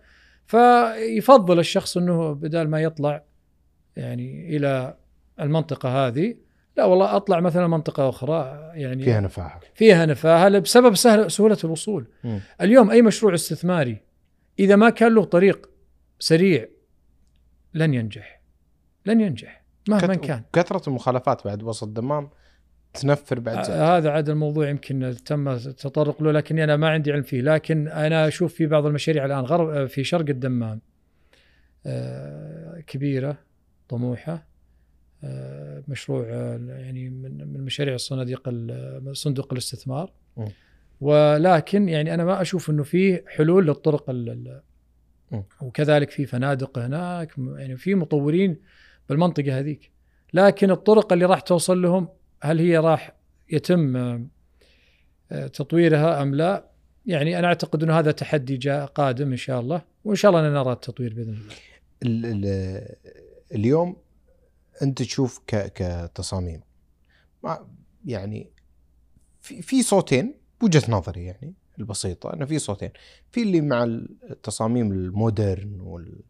فيفضل 0.46 1.60
الشخص 1.60 1.98
إنه 1.98 2.34
بدال 2.34 2.70
ما 2.70 2.82
يطلع 2.82 3.24
يعني 3.96 4.58
إلى 4.58 4.98
المنطقة 5.40 6.08
هذه 6.08 6.36
لا 6.78 6.86
والله 6.86 7.16
أطلع 7.16 7.40
مثلا 7.40 7.68
منطقة 7.68 8.10
أخرى 8.10 8.72
يعني 8.74 9.04
فيها 9.04 9.20
نفاهه 9.20 9.60
فيها 9.74 10.06
نفاهه 10.06 10.60
بسبب 10.60 10.96
سهل 10.96 11.32
سهولة 11.32 11.58
الوصول. 11.64 12.08
م. 12.24 12.40
اليوم 12.62 12.92
أي 12.92 13.02
مشروع 13.02 13.34
استثماري 13.34 13.98
إذا 14.60 14.76
ما 14.76 14.90
كان 14.90 15.16
له 15.16 15.24
طريق 15.24 15.70
سريع 16.20 16.68
لن 17.74 17.94
ينجح. 17.94 18.39
لن 19.06 19.22
ينجح 19.22 19.64
مهما 19.90 20.16
كت... 20.16 20.26
كان. 20.26 20.44
كثرة 20.54 20.90
المخالفات 20.90 21.46
بعد 21.46 21.64
وسط 21.64 21.88
دمام 21.88 22.30
تنفر 22.94 23.40
بعد 23.40 23.66
زاد. 23.66 23.82
هذا 23.82 24.12
عاد 24.12 24.30
الموضوع 24.30 24.70
يمكن 24.70 25.16
تم 25.26 25.48
التطرق 25.48 26.24
له 26.24 26.32
لكني 26.32 26.64
أنا 26.64 26.76
ما 26.76 26.90
عندي 26.90 27.12
علم 27.12 27.24
فيه. 27.24 27.42
لكن 27.42 27.88
أنا 27.88 28.28
أشوف 28.28 28.54
في 28.54 28.66
بعض 28.66 28.86
المشاريع 28.86 29.26
الآن 29.26 29.40
غرب 29.40 29.86
في 29.86 30.04
شرق 30.04 30.30
الدمام 30.30 30.82
آه، 31.86 32.80
كبيرة 32.88 33.38
طموحة 33.90 34.48
آه، 35.24 35.84
مشروع 35.88 36.28
يعني 36.28 37.10
من 37.10 37.54
من 37.54 37.66
مشاريع 37.66 37.96
الصناديق 37.96 38.50
صندوق 39.12 39.54
الاستثمار. 39.54 40.12
ولكن 41.02 41.90
يعني 41.90 42.14
أنا 42.14 42.26
ما 42.26 42.42
أشوف 42.42 42.70
إنه 42.70 42.84
في 42.84 43.22
حلول 43.28 43.68
للطرق 43.68 44.06
وكذلك 45.62 46.10
في 46.10 46.26
فنادق 46.26 46.80
هناك 46.80 47.32
يعني 47.38 47.78
في 47.78 47.96
مطورين 47.96 48.58
بالمنطقة 49.10 49.60
هذيك 49.60 49.92
لكن 50.34 50.72
الطرق 50.72 51.14
اللي 51.14 51.26
راح 51.26 51.40
توصل 51.40 51.82
لهم 51.82 52.08
هل 52.44 52.60
هي 52.60 52.78
راح 52.78 53.16
يتم 53.50 53.96
آه، 55.32 55.48
تطويرها 55.48 56.22
أم 56.22 56.36
لا؟ 56.36 56.70
يعني 57.06 57.40
أنا 57.40 57.48
أعتقد 57.48 57.84
إنه 57.84 58.00
هذا 58.00 58.12
تحدي 58.12 58.58
جاء 58.58 58.86
قادم 58.86 59.32
إن 59.32 59.38
شاء 59.38 59.60
الله 59.60 59.82
وإن 60.06 60.16
شاء 60.16 60.32
الله 60.32 60.50
نرى 60.50 60.72
التطوير 60.72 61.14
بإذن 61.14 61.38
الله. 62.04 62.88
اليوم 63.56 63.96
أنت 64.82 65.02
تشوف 65.02 65.42
كتصاميم 65.48 66.62
يعني 68.06 68.50
في 69.42 69.62
في 69.62 69.84
صوتين 69.84 70.36
بوجهة 70.62 70.92
نظري 70.92 71.26
يعني 71.26 71.54
البسيطة 71.80 72.34
إنه 72.34 72.46
في 72.46 72.60
صوتين 72.60 72.92
في 73.32 73.44
اللي 73.44 73.62
مع 73.62 73.84
التصاميم 73.84 74.92
المودرن 74.92 75.80
وال 75.82 76.22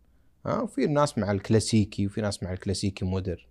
ها؟ 0.46 0.62
وفي 0.62 0.84
الناس 0.84 1.18
مع 1.18 1.32
الكلاسيكي 1.32 2.08
وفي 2.08 2.22
ناس 2.22 2.44
مع 2.44 2.54
الكلاسيكي 2.54 3.06
مودرن. 3.06 3.46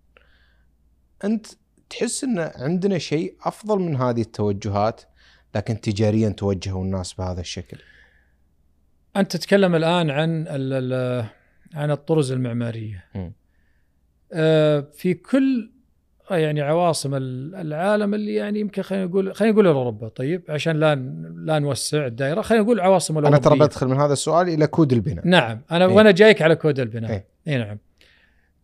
أنت 1.24 1.47
تحس 1.91 2.24
إن 2.24 2.39
عندنا 2.39 2.99
شيء 2.99 3.36
أفضل 3.43 3.78
من 3.78 3.97
هذه 3.97 4.20
التوجهات 4.20 5.01
لكن 5.55 5.80
تجاريا 5.80 6.28
توجهوا 6.28 6.84
الناس 6.84 7.14
بهذا 7.14 7.41
الشكل؟ 7.41 7.78
أنت 9.16 9.36
تتكلم 9.36 9.74
الآن 9.74 10.11
عن 10.11 10.49
عن 11.74 11.91
الطرز 11.91 12.32
المعمارية. 12.32 13.05
آه 14.32 14.80
في 14.80 15.14
كل 15.14 15.72
يعني 16.31 16.61
عواصم 16.61 17.14
العالم 17.14 18.14
اللي 18.14 18.35
يعني 18.35 18.61
يمكن 18.61 18.83
خلينا 18.83 19.05
نقول 19.05 19.35
خلينا 19.35 19.53
نقول 19.53 19.66
أوروبا. 19.66 20.09
طيب 20.09 20.43
عشان 20.49 20.81
لا 20.81 20.95
لا 21.37 21.59
نوسع 21.59 22.07
الدائرة. 22.07 22.41
خلينا 22.43 22.64
نقول 22.64 22.81
عواصم 22.81 23.18
الاوروبيه 23.18 23.49
أنا 23.49 23.57
ترى 23.57 23.66
بدخل 23.66 23.87
من 23.89 23.97
هذا 23.97 24.12
السؤال 24.12 24.49
إلى 24.49 24.66
كود 24.66 24.93
البناء. 24.93 25.26
نعم 25.29 25.61
أنا 25.70 25.85
إيه؟ 25.87 25.93
وأنا 25.93 26.11
جايك 26.11 26.43
على 26.43 26.57
كود 26.57 26.81
البناء. 26.81 27.11
اي 27.11 27.24
إيه 27.47 27.59
نعم. 27.59 27.79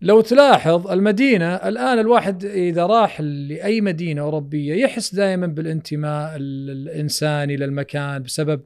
لو 0.01 0.21
تلاحظ 0.21 0.87
المدينة 0.91 1.55
الآن 1.55 1.99
الواحد 1.99 2.45
إذا 2.45 2.87
راح 2.87 3.21
لأي 3.21 3.81
مدينة 3.81 4.23
أوروبية 4.23 4.75
يحس 4.75 5.15
دائما 5.15 5.47
بالانتماء 5.47 6.33
الإنساني 6.37 7.57
للمكان 7.57 8.23
بسبب 8.23 8.61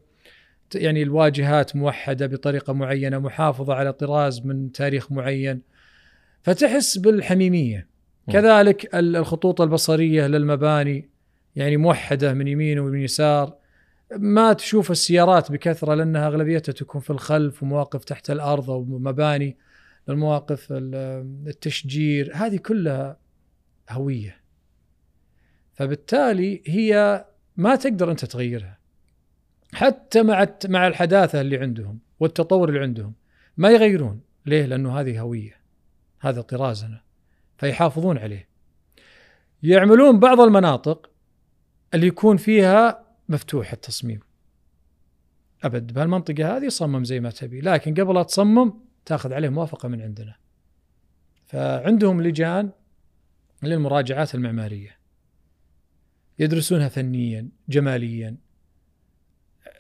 يعني 0.75 1.03
الواجهات 1.03 1.77
موحدة 1.77 2.27
بطريقة 2.27 2.73
معينة 2.73 3.19
محافظة 3.19 3.75
على 3.75 3.93
طراز 3.93 4.47
من 4.47 4.73
تاريخ 4.73 5.13
معين. 5.13 5.63
فتحس 6.43 6.99
بالحميمية. 6.99 7.87
كذلك 8.33 8.95
الخطوط 8.95 9.61
البصرية 9.61 10.27
للمباني 10.27 11.11
يعني 11.57 11.77
موحدة 11.77 12.35
من 12.35 12.49
يمين 12.49 12.79
ومن 12.79 13.01
يسار. 13.01 13.55
ما 14.17 14.53
تشوف 14.53 14.91
السيارات 14.91 15.53
بكثرة 15.53 15.95
لأنها 15.95 16.27
أغلبيتها 16.27 16.73
تكون 16.73 17.01
في 17.01 17.11
الخلف 17.11 17.63
ومواقف 17.63 18.05
تحت 18.05 18.31
الأرض 18.31 18.71
أو 18.71 18.85
مباني 18.85 19.57
المواقف 20.09 20.67
التشجير. 20.71 22.31
هذه 22.35 22.57
كلها 22.57 23.17
هوية. 23.91 24.41
فبالتالي 25.75 26.63
هي 26.67 27.25
ما 27.57 27.77
تقدر 27.77 28.11
أنت 28.11 28.25
تغيرها. 28.25 28.79
حتى 29.73 30.23
مع 30.23 30.47
مع 30.69 30.87
الحداثة 30.87 31.41
اللي 31.41 31.57
عندهم 31.57 31.99
والتطور 32.21 32.69
اللي 32.69 32.81
عندهم 32.81 33.15
ما 33.57 33.71
يغيرون. 33.71 34.21
ليه؟ 34.47 34.67
لأنه 34.67 35.01
هذه 35.01 35.21
هوية. 35.21 35.61
هذا 36.21 36.41
طرازنا. 36.41 37.08
فيحافظون 37.59 38.19
عليه. 38.19 38.49
يعملون 39.63 40.21
بعض 40.21 40.41
المناطق 40.41 41.11
اللي 41.95 42.07
يكون 42.07 42.37
فيها 42.37 43.07
مفتوح 43.29 43.73
التصميم. 43.73 44.21
أبد 45.65 45.93
بهالمنطقة 45.93 46.57
هذه 46.57 46.69
صمم 46.69 47.05
زي 47.05 47.21
ما 47.21 47.31
تبي 47.31 47.61
لكن 47.61 47.95
قبل 47.95 48.15
لا 48.15 48.23
تصمم 48.23 48.75
تاخذ 49.05 49.33
عليه 49.33 49.49
موافقة 49.49 49.89
من 49.89 50.03
عندنا. 50.03 50.37
فعندهم 51.47 52.23
لجان 52.23 52.71
للمراجعات 53.63 54.35
المعمارية. 54.35 54.99
يدرسونها 56.39 56.89
فنيا 56.89 57.49
جماليا 57.69 58.37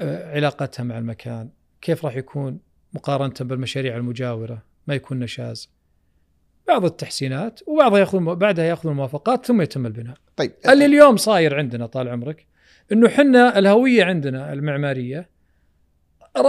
آه، 0.00 0.34
علاقتها 0.34 0.82
مع 0.82 0.98
المكان 0.98 1.50
كيف 1.80 2.04
راح 2.04 2.16
يكون 2.16 2.60
مقارنة 2.92 3.34
بالمشاريع 3.40 3.96
المجاورة 3.96 4.62
ما 4.86 4.94
يكون 4.94 5.18
نشاز. 5.18 5.77
بعض 6.68 6.84
التحسينات 6.84 7.60
وبعضها 7.66 7.98
ياخذ 7.98 8.18
بعدها 8.34 8.64
ياخذ 8.64 8.88
الموافقات 8.88 9.46
ثم 9.46 9.62
يتم 9.62 9.86
البناء. 9.86 10.16
طيب 10.36 10.52
اللي 10.68 10.84
اليوم 10.84 11.16
صاير 11.16 11.58
عندنا 11.58 11.86
طال 11.86 12.08
عمرك 12.08 12.46
إنه 12.92 13.08
حنا 13.08 13.58
الهوية 13.58 14.04
عندنا 14.04 14.52
المعمارية 14.52 15.30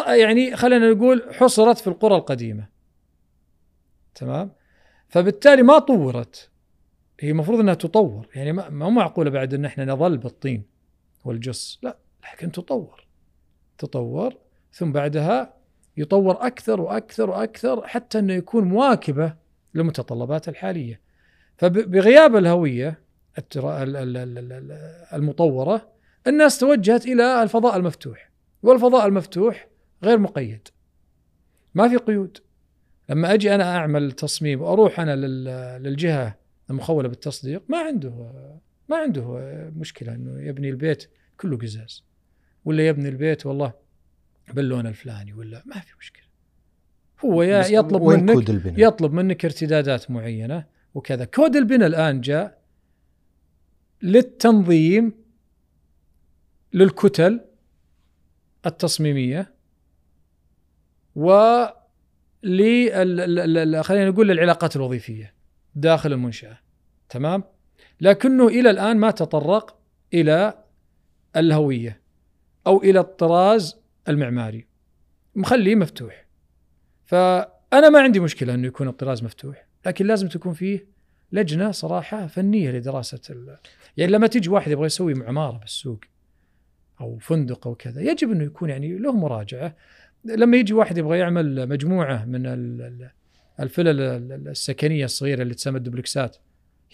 يعني 0.08 0.56
خلينا 0.56 0.92
نقول 0.92 1.24
حصرت 1.34 1.78
في 1.78 1.88
القرى 1.88 2.16
القديمة. 2.16 2.68
تمام؟ 4.16 4.52
فبالتالي 5.10 5.64
ما 5.64 5.80
طورت. 5.80 6.50
هي 7.20 7.32
المفروض 7.32 7.60
إنها 7.60 7.74
تطور. 7.74 8.28
يعني 8.36 8.52
ما 8.54 8.90
معقولة 8.90 9.30
بعد 9.30 9.54
إن 9.54 9.66
إحنا 9.66 9.86
نظل 9.86 10.18
بالطين 10.18 10.64
والجص؟ 11.26 11.80
لا 11.84 11.98
لكن 12.34 12.52
تطور. 12.52 13.08
تطور 13.78 14.34
ثم 14.72 14.92
بعدها 14.92 15.54
يطور 15.98 16.48
أكثر 16.48 16.82
وأكثر 16.82 17.30
وأكثر 17.30 17.88
حتى 17.88 18.20
إنه 18.20 18.34
يكون 18.34 18.64
مواكبة 18.64 19.34
للمتطلبات 19.74 20.50
الحالية. 20.50 21.02
فبغياب 21.58 22.36
الهوية 22.36 23.00
المطورة 25.14 25.92
الناس 26.28 26.60
توجهت 26.60 27.06
إلى 27.06 27.44
الفضاء 27.44 27.78
المفتوح 27.78 28.32
والفضاء 28.64 29.08
المفتوح 29.08 29.68
غير 30.04 30.18
مقيد. 30.20 30.68
ما 31.74 31.90
في 31.90 31.98
قيود. 31.98 32.38
لما 33.10 33.34
أجي 33.34 33.56
أنا 33.56 33.78
أعمل 33.78 34.12
تصميم 34.12 34.62
وأروح 34.62 35.00
أنا 35.00 35.16
للجهة 35.80 36.38
المخولة 36.70 37.10
بالتصديق 37.10 37.64
ما 37.70 37.78
عنده 37.78 38.32
ما 38.90 38.98
عنده 38.98 39.24
مشكلة 39.76 40.14
إنه 40.14 40.42
يبني 40.42 40.70
البيت 40.70 41.10
كله 41.38 41.58
قزاز. 41.58 42.04
ولا 42.66 42.88
يبني 42.88 43.10
البيت 43.10 43.46
والله 43.46 43.74
باللون 44.54 44.88
الفلاني 44.88 45.34
ولا 45.34 45.64
ما 45.66 45.80
في 45.80 45.94
مشكلة. 46.00 46.29
هو 47.26 47.44
يطلب 47.44 48.02
منك 48.04 48.30
يطلب 48.80 49.14
منك 49.14 49.46
ارتدادات 49.46 50.12
معينة 50.12 50.66
وكذا. 50.94 51.26
كود 51.26 51.56
البناء 51.56 51.88
الآن 51.88 52.22
جاء 52.22 52.60
للتنظيم 54.04 55.14
للكتل 56.74 57.42
التصميمية 58.66 59.54
و 61.16 61.32
لل- 62.44 63.84
خلينا 63.84 64.10
نقول 64.10 64.28
للعلاقات 64.28 64.76
الوظيفية 64.76 65.34
داخل 65.76 66.14
المنشأة. 66.14 66.60
تمام؟ 67.10 67.44
لكنه 68.02 68.48
إلى 68.48 68.70
الآن 68.70 68.98
ما 68.98 69.12
تطرق 69.12 69.80
إلى 70.14 70.64
الهوية 71.36 72.02
أو 72.68 72.84
إلى 72.84 73.00
الطراز 73.00 73.78
المعماري. 74.10 74.68
مخليه 75.36 75.76
مفتوح. 75.76 76.26
فأنا 77.10 77.89
ما 77.89 77.99
عندي 78.01 78.20
مشكلة 78.20 78.53
إنه 78.53 78.68
يكون 78.68 78.88
الطراز 78.88 79.24
مفتوح 79.24 79.66
لكن 79.86 80.05
لازم 80.05 80.28
تكون 80.28 80.53
فيه 80.53 80.86
لجنة 81.32 81.72
صراحة 81.72 82.28
فنية 82.28 82.72
لدراسة 82.72 83.22
ال... 83.30 83.57
يعني 83.97 84.12
لما 84.12 84.28
تيجي 84.28 84.49
واحد 84.49 84.72
يبغى 84.72 84.86
يسوي 84.86 85.14
عماره 85.26 85.57
بالسوق 85.57 85.99
أو 87.01 87.18
فندق 87.18 87.68
أو 87.68 87.76
كذا 87.76 88.01
يجب 88.01 88.32
إنه 88.32 88.43
يكون 88.43 88.70
يعني 88.70 88.97
له 88.97 89.12
مراجعة. 89.14 89.76
لما 90.26 90.57
يجي 90.57 90.74
واحد 90.74 90.97
يبغى 90.97 91.18
يعمل 91.20 91.70
مجموعة 91.70 92.26
من 92.26 92.45
ال- 92.45 92.82
ال- 92.82 93.12
الفلل 93.60 94.01
ال- 94.01 94.47
السكنية 94.47 95.05
الصغيرة 95.05 95.41
اللي 95.41 95.53
تسمى 95.53 95.78
الدبلكسات 95.78 96.38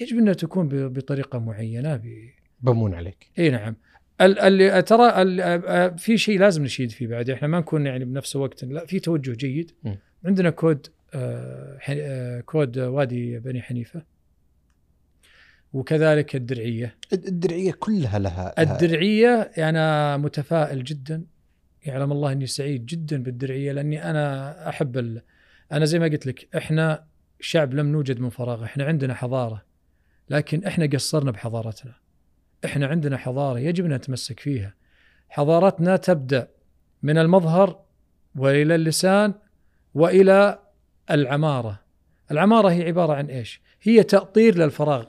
يجب 0.02 0.18
إنها 0.18 0.34
تكون 0.34 0.90
بطريقة 0.90 1.40
معينة 1.40 1.96
ب... 1.96 2.30
بمون 2.62 2.94
عليك. 2.94 3.32
إي 3.40 3.50
نعم. 3.50 3.76
ال- 4.22 4.40
اللي 4.40 4.82
ترى 4.82 5.22
ال- 5.22 5.98
في 5.98 6.18
شيء 6.18 6.40
لازم 6.40 6.64
نشيد 6.64 6.92
فيه 6.92 7.08
بعد. 7.08 7.30
إحنا 7.30 7.48
ما 7.48 7.60
نكون 7.60 7.86
يعني 7.86 8.06
بنفس 8.06 8.36
الوقت 8.36 8.64
لا 8.64 8.86
في 8.86 9.00
توجه 9.00 9.32
جيد. 9.32 9.72
م. 9.84 9.96
عندنا 10.26 10.50
كود 10.50 10.88
آه، 11.14 12.40
كود 12.42 12.80
وادي 12.80 13.40
بني 13.40 13.62
حنيفة. 13.62 14.04
وكذلك 15.74 16.36
الدرعية. 16.36 16.96
الدرعية 17.14 17.72
كلها 17.72 18.20
لها, 18.20 18.54
لها 18.58 18.74
الدرعية 18.74 19.42
أنا 19.58 20.18
متفائل 20.18 20.84
جدا. 20.84 21.24
يعلم 21.86 22.12
الله 22.12 22.32
أني 22.32 22.46
سعيد 22.48 22.86
جدا 22.86 23.24
بالدرعية 23.24 23.72
لأني 23.72 24.10
أنا 24.10 24.70
أحب 24.70 24.98
ال... 24.98 25.22
أنا 25.72 25.86
زي 25.86 26.00
ما 26.00 26.06
قلت 26.06 26.26
لك 26.26 26.48
إحنا 26.58 27.06
شعب 27.40 27.74
لم 27.74 27.88
نوجد 27.92 28.20
من 28.20 28.30
فراغ 28.30 28.64
إحنا 28.64 28.84
عندنا 28.84 29.14
حضارة 29.14 29.66
لكن 30.30 30.64
إحنا 30.64 30.86
قصرنا 30.86 31.32
بحضارتنا. 31.32 31.94
إحنا 32.66 32.88
عندنا 32.88 33.18
حضارة 33.18 33.60
يجب 33.60 33.86
أن 33.86 33.94
نتمسك 33.94 34.40
فيها. 34.40 34.74
حضارتنا 35.30 35.98
تبدأ 35.98 36.48
من 37.04 37.18
المظهر 37.18 37.80
وإلى 38.36 38.76
اللسان 38.76 39.34
وإلى 39.94 40.60
العمارة. 41.12 41.80
العمارة 42.32 42.70
هي 42.70 42.84
عبارة 42.84 43.14
عن 43.14 43.26
إيش؟ 43.26 43.62
هي 43.82 44.04
تأطير 44.04 44.58
للفراغ 44.58 45.06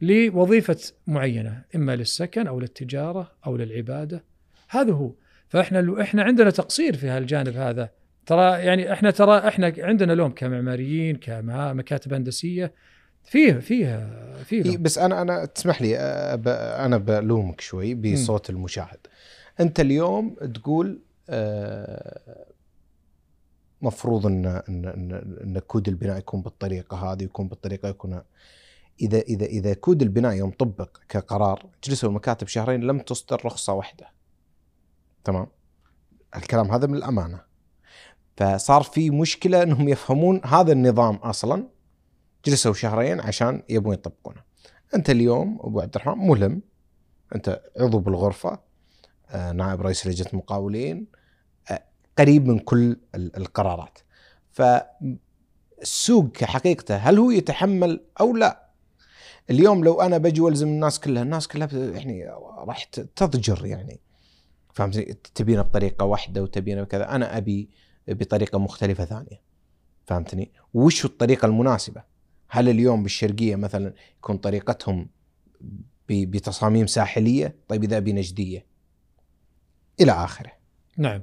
لوظيفة 0.00 0.78
معينة 1.06 1.64
إما 1.76 1.96
للسكن 1.96 2.46
أو 2.46 2.60
للتجارة 2.60 3.32
أو 3.46 3.56
للعبادة. 3.56 4.24
هذا 4.68 4.92
هو. 4.92 5.12
فإحنا 5.48 6.02
إحنا 6.02 6.22
عندنا 6.22 6.50
تقصير 6.50 6.96
في 6.96 7.08
هالجانب 7.08 7.56
هذا. 7.56 7.90
ترى 8.26 8.60
يعني 8.60 8.92
إحنا 8.92 9.10
ترى 9.10 9.48
إحنا 9.48 9.72
عندنا 9.78 10.12
لوم 10.12 10.30
كمعماريين 10.30 11.16
كمكاتب 11.16 12.14
هندسية 12.14 12.72
فيه 13.24 13.52
فيه 13.52 14.20
فيه. 14.44 14.76
بس 14.76 14.98
أنا 14.98 15.22
أنا 15.22 15.44
تسمح 15.44 15.82
لي 15.82 15.96
أنا 16.84 16.98
بلومك 16.98 17.60
شوي 17.60 17.94
بصوت 17.94 18.50
المشاهد. 18.50 18.98
أنت 19.60 19.80
اليوم 19.80 20.34
تقول 20.34 21.00
مفروض 23.82 24.26
إن 24.26 24.46
إن 24.46 24.84
إن, 25.42 25.58
كود 25.58 25.88
البناء 25.88 26.18
يكون 26.18 26.42
بالطريقة 26.42 27.12
هذه 27.12 27.22
يكون 27.22 27.48
بالطريقة 27.48 27.88
يكون 27.88 28.22
إذا 29.00 29.18
إذا 29.18 29.46
إذا 29.46 29.74
كود 29.74 30.02
البناء 30.02 30.32
يوم 30.32 30.50
طبق 30.50 30.96
كقرار 31.08 31.66
جلسوا 31.84 32.08
المكاتب 32.08 32.46
شهرين 32.46 32.80
لم 32.80 32.98
تصدر 32.98 33.40
رخصة 33.44 33.72
واحدة. 33.72 34.08
تمام؟ 35.24 35.46
الكلام 36.36 36.70
هذا 36.70 36.86
من 36.86 36.94
الأمانة. 36.94 37.40
فصار 38.36 38.82
في 38.82 39.10
مشكلة 39.10 39.62
إنهم 39.62 39.88
يفهمون 39.88 40.40
هذا 40.44 40.72
النظام 40.72 41.16
أصلا 41.16 41.66
جلسوا 42.44 42.72
شهرين 42.72 43.20
عشان 43.20 43.62
يبون 43.68 43.94
يطبقونه. 43.94 44.42
أنت 44.94 45.10
اليوم 45.10 45.58
أبو 45.60 45.80
عبد 45.80 45.96
الرحمن 45.96 46.28
ملم 46.28 46.62
أنت 47.34 47.62
عضو 47.80 47.98
بالغرفة 47.98 48.58
آه، 49.30 49.52
نائب 49.52 49.80
رئيس 49.80 50.06
لجنة 50.06 50.28
المقاولين 50.32 51.06
آه، 51.70 51.82
قريب 52.18 52.46
من 52.46 52.58
كل 52.58 52.96
ال- 53.14 53.36
القرارات. 53.36 53.98
فالسوق 54.50 56.32
كحقيقته 56.32 56.96
هل 56.96 57.18
هو 57.18 57.30
يتحمل 57.30 58.04
أو 58.20 58.36
لا؟ 58.36 58.70
اليوم 59.50 59.84
لو 59.84 60.00
أنا 60.00 60.18
بجي 60.18 60.40
وألزم 60.40 60.68
الناس 60.68 61.00
كلها 61.00 61.22
الناس 61.22 61.48
كلها 61.48 61.68
يعني 61.72 62.24
راح 62.58 62.84
تضجر 62.84 63.66
يعني. 63.66 64.00
فهمت؟ 64.74 64.98
تبينا 65.34 65.62
بطريقة 65.62 66.04
واحدة 66.04 66.42
وتبينا 66.42 66.82
بكذا. 66.82 67.10
أنا 67.14 67.36
أبي 67.36 67.70
بطريقة 68.08 68.58
مختلفة 68.58 69.04
ثانية. 69.04 69.40
فهمتني؟ 70.06 70.52
وش 70.74 71.04
الطريقة 71.04 71.46
المناسبة؟ 71.46 72.09
هل 72.50 72.68
اليوم 72.68 73.02
بالشرقية 73.02 73.56
مثلا 73.56 73.94
يكون 74.18 74.36
طريقتهم 74.36 75.08
بتصاميم 76.08 76.86
ساحلية؟ 76.86 77.56
طيب 77.68 77.84
إذا 77.84 77.98
بنجدية. 77.98 78.66
إلى 80.00 80.12
آخره. 80.12 80.52
نعم. 80.96 81.22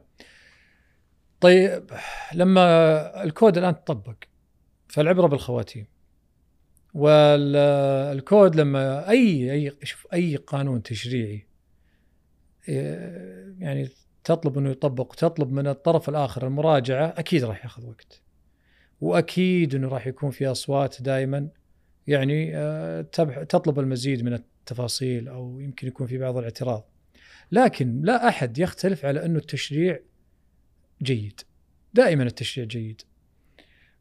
طيب 1.40 1.92
لما 2.34 3.24
الكود 3.24 3.58
الآن 3.58 3.84
تطبق 3.84 4.16
فالعبرة 4.88 5.28
بالخواتيم 5.28 5.88
والكود 6.94 8.56
لما 8.56 9.10
أي 9.10 9.52
أي 9.52 9.78
شوف 9.84 10.08
أي 10.14 10.36
قانون 10.36 10.84
تشريعي 10.84 11.48
يعني 13.60 13.90
تطلب 14.24 14.58
إنه 14.58 14.70
يطبق 14.70 15.16
تطلب 15.18 15.52
من 15.52 15.68
الطرف 15.68 16.10
الآخر 16.10 16.48
المراجعة 16.48 17.14
أكيد 17.18 17.44
راح 17.44 17.64
ياخذ 17.64 17.86
وقت. 17.86 18.22
وأكيد 19.02 19.76
إنه 19.76 19.88
راح 19.88 20.08
يكون 20.08 20.32
في 20.32 20.48
أصوات 20.48 21.02
دائما 21.02 21.48
يعني 22.08 22.58
آه، 22.58 23.02
تطلب 23.50 23.80
المزيد 23.80 24.24
من 24.24 24.34
التفاصيل 24.34 25.28
أو 25.28 25.60
يمكن 25.60 25.88
يكون 25.88 26.08
في 26.08 26.18
بعض 26.18 26.38
الاعتراض. 26.38 26.90
لكن 27.52 28.02
لا 28.02 28.28
أحد 28.28 28.58
يختلف 28.58 29.06
على 29.06 29.26
إنه 29.26 29.40
التشريع 29.40 30.00
جيد. 31.02 31.42
دائما 31.94 32.24
التشريع 32.24 32.68
جيد. 32.68 33.02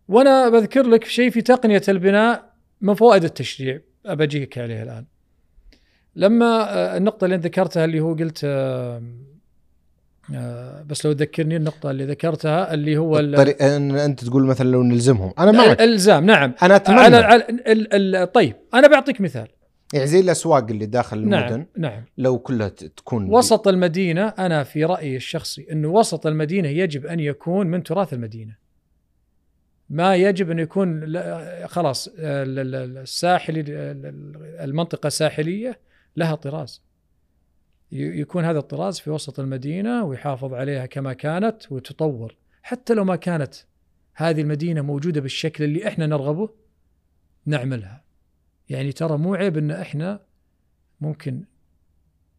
وأنا 0.09 0.49
بذكر 0.49 0.83
لك 0.83 1.05
شيء 1.05 1.31
في 1.31 1.43
تقنية 1.43 1.83
البناء 1.89 2.55
من 2.81 2.95
فوائد 2.95 3.25
التشريع. 3.25 3.81
أبجيك 4.07 4.59
عليه 4.59 4.83
الآن. 4.83 5.07
لما 6.17 6.75
آه، 6.75 6.97
النقطة 6.97 7.25
اللي 7.25 7.37
ذكرتها 7.37 7.85
اللي 7.85 8.01
هو 8.01 8.15
قلت 8.15 8.41
آه، 8.45 9.03
بس 10.87 11.07
لو 11.07 11.13
تذكرني 11.13 11.57
النقطة 11.57 11.91
اللي 11.91 12.05
ذكرتها 12.05 12.75
اللي 12.75 12.97
هو 12.97 13.19
ال- 13.19 13.35
الطريق 13.35 13.63
إن 13.63 13.91
أنت 13.97 14.25
تقول 14.25 14.47
مثلا 14.47 14.69
لو 14.71 14.83
نلزمهم. 14.83 15.33
أنا 15.39 15.53
معك. 15.53 15.81
الإلزام 15.81 16.27
نعم. 16.27 16.55
أنا 16.63 16.77
أتمنى. 16.77 16.99
على 17.01 17.17
على 17.17 17.47
ال 17.49 18.15
ال 18.17 18.33
طيب 18.33 18.55
أنا 18.75 18.89
بعطيك 18.89 19.21
مثال. 19.21 19.49
يعني 19.95 20.07
زي 20.07 20.21
الأسواق 20.21 20.65
اللي 20.71 20.87
داخل 20.87 21.19
المدن 21.19 21.37
نعم. 21.59 21.67
نعم 21.77 22.05
لو 22.19 22.39
كلها 22.39 22.69
تكون 22.69 23.31
وسط 23.31 23.69
المدينة 23.69 24.29
أنا 24.29 24.65
في 24.65 24.85
رأيي 24.85 25.17
الشخصي 25.17 25.67
أنه 25.73 25.89
وسط 25.89 26.27
المدينة 26.27 26.69
يجب 26.69 27.07
أن 27.07 27.21
يكون 27.21 27.67
من 27.67 27.83
تراث 27.83 28.13
المدينة. 28.13 28.55
ما 29.91 30.17
يجب 30.17 30.51
أن 30.51 30.59
يكون 30.59 31.01
لا- 31.05 31.67
خلاص 31.67 32.09
ال- 32.09 32.15
ال- 32.59 32.75
ال- 32.75 32.99
الساحلي 32.99 33.61
ال- 33.61 34.37
المنطقة 34.61 35.07
الساحلية 35.07 35.79
لها 36.17 36.35
طراز. 36.35 36.83
يكون 37.93 38.45
هذا 38.45 38.59
الطراز 38.59 38.99
في 38.99 39.11
وسط 39.11 39.41
المدينة 39.41 40.05
ويحافظ 40.05 40.55
عليها 40.55 40.87
كما 40.87 41.13
كانت 41.13 41.73
وتطور. 41.73 42.37
حتى 42.63 42.95
لو 42.95 43.05
ما 43.05 43.17
كانت 43.17 43.55
هذه 44.15 44.41
المدينة 44.41 44.81
موجودة 44.83 45.21
بالشكل 45.21 45.65
اللي 45.65 45.89
إحنا 45.89 46.07
نرغبه 46.07 46.51
نعملها. 47.47 48.05
يعني 48.69 48.93
ترى 48.93 49.19
مو 49.19 49.35
عيب 49.35 49.59
إن 49.59 49.71
إحنا 49.71 50.21
ممكن 51.01 51.45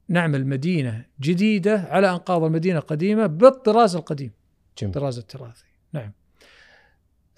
نعمل 0.07 0.47
مدينة 0.47 1.05
جديدة 1.21 1.79
على 1.79 2.11
أنقاض 2.11 2.43
المدينة 2.43 2.79
القديمة 2.79 3.25
بالطراز 3.25 3.95
القديم. 3.95 4.31
جميل. 4.77 4.95
الطراز 4.95 5.17
التراثي. 5.17 5.65
نعم. 5.93 6.11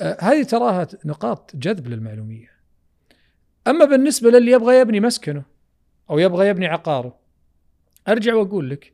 آه 0.01 0.17
هذه 0.21 0.43
تراها 0.43 0.87
نقاط 1.05 1.55
جذب 1.55 1.87
للمعلومية. 1.87 2.51
أما 3.67 3.85
بالنسبة 3.85 4.29
للي 4.29 4.51
يبغى 4.51 4.79
يبني 4.79 4.99
مسكنه 4.99 5.43
أو 6.09 6.19
يبغى 6.19 6.47
يبني 6.47 6.67
عقاره 6.67 7.19
أرجع 8.09 8.35
وأقول 8.35 8.69
لك 8.69 8.93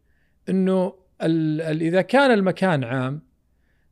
ال 0.49 1.82
إذا 1.82 2.01
كان 2.01 2.32
المكان 2.32 2.84
عام 2.84 3.22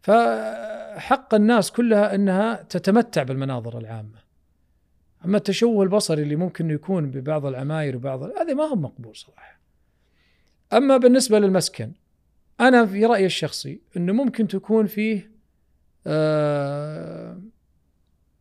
فحق 0.02 1.36
الناس 1.36 1.72
كلها 1.72 2.16
أنها 2.16 2.64
تتمتع 2.64 3.24
بالمناظر 3.24 3.78
العامة. 3.78 4.24
أما 5.26 5.38
التشوه 5.38 5.84
البصري 5.84 6.24
اللي 6.24 6.36
ممكن 6.36 6.70
يكون 6.70 7.12
ببعض 7.12 7.46
العماير 7.46 7.96
وبعض 7.96 8.24
هذا 8.24 8.54
ما 8.54 8.64
هو 8.64 8.76
مقبول 8.76 9.16
صراحة. 9.16 9.60
أما 10.74 10.98
بالنسبة 10.98 11.40
للمسكن 11.40 11.92
أنا 12.60 12.86
في 12.86 13.06
رأيي 13.06 13.26
الشخصي 13.26 13.82
أنه 13.98 14.14
ممكن 14.14 14.48
تكون 14.48 14.88
فيه 14.88 15.32
آه 16.08 17.42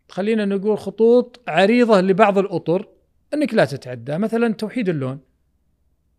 خلينا 0.09 0.45
نقول 0.45 0.79
خطوط 0.79 1.41
عريضة 1.49 2.01
لبعض 2.01 2.39
الأطر 2.39 2.89
أنك 3.35 3.55
لا 3.55 3.65
تتعدى 3.65 4.19
مثلا 4.19 4.55
توحيد 4.55 4.89
اللون. 4.89 5.21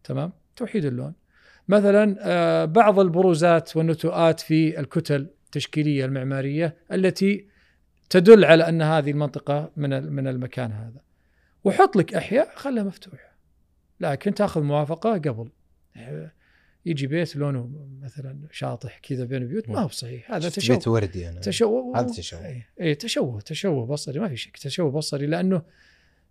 تمام؟ 0.03 0.32
توحيد 0.55 0.85
اللون. 0.85 1.13
مثلا 1.67 2.15
آه 2.19 2.65
بعض 2.65 2.99
البروزات 2.99 3.77
والنتوءات 3.77 4.39
في 4.39 4.79
الكتل 4.79 5.27
التشكيلية 5.45 6.05
المعمارية 6.05 6.77
التي 6.91 7.47
تدل 8.09 8.45
على 8.45 8.69
أن 8.69 8.81
هذه 8.81 9.11
المنطقة 9.11 9.71
من 9.77 10.03
من 10.13 10.27
المكان 10.27 10.71
هذا. 10.71 11.01
وحط 11.63 11.95
لك 11.95 12.13
أحياء 12.13 12.55
خلها 12.55 12.83
مفتوحة 12.83 13.37
لكن 13.99 14.33
تأخذ 14.33 14.61
موافقة 14.61 15.13
قبل. 15.13 15.49
يجي 16.85 17.07
بيت 17.07 17.35
لونه 17.35 17.87
مثلا 18.01 18.39
شاطح 18.51 18.99
كذا 18.99 19.25
بين 19.25 19.41
البيوت 19.41 19.69
ما 19.69 19.79
هو 19.79 19.87
صحيح. 19.87 20.31
هذا 20.31 20.49
تشوه. 20.49 20.75
بيت 20.75 20.87
وردي 20.87 21.29
أنا. 21.29 21.39
تشوه. 21.39 21.99
هذا 21.99 22.07
تشوه. 22.07 22.45
اي 22.45 22.63
إيه 22.79 22.93
تشوه 22.93 23.41
تشوه 23.41 23.85
بصري 23.85 24.19
ما 24.19 24.27
في 24.27 24.37
شك 24.37 24.57
تشوه 24.57 24.91
بصري 24.91 25.25
لأنه 25.25 25.61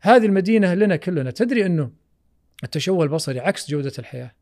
هذه 0.00 0.26
المدينة 0.26 0.74
لنا 0.74 0.96
كلنا. 0.96 1.30
تدري 1.30 1.66
أنه 1.66 1.90
التشوه 2.64 3.04
البصري 3.04 3.40
عكس 3.40 3.70
جودة 3.70 3.92
الحياة. 3.98 4.32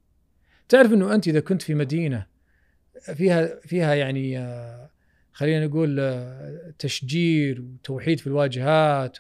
تعرف 0.69 0.93
إنه 0.93 1.15
أنت 1.15 1.29
إذا 1.29 1.41
كنت 1.41 1.63
في 1.63 1.75
مدينة 1.75 2.27
فيها 3.15 3.61
فيها 3.61 3.95
يعني 3.95 4.39
آه، 4.39 4.91
خلينا 5.33 5.67
نقول 5.67 5.97
آه، 6.01 6.73
تشجير 6.79 7.61
وتوحيد 7.63 8.21
في 8.21 8.27
الواجهات 8.27 9.19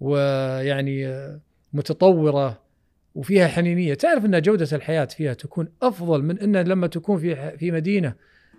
ويعني 0.00 1.06
آه، 1.06 1.40
متطورة 1.72 2.62
وفيها 3.14 3.48
حنينية. 3.48 3.94
تعرف 3.94 4.24
إن 4.24 4.42
جودة 4.42 4.68
الحياة 4.72 5.04
فيها 5.04 5.34
تكون 5.34 5.68
أفضل 5.82 6.22
من 6.22 6.38
إن 6.38 6.56
لما 6.56 6.86
تكون 6.86 7.18
في 7.18 7.58
في 7.58 7.70
مدينة 7.70 8.14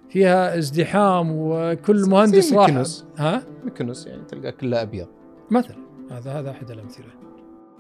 فيها 0.10 0.58
ازدحام 0.58 1.32
وكل 1.32 2.10
مهندس 2.10 2.54
راح. 2.54 2.70
مكنس. 2.70 3.06
ها؟ 3.18 3.44
مكنس 3.64 4.08
يعني 4.08 4.26
تلقى 4.26 4.52
كله 4.52 4.82
أبيض. 4.82 5.08
مثلا. 5.52 5.78
هذا 6.12 6.32
هذا 6.32 6.52
أحد 6.52 6.72
الأمثلة. 6.72 7.27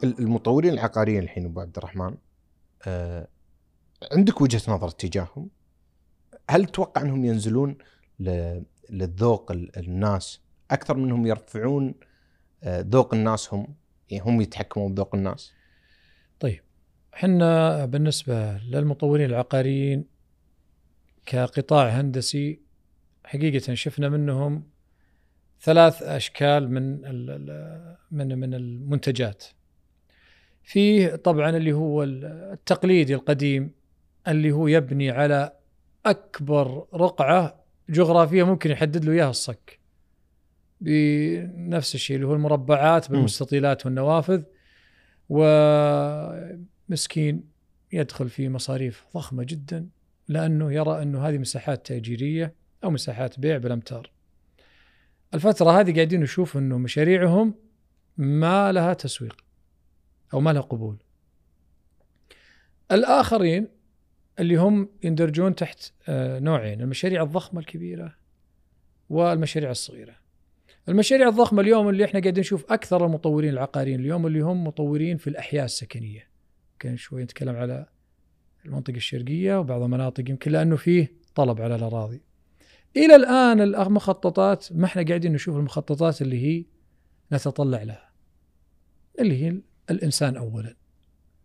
المطورين 0.03 0.73
العقاريين 0.73 1.23
الحين 1.23 1.45
أبو 1.45 1.61
عبد 1.61 1.77
الرحمن 1.77 2.15
آه 2.87 3.27
عندك 4.11 4.41
وجهة 4.41 4.61
نظر 4.71 4.89
تجاههم؟ 4.89 5.49
هل 6.49 6.65
تتوقع 6.65 7.01
أنهم 7.01 7.25
ينزلون 7.25 7.77
للذوق 8.89 9.51
ال- 9.51 9.77
الناس 9.77 10.41
أكثر 10.71 10.97
منهم 10.97 11.25
يرفعون 11.25 11.95
آه، 12.63 12.81
ذوق 12.81 13.13
الناس 13.13 13.53
هم 13.53 13.75
يعني 14.09 14.23
هم 14.23 14.41
يتحكمون 14.41 14.93
بذوق 14.93 15.15
الناس؟ 15.15 15.53
طيب 16.39 16.61
إحنا 17.13 17.85
بالنسبة 17.85 18.57
للمطورين 18.57 19.25
العقاريين 19.29 20.05
كقطاع 21.25 21.87
هندسي 21.89 22.61
حقيقة 23.25 23.73
شفنا 23.73 24.09
منهم 24.09 24.63
ثلاث 25.61 26.01
أشكال 26.03 26.71
من 26.71 27.01
من 28.11 28.39
من 28.39 28.53
المنتجات. 28.53 29.43
فيه 30.68 31.15
طبعا 31.15 31.49
اللي 31.49 31.74
هو 31.74 32.03
التقليدي 32.03 33.15
القديم 33.15 33.72
اللي 34.28 34.51
هو 34.51 34.68
يبني 34.68 35.11
على 35.11 35.53
أكبر 36.05 36.86
رقعة 36.93 37.63
جغرافية 37.89 38.43
ممكن 38.43 38.72
يحدد 38.72 39.05
له 39.05 39.11
إياها 39.11 39.30
الصك. 39.30 39.80
بنفس 40.82 41.95
الشيء 41.95 42.15
اللي 42.15 42.28
هو 42.28 42.34
المربعات 42.34 43.11
بالمستطيلات 43.11 43.86
والنوافذ 43.86 44.43
ومسكين 46.89 47.43
يدخل 47.91 48.30
في 48.30 48.49
مصاريف 48.49 49.05
ضخمة 49.13 49.43
جدا 49.43 49.88
لأنه 50.28 50.74
يرى 50.74 51.01
انه 51.01 51.28
هذه 51.28 51.38
مساحات 51.38 51.88
تأجيرية 51.88 52.53
أو 52.84 52.91
مساحات 52.91 53.39
بيع 53.39 53.57
بالأمتار. 53.57 54.11
الفترة 55.34 55.80
هذه 55.80 55.95
قاعدين 55.95 56.22
نشوف 56.22 56.57
أنه 56.57 56.78
مشاريعهم 56.78 57.53
ما 58.18 58.72
لها 58.72 58.93
تسويق. 58.93 59.46
أو 60.34 60.39
ما 60.39 60.53
لها 60.53 60.61
قبول. 60.61 60.97
الآخرين 62.91 63.67
اللي 64.39 64.55
هم 64.55 64.89
يندرجون 65.03 65.55
تحت 65.55 65.91
آه، 66.07 66.39
نوعين 66.39 66.82
المشاريع 66.82 67.23
الضخمة 67.23 67.59
الكبيرة 67.59 68.15
والمشاريع 69.09 69.71
الصغيرة. 69.71 70.15
المشاريع 70.89 71.28
الضخمة 71.28 71.61
اليوم 71.61 71.89
اللي 71.89 72.05
إحنا 72.05 72.19
قاعدين 72.19 72.39
نشوف 72.39 72.71
أكثر 72.71 73.05
المطورين 73.05 73.53
العقاريين 73.53 73.99
اليوم 73.99 74.28
اللي 74.28 74.39
هم 74.39 74.63
مطورين 74.63 75.17
في 75.17 75.28
الأحياء 75.28 75.65
السكنية. 75.65 76.28
كان 76.80 76.97
شوي 76.97 77.23
نتكلم 77.23 77.55
على 77.55 77.86
المنطقة 78.65 78.95
الشرقية 78.95 79.59
وبعض 79.59 79.82
المناطق 79.82 80.30
يمكن 80.30 80.51
لأنه 80.51 80.75
فيه 80.75 81.11
طلب 81.36 81.61
على 81.61 81.75
الأراضي. 81.75 82.21
إلى 82.97 83.15
الآن 83.15 83.61
المخططات 83.61 84.67
ما 84.71 84.86
إحنا 84.86 85.03
قاعدين 85.03 85.34
نشوف 85.34 85.57
المخططات 85.57 86.21
اللي 86.21 86.45
هي 86.45 86.65
نتطلع 87.34 87.84
لها. 87.84 88.11
اللي 89.19 89.43
هي 89.45 89.61
الإنسان 89.91 90.38
اولا. 90.38 90.75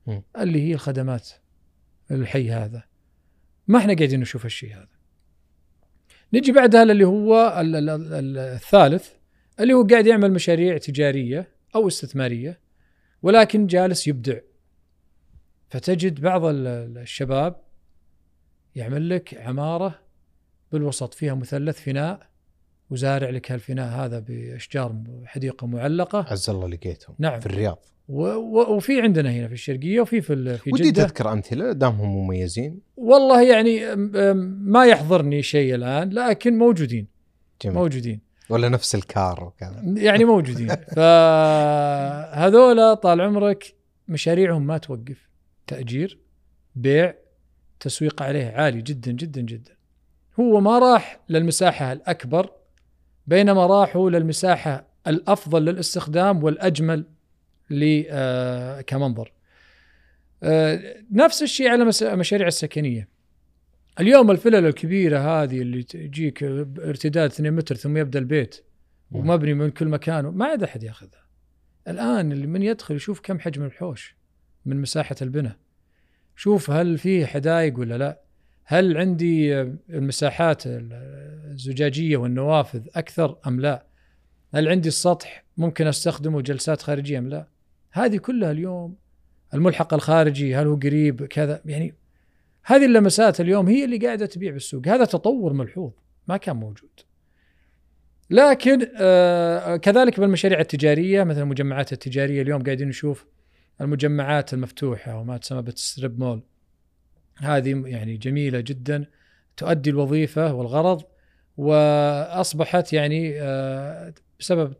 م. 0.07 0.21
اللي 0.39 0.63
هي 0.69 0.75
الخدمات 0.75 1.29
الحي 2.11 2.51
هذا. 2.51 2.83
ما 3.69 3.79
إحنا 3.79 3.95
قاعدين 3.95 4.21
نشوف 4.21 4.47
الشيء 4.47 4.75
هذا. 4.77 4.89
نجي 6.33 6.53
بعدها 6.53 6.83
اللي 6.83 7.05
هو 7.05 7.57
ال- 7.61 7.77
ال- 7.77 7.91
ال- 8.15 8.39
الثالث 8.39 9.09
اللي 9.61 9.73
هو 9.73 9.87
قاعد 9.87 10.07
يعمل 10.07 10.33
مشاريع 10.33 10.79
تجارية 10.79 11.49
أو 11.75 11.89
استثمارية 11.89 12.61
ولكن 13.23 13.67
جالس 13.67 14.07
يبدع 14.09 14.39
فتجد 15.71 16.21
بعض 16.21 16.45
ال- 16.45 16.67
ال- 16.67 16.99
الشباب 16.99 17.57
يعمل 18.75 19.09
لك 19.09 19.35
عمارة 19.35 20.01
بالوسط 20.73 21.15
فيها 21.15 21.35
مثلث 21.35 21.81
فناء 21.81 22.31
وزارع 22.91 23.31
لك 23.31 23.53
هالفناء 23.53 23.89
هذا 24.05 24.19
بأشجار 24.19 25.03
حديقة 25.25 25.67
معلقة 25.67 26.27
عز 26.31 26.51
الله 26.51 26.69
لقيتهم 26.69 27.17
نعم. 27.19 27.41
في 27.41 27.47
الرياض 27.47 27.79
وفي 28.13 29.01
عندنا 29.01 29.31
هنا 29.33 29.47
في 29.49 29.53
الشرقية 29.55 30.01
وفي 30.01 30.21
في 30.21 30.59
في 30.59 30.71
ودي 30.73 30.93
تذكر 30.93 31.33
أمثلة 31.33 31.73
دامهم 31.73 32.17
مميزين. 32.17 32.81
والله 32.97 33.43
يعني 33.43 33.97
ما 34.65 34.85
يحضرني 34.87 35.43
شيء 35.43 35.75
الآن 35.75 36.11
لكن 36.11 36.59
موجودين. 36.59 37.07
جميل. 37.63 37.77
موجودين. 37.77 38.21
ولا 38.51 38.69
نفس 38.69 38.95
الكار 38.95 39.45
وكذا. 39.45 39.83
يعني 39.97 40.25
موجودين. 40.25 40.69
فهذولا 40.97 42.95
طال 42.95 43.21
عمرك 43.21 43.75
مشاريعهم 44.09 44.67
ما 44.67 44.79
توقف. 44.79 45.29
تأجير 45.67 46.19
بيع 46.77 47.15
تسويق 47.81 48.23
عليه 48.23 48.47
عالي 48.51 48.83
جدا 48.83 49.13
جدا 49.13 49.41
جدا. 49.41 49.73
هو 50.41 50.61
ما 50.61 50.79
راح 50.79 51.21
للمساحة 51.29 51.93
الأكبر 51.93 52.51
بينما 53.27 53.67
راحوا 53.67 54.11
للمساحة 54.11 54.87
الأفضل 55.07 55.65
للاستخدام 55.65 56.45
والأجمل 56.45 56.99
ل- 56.99 57.05
آه، 57.05 57.12
كمنظر 58.87 59.33
آه، 60.43 60.97
نفس 61.13 61.43
الشيء 61.43 61.69
على 61.69 61.91
المشاريع 62.03 62.47
السكنية 62.47 63.09
اليوم 64.01 64.31
الفلل 64.31 64.67
الكبيرة 64.67 65.19
هذه 65.19 65.61
اللي 65.61 65.83
تجيك 65.83 66.43
ارتداد 66.43 67.31
2 67.31 67.53
متر 67.53 67.75
ثم 67.75 67.97
يبدأ 67.97 68.19
البيت 68.19 68.65
ومبني 69.11 69.55
من 69.55 69.71
كل 69.71 69.89
مكان 69.89 70.25
ما 70.25 70.45
عاد 70.45 70.63
أحد 70.63 70.83
ياخذها. 70.83 71.23
الآن 71.89 72.33
اللي 72.33 72.47
من 72.47 72.63
يدخل 72.63 72.95
يشوف 72.95 73.21
كم 73.21 73.39
حجم 73.39 73.65
الحوش 73.65 74.17
من 74.67 74.81
مساحة 74.81 75.17
البناء. 75.23 75.57
شوف 76.37 76.71
هل 76.71 76.99
فيه 76.99 77.27
حدائق 77.27 77.79
ولا 77.79 77.99
لا؟ 77.99 78.21
هل 78.65 78.97
عندي 78.97 79.61
المساحات 79.91 80.63
الزجاجية 80.67 82.17
والنوافذ 82.17 82.87
أكثر 82.95 83.39
أم 83.47 83.61
لا؟ 83.61 83.87
هل 84.55 84.69
عندي 84.69 84.89
السطح 84.89 85.45
ممكن 85.57 85.87
أستخدمه 85.87 86.41
جلسات 86.41 86.83
خارجية 86.83 87.19
أم 87.19 87.29
لا؟ 87.29 87.52
هذه 87.93 88.17
كلها 88.17 88.51
اليوم 88.51 88.97
الملحق 89.55 89.95
الخارجي 89.95 90.57
هل 90.57 90.67
هو 90.67 90.75
قريب 90.75 91.27
كذا 91.27 91.63
يعني 91.65 91.95
هذه 92.65 92.85
اللمسات 92.87 93.41
اليوم 93.41 93.69
هي 93.69 93.85
اللي 93.85 93.99
قاعدة 93.99 94.27
تبيع 94.27 94.53
بالسوق، 94.53 94.89
هذا 94.89 95.05
تطور 95.05 95.53
ملحوظ 95.53 95.93
ما 96.29 96.37
كان 96.37 96.57
موجود. 96.57 96.91
لكن 98.31 98.89
آه 99.01 99.77
كذلك 99.77 100.21
بالمشاريع 100.21 100.61
التجارية 100.61 101.25
مثل 101.25 101.41
المجمعات 101.41 101.93
التجارية 101.93 102.43
اليوم 102.43 102.63
قاعدين 102.63 102.89
نشوف 102.89 103.27
المجمعات 103.81 104.55
المفتوحة 104.55 105.19
وما 105.19 105.37
تسمى 105.37 105.63
بالستريب 105.63 106.19
مول 106.19 106.43
هذه 107.39 107.83
يعني 107.87 108.17
جميلة 108.17 108.61
جدا 108.61 109.07
تؤدي 109.57 109.91
الوظيفة 109.91 110.55
والغرض 110.55 111.03
وأصبحت 111.57 112.93
يعني 112.93 113.41
آه 113.41 114.15
بسبب 114.41 114.75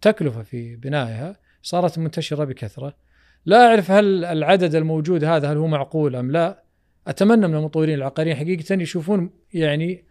تكلفة 0.00 0.42
في 0.42 0.76
بنائها 0.76 1.36
صارت 1.66 1.98
منتشرة 1.98 2.44
بكثرة. 2.44 2.96
لا 3.46 3.68
أعرف 3.68 3.90
هل 3.90 4.24
العدد 4.24 4.74
الموجود 4.74 5.24
هذا 5.24 5.52
هل 5.52 5.56
هو 5.56 5.66
معقول 5.66 6.16
أم 6.16 6.30
لا. 6.30 6.62
أتمنى 7.06 7.46
من 7.48 7.54
المطورين 7.54 7.94
العقاريين 7.94 8.36
حقيقة 8.36 8.74
يشوفون 8.74 9.30
يعني 9.54 10.04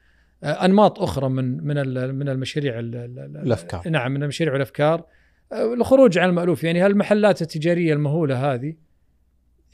آه، 0.43 0.66
أنماط 0.66 0.99
أخرى 0.99 1.30
من 1.30 1.64
من 1.64 1.76
من 2.16 2.30
المشاريع 2.30 2.80
ال- 2.80 2.95
ال- 2.95 3.20
ال- 3.20 3.38
الأفكار. 3.38 3.89
نعم 3.89 4.12
من 4.12 4.24
المشاريع 4.24 4.53
والأفكار. 4.53 5.06
آه، 5.51 5.74
الخروج 5.74 6.18
عن 6.18 6.30
المألوف 6.30 6.64
يعني 6.64 6.82
هالمحلات 6.82 7.41
التجارية 7.41 7.93
المهولة 7.93 8.53
هذه؟ 8.53 8.74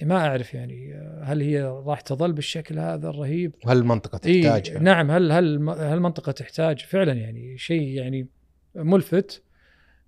ما 0.02 0.18
أعرف 0.18 0.54
يعني 0.54 0.94
آه، 0.96 1.24
هل 1.24 1.42
هي 1.42 1.64
راح 1.64 2.02
تظل 2.02 2.32
بالشكل 2.34 2.80
هذا 2.80 3.10
الرهيب؟ 3.10 3.56
وهل 3.66 3.78
المنطقة 3.78 4.20
إيه 4.26 4.44
تحتاجها؟ 4.44 4.80
نعم 4.80 5.12
هل 5.12 5.32
هل 5.32 5.70
هل 5.70 5.94
المنطقة 5.94 6.32
تحتاج؟ 6.32 6.80
فعلا 6.80 7.14
يعني 7.14 7.58
شيء 7.58 7.88
يعني 7.88 8.28
ملفت. 8.76 9.44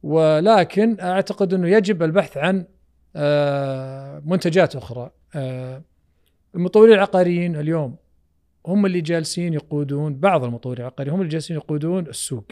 ولكن 0.03 0.99
أعتقد 0.99 1.53
أنه 1.53 1.67
يجب 1.67 2.03
البحث 2.03 2.37
عن 2.37 2.65
آه، 3.15 4.21
منتجات 4.25 4.75
أخرى. 4.75 5.11
آه، 5.35 5.83
المطورين 6.55 6.93
العقاريين 6.93 7.55
اليوم 7.55 7.95
هم 8.67 8.85
اللي 8.85 9.01
جالسين 9.01 9.53
يقودون 9.53 10.19
بعض 10.19 10.43
المطورين 10.43 10.81
العقاريين 10.81 11.13
هم 11.13 11.21
اللي 11.21 11.31
جالسين 11.31 11.55
يقودون 11.55 12.07
السوق. 12.07 12.45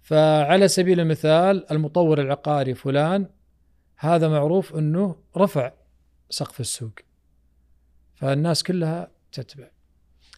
فعلى 0.00 0.68
سبيل 0.68 1.00
المثال 1.00 1.72
المطور 1.72 2.20
العقاري 2.20 2.74
فلان 2.74 3.26
هذا 3.96 4.28
معروف 4.28 4.74
أنه 4.74 5.16
رفع 5.36 5.72
سقف 6.30 6.60
السوق. 6.60 6.92
فالناس 8.14 8.62
كلها 8.62 9.10
تتبع. 9.32 9.70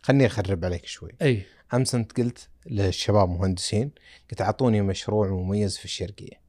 خلني 0.02 0.26
أخرب 0.26 0.64
عليك 0.64 0.86
شوي. 0.86 1.10
أي. 1.22 1.42
أمس 1.74 1.94
أنت 1.94 2.20
قلت 2.20 2.48
للشباب 2.66 3.28
مهندسين 3.28 3.90
قلت 4.30 4.40
أعطوني 4.40 4.82
مشروع 4.82 5.28
مميز 5.28 5.78
في 5.78 5.84
الشرقية. 5.84 6.44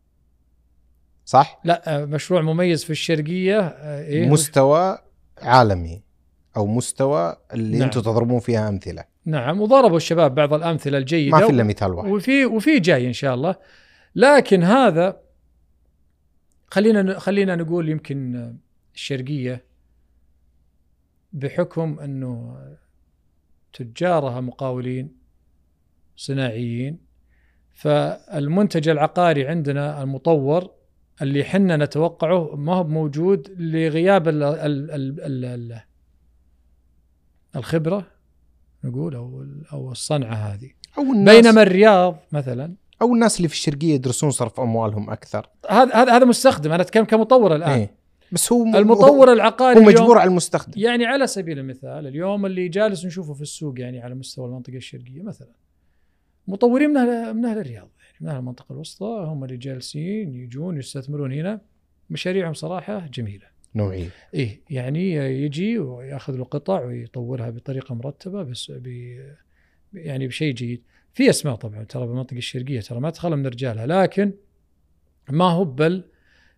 صح؟ 1.26 1.61
لا 1.63 2.05
مشروع 2.05 2.41
مميز 2.41 2.84
في 2.84 2.89
الشرقية 2.89 3.59
آه، 3.59 4.03
إيه؟ 4.03 4.30
مستوى 4.30 4.97
عالمي 5.38 6.03
أو 6.57 6.66
مستوى 6.66 7.38
اللي 7.53 7.78
نعم. 7.78 7.88
أنتم 7.88 8.01
تضربون 8.01 8.39
فيها 8.39 8.70
أمثلة. 8.70 9.03
نعم 9.26 9.61
وضربوا 9.61 9.97
الشباب 9.97 10.36
بعض 10.36 10.53
الأمثلة 10.53 10.97
الجيدة. 10.97 11.38
ما 11.38 11.45
في 11.45 11.51
إلا 11.51 11.63
مثال 11.63 11.93
واحد. 11.93 12.09
وفي 12.09 12.45
وفي 12.45 12.80
جاي 12.80 13.07
إن 13.07 13.13
شاء 13.13 13.36
الله. 13.36 13.55
لكن 14.16 14.63
هذا 14.63 15.22
خلينا 16.68 17.20
خلينا 17.20 17.55
نقول 17.55 17.89
يمكن 17.89 18.53
الشرقية 18.95 19.66
بحكم 21.34 21.99
إنه 21.99 22.57
تجارها 23.74 24.41
مقاولين 24.41 25.24
صناعيين. 26.16 26.97
فالمنتج 27.74 28.89
العقاري 28.89 29.47
عندنا 29.47 30.03
المطور 30.03 30.72
اللي 31.22 31.43
حنا 31.43 31.78
نتوقعه 31.78 32.55
ما 32.55 32.74
هو 32.74 32.84
موجود 32.84 33.55
لغياب 33.57 34.28
ال 34.28 34.43
ال 34.43 34.91
ال 34.91 35.22
ال 35.22 35.45
ال 35.45 35.82
الخبرة 37.55 38.07
نقول 38.84 39.16
أو 39.16 39.45
أو 39.74 39.91
الصنعة 39.91 40.34
هذه. 40.34 40.72
أو 40.97 41.03
الناس. 41.03 41.36
بينما 41.36 41.61
الرياض 41.61 42.18
مثلا. 42.32 42.76
أو 43.01 43.13
الناس 43.13 43.38
اللي 43.38 43.47
في 43.47 43.53
الشرقية 43.53 43.93
يدرسون 43.93 44.32
صرف 44.32 44.59
أموالهم 44.59 45.09
أكثر. 45.09 45.49
هذا 45.70 45.95
هذا 45.95 46.18
هذا 46.18 46.26
مستخدم. 46.26 46.72
أنا 46.72 46.84
أتكلم 46.84 47.05
كمطور 47.05 47.55
الآن. 47.55 47.80
إيه. 47.80 47.95
بس 48.32 48.51
هو 48.51 48.63
المطور 48.63 49.34
العقاري 49.34 49.80
هو 49.80 49.84
مجبور 49.84 50.18
على 50.18 50.30
المستخدم. 50.30 50.74
يعني 50.76 51.05
على 51.05 51.28
سبيل 51.28 51.59
المثال 51.59 52.07
اليوم 52.07 52.45
اللي 52.45 52.68
جالس 52.68 53.05
نشوفه 53.05 53.34
في 53.34 53.41
السوق 53.41 53.80
يعني 53.80 54.01
على 54.01 54.16
مستوى 54.16 54.45
المنطقة 54.45 54.78
الشرقية 54.78 55.22
مثلا. 55.24 55.64
مطورين 56.48 56.89
من 56.89 56.98
أهل 56.98 57.34
من 57.34 57.46
أهل 57.46 57.58
الرياض 57.58 57.89
يعني 58.04 58.18
من 58.22 58.28
أهل 58.28 58.38
المنطقة 58.39 58.74
الوسطى. 58.74 59.26
هم 59.28 59.43
اللي 59.43 59.58
جالسين 59.58 60.34
يجون 60.34 60.78
يستثمرون 60.78 61.34
هنا. 61.34 61.62
مشاريعهم 62.10 62.54
صراحة 62.54 63.08
جميلة. 63.14 63.46
نوعية. 63.76 64.10
إيه 64.34 64.62
يعني 64.70 65.12
يجي 65.16 65.80
ويأخذ 65.80 66.36
له 66.36 66.43
قطع 66.43 66.86
ويطورها 66.86 67.50
بطريقة 67.50 67.96
مرتبة 67.96 68.43
بس 68.43 68.72
ب 68.76 68.88
يعني 69.93 70.28
بشيء 70.28 70.54
جيد. 70.54 70.82
في 71.14 71.30
أسماء 71.30 71.56
طبعا 71.56 71.84
ترى 71.84 72.08
بالمنطقة 72.08 72.38
الشرقية 72.38 72.80
ترى 72.82 73.00
ما 73.00 73.10
تخلى 73.10 73.36
من 73.36 73.46
رجالها 73.48 73.86
لكن 73.88 74.34
ما 75.30 75.46
هو 75.46 75.66
بل 75.66 76.04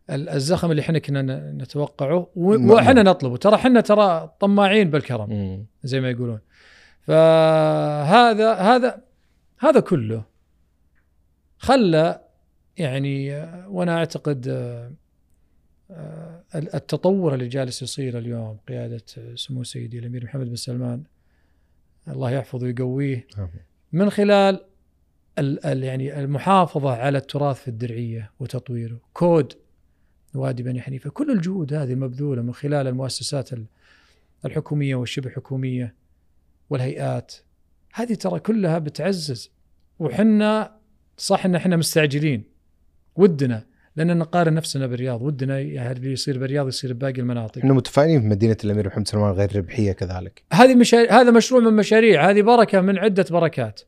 ال- 0.09 0.29
الزخم 0.29 0.71
اللي 0.71 0.79
إحنا 0.81 0.99
كنا 0.99 1.51
نتوقعه 1.51 2.29
ما- 2.35 2.73
وإحنا 2.73 3.03
نطلبه. 3.03 3.37
ترى 3.37 3.55
إحنا 3.55 3.81
ترى 3.81 4.35
طماعين 4.39 4.89
بالكرم. 4.89 5.65
زي 5.83 6.01
ما 6.01 6.09
يقولون. 6.09 6.39
فهذا 7.01 8.53
هذا 8.53 9.01
هذا 9.59 9.79
كله 9.79 10.23
خلى 11.57 12.21
يعني 12.77 13.29
وأنا 13.67 13.97
أعتقد 13.97 14.47
آه، 14.47 14.91
آه، 15.91 16.43
التطور 16.55 17.33
اللي 17.33 17.47
جالس 17.47 17.81
يصير 17.81 18.17
اليوم 18.17 18.57
قيادة 18.67 19.03
سمو 19.35 19.63
سيدي 19.63 19.99
الأمير 19.99 20.23
محمد 20.23 20.47
بن 20.49 20.55
سلمان 20.55 21.03
الله 22.07 22.31
يحفظه 22.31 22.65
ويقويه. 22.65 23.27
من 23.91 24.09
خلال 24.09 24.65
ال 25.39 25.65
ال 25.65 25.83
يعني 25.83 26.19
المحافظة 26.19 26.91
على 26.91 27.17
التراث 27.17 27.61
في 27.61 27.67
الدرعية 27.67 28.31
وتطويره، 28.39 28.99
كود 29.13 29.53
وادي 30.35 30.63
بني 30.63 30.81
حنيفة، 30.81 31.09
كل 31.09 31.31
الجهود 31.31 31.73
هذه 31.73 31.93
المبذوله 31.93 32.41
من 32.41 32.53
خلال 32.53 32.87
المؤسسات 32.87 33.53
ال- 33.53 33.65
الحكومية 34.45 34.95
والشبه 34.95 35.29
حكومية 35.29 35.95
والهيئات 36.69 37.33
هذه 37.97 38.13
ترى 38.13 38.39
كلها 38.39 38.79
بتعزز. 38.79 39.51
وحنا 39.99 40.77
صح 41.17 41.45
إن 41.45 41.55
إحنا 41.55 41.75
مستعجلين. 41.75 42.43
ودنا 43.15 43.65
لأن 43.95 44.17
نقارن 44.17 44.53
نفسنا 44.53 44.87
بالرياض. 44.87 45.21
ودنا 45.21 45.59
اللي 45.59 46.11
يصير 46.11 46.39
بالرياض 46.39 46.67
يصير 46.67 46.93
بباقي 46.93 47.21
المناطق. 47.21 47.57
إحنا 47.57 47.73
متفائلين 47.73 48.21
في 48.21 48.27
مدينة 48.27 48.57
الأمير 48.63 48.87
محمد 48.87 49.07
سلمان 49.07 49.31
غير 49.31 49.55
ربحية 49.55 49.91
كذلك. 49.91 50.43
هذه 50.53 50.75
مشاريع 50.75 51.21
هذا 51.21 51.31
مشروع 51.31 51.61
من 51.61 51.73
مشاريع. 51.73 52.29
هذه 52.29 52.41
بركة 52.41 52.81
من 52.81 52.97
عدة 52.97 53.25
بركات. 53.31 53.81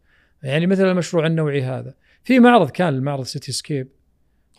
يعني 0.44 0.68
مثل 0.68 0.92
المشروع 0.92 1.26
النوعي 1.26 1.64
هذا. 1.64 1.96
في 2.24 2.40
معرض 2.40 2.70
كان 2.70 2.94
المعرض 2.94 3.24
سيتي 3.24 3.52
سكيب 3.52 3.88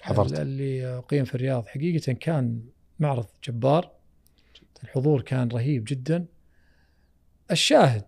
حضرت 0.03 0.41
اللي 0.41 0.87
أقيم 0.87 1.25
في 1.25 1.35
الرياض. 1.35 1.67
حقيقة 1.67 2.13
كان 2.13 2.63
معرض 2.99 3.27
جبار. 3.45 3.91
الحضور 4.85 5.23
كان 5.23 5.49
رهيب 5.49 5.85
جدا. 5.89 6.27
الشاهد 7.51 8.05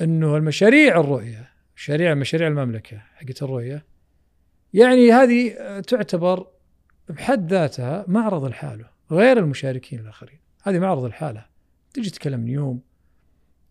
أنه 0.00 0.36
المشاريع 0.36 1.00
الرؤية 1.00 1.56
مشاريع 1.76 2.14
مشاريع 2.14 2.48
المملكة 2.48 2.98
حقت 3.14 3.42
الرؤية. 3.42 3.84
يعني 4.74 5.12
هذه 5.12 5.50
آه، 5.52 5.80
تعتبر 5.80 6.46
بحد 7.08 7.52
ذاتها 7.52 8.04
معرض 8.08 8.44
الحالة 8.44 8.90
غير 9.10 9.38
المشاركين 9.38 10.00
الآخرين. 10.00 10.38
هذه 10.62 10.78
معرض 10.78 11.04
الحالة 11.04 11.46
تجي 11.94 12.10
تتكلم 12.10 12.40
نيوم 12.40 12.80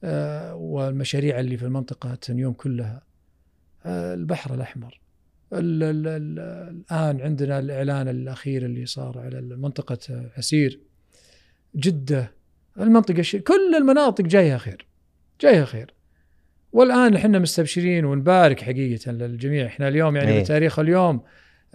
آه، 0.04 0.56
والمشاريع 0.56 1.40
اللي 1.40 1.58
في 1.58 1.66
المنطقة 1.66 2.18
نيوم 2.30 2.54
كلها. 2.54 3.02
آه، 3.86 4.14
البحر 4.14 4.54
الأحمر. 4.54 5.02
ال 5.54 5.84
ال 5.84 6.08
ال 6.08 6.40
الآن 6.70 7.22
عندنا 7.22 7.60
الإعلان 7.60 8.08
الأخير 8.08 8.66
اللي 8.66 8.86
صار 8.86 9.20
على 9.20 9.42
منطقة 9.42 10.32
عسير. 10.38 10.80
جدة 11.76 12.32
المنطقة 12.80 13.20
الش... 13.20 13.36
كل 13.36 13.76
المناطق 13.76 14.24
جايها 14.24 14.58
خير. 14.58 14.88
جايها 15.42 15.66
خير. 15.66 15.95
والآن 16.76 17.16
إحنا 17.16 17.40
مستبشرين 17.40 18.06
ونبارك 18.06 18.62
حقيقة 18.62 19.12
للجميع. 19.12 19.66
إحنا 19.66 19.88
اليوم 19.88 20.16
يعني 20.16 20.32
إيه. 20.32 20.44
بتاريخ 20.44 20.80
اليوم 20.80 21.22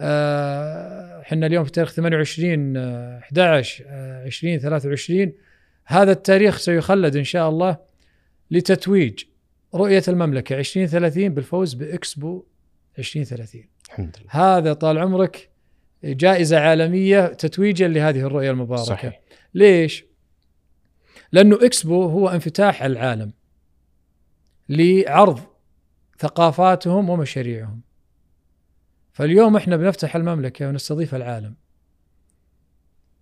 آه، 0.01 1.21
إحنا 1.21 1.45
اليوم 1.45 1.63
في 1.63 1.71
تاريخ 1.71 1.91
28 1.91 2.77
آه، 2.77 3.19
11 3.19 3.85
آه، 3.87 4.25
20 4.25 4.59
23 4.59 5.33
هذا 5.85 6.11
التاريخ 6.11 6.57
سيخلد 6.57 7.15
إن 7.15 7.23
شاء 7.23 7.49
الله 7.49 7.77
لتتويج 8.51 9.23
رؤية 9.75 10.03
المملكة. 10.07 10.59
2030 10.59 11.33
بالفوز 11.33 11.73
بإكسبو 11.73 12.45
2030 12.99 13.63
الحمد 13.89 14.15
لله. 14.21 14.57
هذا 14.57 14.73
طال 14.73 14.97
عمرك 14.97 15.49
جائزة 16.03 16.59
عالمية 16.59 17.25
تتويجا 17.27 17.87
لهذه 17.87 18.19
الرؤية 18.19 18.51
المباركة. 18.51 18.83
صحيح. 18.83 19.21
ليش؟ 19.53 20.05
لأنه 21.31 21.65
إكسبو 21.65 22.03
هو 22.03 22.29
انفتاح 22.29 22.83
العالم. 22.83 23.31
لعرض 24.71 25.39
ثقافاتهم 26.19 27.09
ومشاريعهم. 27.09 27.81
فاليوم 29.11 29.55
إحنا 29.55 29.77
بنفتح 29.77 30.15
المملكة 30.15 30.67
ونستضيف 30.69 31.15
العالم. 31.15 31.55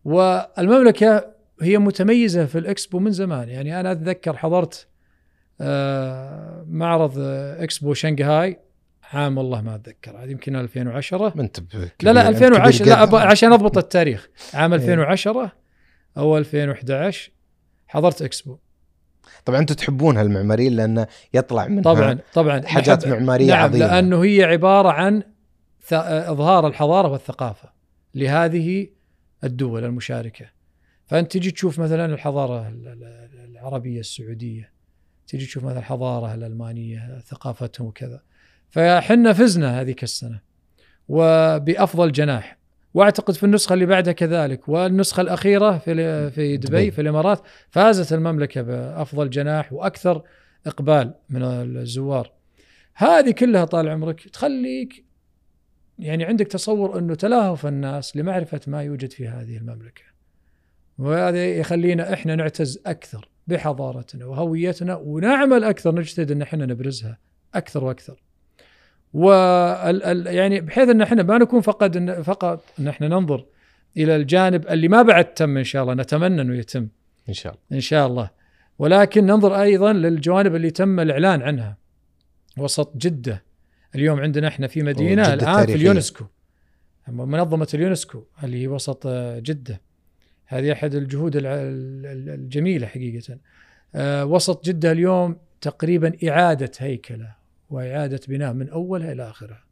والمملكة 0.05 1.31
هي 1.61 1.77
متميزة 1.77 2.45
في 2.45 2.57
الإكسبو 2.57 2.99
من 2.99 3.11
زمان. 3.11 3.49
يعني 3.49 3.79
أنا 3.79 3.91
أتذكر 3.91 4.37
حضرت 4.37 4.87
آه، 5.61 6.65
معرض 6.69 7.13
إكسبو 7.59 7.93
شنغهاي. 7.93 8.59
عام 9.13 9.37
والله 9.37 9.61
ما 9.61 9.75
أتذكر 9.75 10.17
هذه 10.23 10.29
يمكن 10.31 10.55
2010 10.55 11.33
ما 11.35 11.41
انت 11.41 11.59
لا 11.59 11.79
لا 11.79 11.87
كبير- 11.97 12.11
أنت 12.21 12.27
2010 12.35 12.85
كبير 12.85 13.19
لا 13.19 13.25
عشان 13.27 13.53
أضبط 13.53 13.77
التاريخ. 13.77 14.29
عام 14.53 14.73
إيه. 14.73 14.79
2010 14.81 15.51
أو 16.17 16.37
2011 16.37 17.31
حضرت 17.87 18.21
إكسبو. 18.21 18.57
طبعا 19.45 19.59
أنتم 19.59 19.75
تحبون 19.75 20.17
هالمعماريين 20.17 20.75
لأنه 20.75 21.07
يطلع 21.33 21.67
منها 21.67 21.83
طبعا 21.83 22.19
طبعا. 22.33 22.61
حاجات 22.61 23.07
معمارية 23.07 23.47
نعم 23.47 23.63
عظيمة. 23.63 23.85
لأنه 23.87 24.23
هي 24.23 24.43
عبارة 24.43 24.89
عن 24.89 25.23
إظهار 25.91 26.67
الحضارة 26.67 27.07
والثقافة 27.07 27.69
لهذه 28.15 28.87
الدول 29.43 29.85
المشاركة. 29.85 30.45
فأنت 31.05 31.31
تجي 31.31 31.51
تشوف 31.51 31.79
مثلا 31.79 32.05
الحضارة 32.05 32.67
ال- 32.67 32.87
ال- 32.87 33.49
العربية 33.51 33.99
السعودية 33.99 34.71
تجي 35.27 35.45
تشوف 35.45 35.63
مثلا 35.63 35.79
الحضارة 35.79 36.33
الألمانية 36.33 37.19
ثقافتهم 37.27 37.87
وكذا. 37.87 38.21
فحنا 38.69 39.33
فزنا 39.33 39.81
هذيك 39.81 40.03
السنة 40.03 40.39
وبأفضل 41.07 42.11
جناح. 42.11 42.58
وأعتقد 42.93 43.33
في 43.33 43.43
النسخة 43.43 43.73
اللي 43.73 43.85
بعدها 43.85 44.13
كذلك 44.13 44.69
والنسخة 44.69 45.21
الأخيرة 45.21 45.77
في 45.77 45.95
في 46.31 46.57
دبي 46.57 46.67
دبي. 46.67 46.91
في 46.91 47.01
الإمارات 47.01 47.41
فازت 47.69 48.13
المملكة 48.13 48.61
بأفضل 48.61 49.29
جناح 49.29 49.73
وأكثر 49.73 50.23
إقبال 50.67 51.13
من 51.29 51.43
الزوار 51.43 52.31
هذه 52.93 53.31
كلها 53.31 53.65
طال 53.65 53.89
عمرك 53.89 54.29
تخليك 54.29 55.05
يعني 55.99 56.25
عندك 56.25 56.47
تصور 56.47 56.99
أنه 56.99 57.15
تلاهف 57.15 57.65
الناس 57.65 58.17
لمعرفة 58.17 58.61
ما 58.67 58.83
يوجد 58.83 59.11
في 59.11 59.27
هذه 59.27 59.57
المملكة 59.57 60.03
وهذا 60.97 61.45
يخلينا 61.45 62.13
إحنا 62.13 62.35
نعتز 62.35 62.79
أكثر 62.85 63.29
بحضارتنا 63.47 64.25
وهويتنا 64.25 64.95
ونعمل 64.95 65.63
أكثر 65.63 65.95
نجتهد 65.95 66.31
إن 66.31 66.41
إحنا 66.41 66.65
نبرزها 66.65 67.17
أكثر 67.55 67.83
وأكثر. 67.83 68.23
و 69.13 69.31
يعني 70.25 70.61
بحيث 70.61 70.89
ان 70.89 71.01
إحنا 71.01 71.23
ما 71.23 71.37
نكون 71.37 71.61
فقط 71.61 71.95
إن 71.95 72.23
فقط 72.23 72.63
إن 72.79 72.87
إحنا 72.87 73.07
ننظر 73.07 73.45
إلى 73.97 74.15
الجانب 74.15 74.67
اللي 74.67 74.87
ما 74.87 75.01
بعد 75.01 75.33
تم 75.33 75.57
إن 75.57 75.63
شاء 75.63 75.83
الله 75.83 75.93
نتمنى 75.93 76.41
إنه 76.41 76.55
يتم. 76.55 76.87
إن 77.29 77.33
شاء 77.33 77.53
الله. 77.53 77.63
إن 77.71 77.79
شاء 77.79 78.07
الله. 78.07 78.29
ولكن 78.79 79.25
ننظر 79.25 79.61
أيضا 79.61 79.93
للجوانب 79.93 80.55
اللي 80.55 80.71
تم 80.71 80.99
الإعلان 80.99 81.41
عنها. 81.41 81.77
وسط 82.57 82.97
جدة. 82.97 83.43
اليوم 83.95 84.19
عندنا 84.19 84.47
إحنا 84.47 84.67
في 84.67 84.83
مدينة 84.83 85.21
الآن 85.21 85.39
في 85.39 85.45
تاريخية. 85.45 85.75
اليونسكو. 85.75 86.25
منظمة 87.07 87.67
اليونسكو 87.73 88.23
اللي 88.43 88.61
هي 88.61 88.67
وسط 88.67 89.07
جدة. 89.37 89.81
هذه 90.45 90.71
أحد 90.71 90.95
الجهود 90.95 91.31
الجميلة 91.35 92.87
حقيقة. 92.87 93.37
آه، 93.95 94.25
وسط 94.25 94.65
جدة 94.65 94.91
اليوم 94.91 95.35
تقريبا 95.61 96.13
إعادة 96.29 96.71
هيكلة. 96.77 97.38
وإعادة 97.69 98.19
بناء 98.27 98.53
من 98.53 98.69
أولها 98.69 99.11
إلى 99.11 99.29
آخرها. 99.29 99.63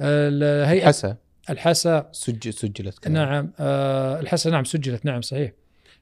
الهيئه 0.00 0.86
حسا 0.86 1.16
الحسا. 1.50 2.08
سجل 2.12 2.52
سجلت 2.52 2.98
كمان. 2.98 3.14
نعم. 3.28 3.52
آه 3.60 4.20
الحسا 4.20 4.50
نعم 4.50 4.64
سجلت. 4.64 5.04
نعم 5.06 5.22
صحيح. 5.22 5.52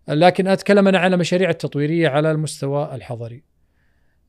لكن 0.08 0.46
أتكلم 0.48 0.88
أنا 0.88 0.98
على 0.98 1.16
مشاريع 1.16 1.50
التطويرية 1.50 2.08
على 2.08 2.30
المستوى 2.30 2.94
الحضري. 2.94 3.42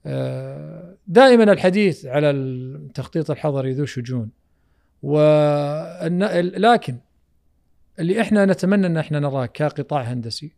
آه 0.05 0.95
دائما 1.07 1.43
الحديث 1.43 2.05
على 2.05 2.29
التخطيط 2.29 3.31
الحضري 3.31 3.71
ذو 3.71 3.85
شجون. 3.85 4.29
والن- 5.03 6.57
لكن 6.59 6.97
اللي 7.99 8.21
إحنا 8.21 8.45
نتمنى 8.45 8.87
إن 8.87 8.97
إحنا 8.97 9.19
نراه 9.19 9.45
كقطاع 9.45 10.01
هندسي 10.01 10.51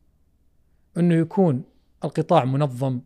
إنه 0.98 1.16
يكون 1.16 1.64
القطاع 2.04 2.46
منظم. 2.46 3.02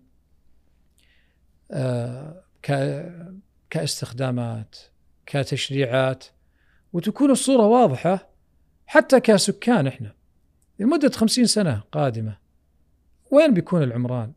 آه 1.72 2.44
كاستخدامات 3.70 4.76
كتشريعات 5.26 6.26
وتكون 6.93 7.32
الصورة 7.32 7.66
واضحة 7.66 8.30
حتى 8.88 9.20
كسكان 9.20 9.88
إحنا. 9.88 10.14
لمدة 10.80 11.09
خمسين 11.09 11.45
سنة 11.45 11.84
قادمة. 11.91 12.38
وين 13.32 13.53
بيكون 13.53 13.84
العمران؟ 13.84 14.32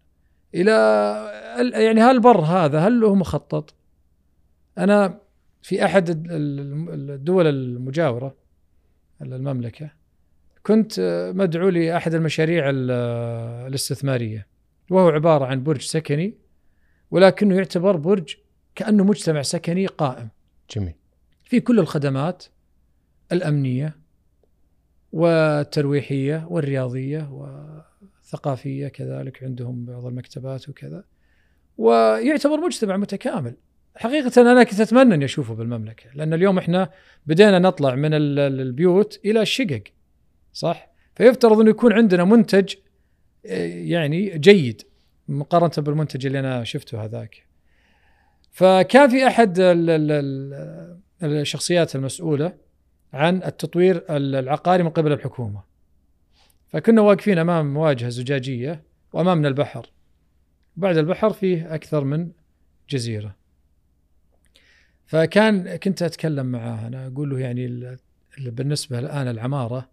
إلى 0.55 0.71
يعني 1.75 2.01
هالبر 2.01 2.41
هذا؟ 2.41 2.79
هل 2.81 3.01
له 3.01 3.15
مخطط؟ 3.15 3.75
أنا 4.79 5.21
في 5.63 5.85
أحد 5.85 6.11
ال- 6.11 6.31
ال- 6.31 7.11
الدول 7.11 7.47
المجاورة 7.47 8.37
المملكة 9.23 9.91
كنت 10.63 11.01
مدعو 11.35 11.69
لأحد 11.69 12.15
المشاريع 12.15 12.71
ال- 12.71 12.91
الاستثمارية 13.69 14.47
وهو 14.91 15.09
عبارة 15.09 15.45
عن 15.45 15.63
برج 15.63 15.81
سكني 15.81 16.35
ولكنه 17.15 17.57
يعتبر 17.57 17.97
برج 17.97 18.35
كأنه 18.75 19.05
مجتمع 19.05 19.43
سكني 19.43 19.87
قائم. 19.87 20.29
جميل. 20.71 20.95
في 21.45 21.61
كل 21.61 21.79
الخدمات 21.79 22.45
الأمنية 23.33 23.97
والترويحية 25.13 26.47
والرياضية 26.51 27.31
والثقافية 27.33 28.89
كذلك 28.89 29.43
عندهم 29.45 29.85
بعض 29.85 30.07
المكتبات 30.07 30.69
وكذا. 30.69 31.05
ويعتبر 31.79 32.61
مجتمع 32.61 32.97
متكامل. 32.97 33.55
حقيقة 33.97 34.41
أنا 34.41 34.65
كنت 34.65 34.81
أتمنى 34.81 35.15
أني 35.15 35.25
أشوفه 35.25 35.55
بالمملكة 35.55 36.11
لأن 36.15 36.35
اليوم 36.35 36.59
إحنا 36.59 36.91
بدينا 37.27 37.59
نطلع 37.59 37.95
من 37.95 38.15
ال- 38.15 38.39
ال- 38.39 38.61
البيوت 38.61 39.21
إلى 39.25 39.43
الشقق 39.43 39.83
صح؟ 40.53 40.91
فيفترض 41.15 41.61
أنه 41.61 41.71
يكون 41.71 41.93
عندنا 41.93 42.25
منتج 42.25 42.75
آه، 43.47 43.67
يعني 43.67 44.39
جيد. 44.39 44.83
مقارنة 45.29 45.87
بالمنتج 45.87 46.27
اللي 46.27 46.41
أنا 46.41 46.65
شفته 46.65 47.05
هذاك. 47.05 47.47
فكان 48.51 49.09
في 49.11 49.27
أحد 49.27 49.59
ال- 49.59 49.91
ال- 49.91 50.13
ال- 51.23 51.41
الشخصيات 51.41 51.97
المسؤولة 51.97 52.53
عن 53.13 53.43
التطوير 53.43 54.05
العقاري 54.11 54.83
من 54.83 54.91
قبل 54.91 55.13
الحكومة. 55.13 55.63
فكنا 56.69 57.01
واقفين 57.01 57.39
أمام 57.39 57.75
مواجهة 57.75 58.09
زجاجية 58.09 58.83
وأمامنا 59.13 59.49
البحر. 59.49 59.91
بعد 60.77 60.97
البحر 60.97 61.33
فيه 61.33 61.75
أكثر 61.75 62.05
من 62.05 62.31
جزيرة. 62.91 63.37
فكان 65.07 65.77
كنت 65.77 66.03
أتكلم 66.03 66.47
معاه 66.47 66.87
أنا 66.87 67.07
أقول 67.07 67.31
له 67.31 67.39
يعني 67.41 67.67
ال- 67.67 67.99
ال- 68.39 68.51
بالنسبة 68.51 68.99
الآن 68.99 69.29
العمارة 69.29 69.89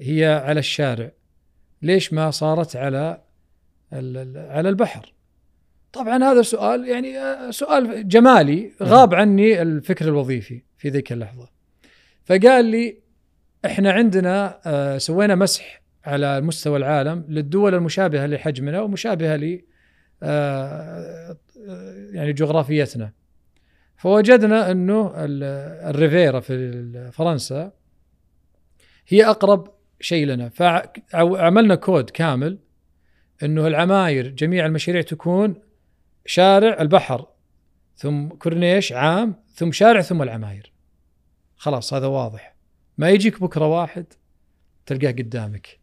هي 0.00 0.42
على 0.44 0.58
الشارع. 0.60 1.10
ليش 1.82 2.12
ما 2.12 2.30
صارت 2.30 2.76
على 2.76 3.22
على 3.92 4.68
البحر. 4.68 5.12
طبعا 5.92 6.24
هذا 6.24 6.42
سؤال 6.42 6.88
يعني 6.88 7.18
آه، 7.18 7.50
سؤال 7.50 8.08
جمالي 8.08 8.72
غاب 8.82 9.14
عني 9.14 9.62
الفكر 9.62 10.04
الوظيفي 10.08 10.62
في 10.78 10.88
ذيك 10.88 11.12
اللحظة. 11.12 11.48
فقال 12.24 12.64
لي 12.64 12.98
إحنا 13.66 13.92
عندنا 13.92 14.60
آه، 14.66 14.98
سوينا 14.98 15.34
مسح 15.34 15.82
على 16.04 16.40
مستوى 16.40 16.76
العالم 16.76 17.24
للدول 17.28 17.74
المشابهة 17.74 18.26
لحجمنا 18.26 18.80
ومشابهة 18.80 19.36
ل 19.36 19.60
آه، 20.22 21.36
يعني 22.12 22.32
جغرافيتنا. 22.32 23.12
فوجدنا 23.96 24.70
أنه 24.70 25.12
ال- 25.16 25.90
الريفيرا 25.90 26.40
في 26.40 27.10
فرنسا 27.12 27.72
هي 29.08 29.24
أقرب 29.24 29.68
شيء 30.00 30.26
لنا. 30.26 30.48
فعملنا 30.48 31.74
كود 31.74 32.10
كامل 32.10 32.58
إنه 33.42 33.66
العماير 33.66 34.28
جميع 34.28 34.66
المشاريع 34.66 35.02
تكون 35.02 35.54
شارع 36.26 36.80
البحر 36.80 37.26
ثم 37.96 38.28
كورنيش 38.28 38.92
عام 38.92 39.34
ثم 39.54 39.72
شارع 39.72 40.00
ثم 40.00 40.22
العماير. 40.22 40.72
خلاص 41.56 41.94
هذا 41.94 42.06
واضح. 42.06 42.54
ما 42.98 43.10
يجيك 43.10 43.40
بكرة 43.40 43.66
واحد 43.66 44.06
تلقاه 44.86 45.10
قدامك. 45.10 45.78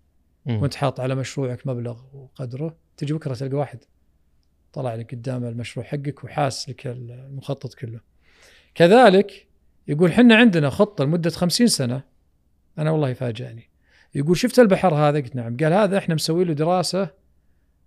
وانت 0.46 0.76
حاط 0.76 1.00
على 1.00 1.16
مشروعك 1.16 1.68
مبلغ 1.68 2.02
وقدره 2.14 2.76
تجي 2.98 3.14
بكرة 3.14 3.34
تلقى 3.34 3.56
واحد 3.56 3.80
طلع 4.74 4.96
لك 4.96 5.12
قدام 5.16 5.46
المشروع 5.46 5.86
حقك 5.86 6.24
وحاس 6.24 6.70
لك 6.70 6.88
المخطط 6.88 7.74
كله. 7.74 8.00
كذلك 8.76 9.48
يقول 9.88 10.14
حنا 10.14 10.36
عندنا 10.36 10.70
خطة 10.70 11.04
لمدة 11.04 11.30
خمسين 11.30 11.68
سنة. 11.68 12.04
أنا 12.78 12.92
والله 12.92 13.14
فاجأني. 13.14 13.70
يقول 14.16 14.38
شفت 14.38 14.60
البحر 14.60 14.96
هذا؟ 14.96 15.20
قلت 15.20 15.36
نعم. 15.36 15.58
قال 15.58 15.74
هذا 15.74 15.98
إحنا 15.98 16.16
مسوي 16.16 16.46
له 16.46 16.54
دراسة 16.54 17.10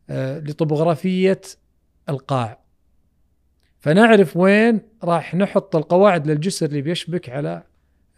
لطبوغرافية 0.08 1.40
القاع. 2.08 2.60
فنعرف 3.78 4.36
وين 4.36 4.80
راح 5.04 5.34
نحط 5.34 5.76
القواعد 5.76 6.26
للجسر 6.26 6.66
اللي 6.66 6.82
بيشبك 6.82 7.28
على 7.28 7.62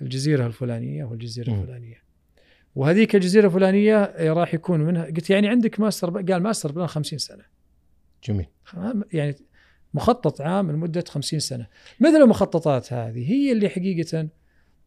الجزيرة 0.01 0.47
الفلانية 0.47 1.05
والجزيره 1.05 1.51
مم. 1.51 1.61
الفلانية. 1.61 2.03
وهذيك 2.75 3.15
الجزيرة 3.15 3.47
الفلانية 3.47 4.03
آه، 4.03 4.33
راح 4.33 4.55
يكون 4.55 4.81
منها 4.81 5.05
قلت 5.05 5.31
يعني 5.31 5.49
عندك 5.49 5.81
ماستر 5.81 6.11
قال 6.11 6.43
master 6.43 6.73
plan 6.73 6.87
50 6.87 7.19
سنة. 7.19 7.45
جميل. 8.25 8.47
يعني 9.13 9.35
مخطط 9.95 10.41
عام 10.41 10.71
لمدة 10.71 11.05
50 11.09 11.41
سنة. 11.41 11.67
مثل 12.01 12.17
المخططات 12.17 12.93
هذه 12.93 13.33
هي 13.33 13.53
اللي 13.53 13.69
حقيقة 13.69 14.29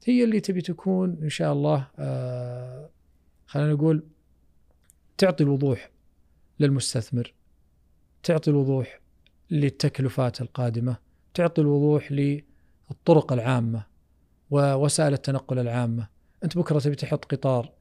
هي 0.06 0.24
اللي 0.24 0.40
تبي 0.40 0.62
تكون 0.62 1.18
إن 1.24 1.30
شاء 1.30 1.54
الله 1.54 1.88
آه 2.00 2.90
خلينا 3.46 3.74
نقول 3.74 4.04
تعطي 5.18 5.44
الوضوح. 5.44 5.90
للمستثمر. 6.60 7.34
تعطي 8.24 8.52
الوضوح 8.52 9.00
للتكلفات 9.52 10.42
القادمة 10.42 10.98
تعطي 11.34 11.62
الوضوح 11.62 12.12
للطرق 12.12 13.34
العامة 13.34 13.86
ووسائل 14.50 15.14
التنقل 15.14 15.60
العامة. 15.60 16.08
أنت 16.44 16.58
بكرة 16.58 16.80
تبي 16.80 16.96
تحط 16.96 17.26
قطار 17.26 17.72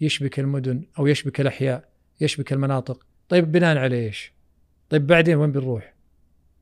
يشبك 0.00 0.40
المدن 0.40 0.84
أو 0.98 1.06
يشبك 1.06 1.40
الأحياء 1.40 1.88
يشبك 2.20 2.52
المناطق. 2.52 3.06
طيب 3.28 3.52
بناء 3.52 3.76
على 3.76 4.04
إيش؟ 4.06 4.32
طيب 4.90 5.06
بعدين 5.06 5.36
وين 5.36 5.52
بنروح؟ 5.52 5.94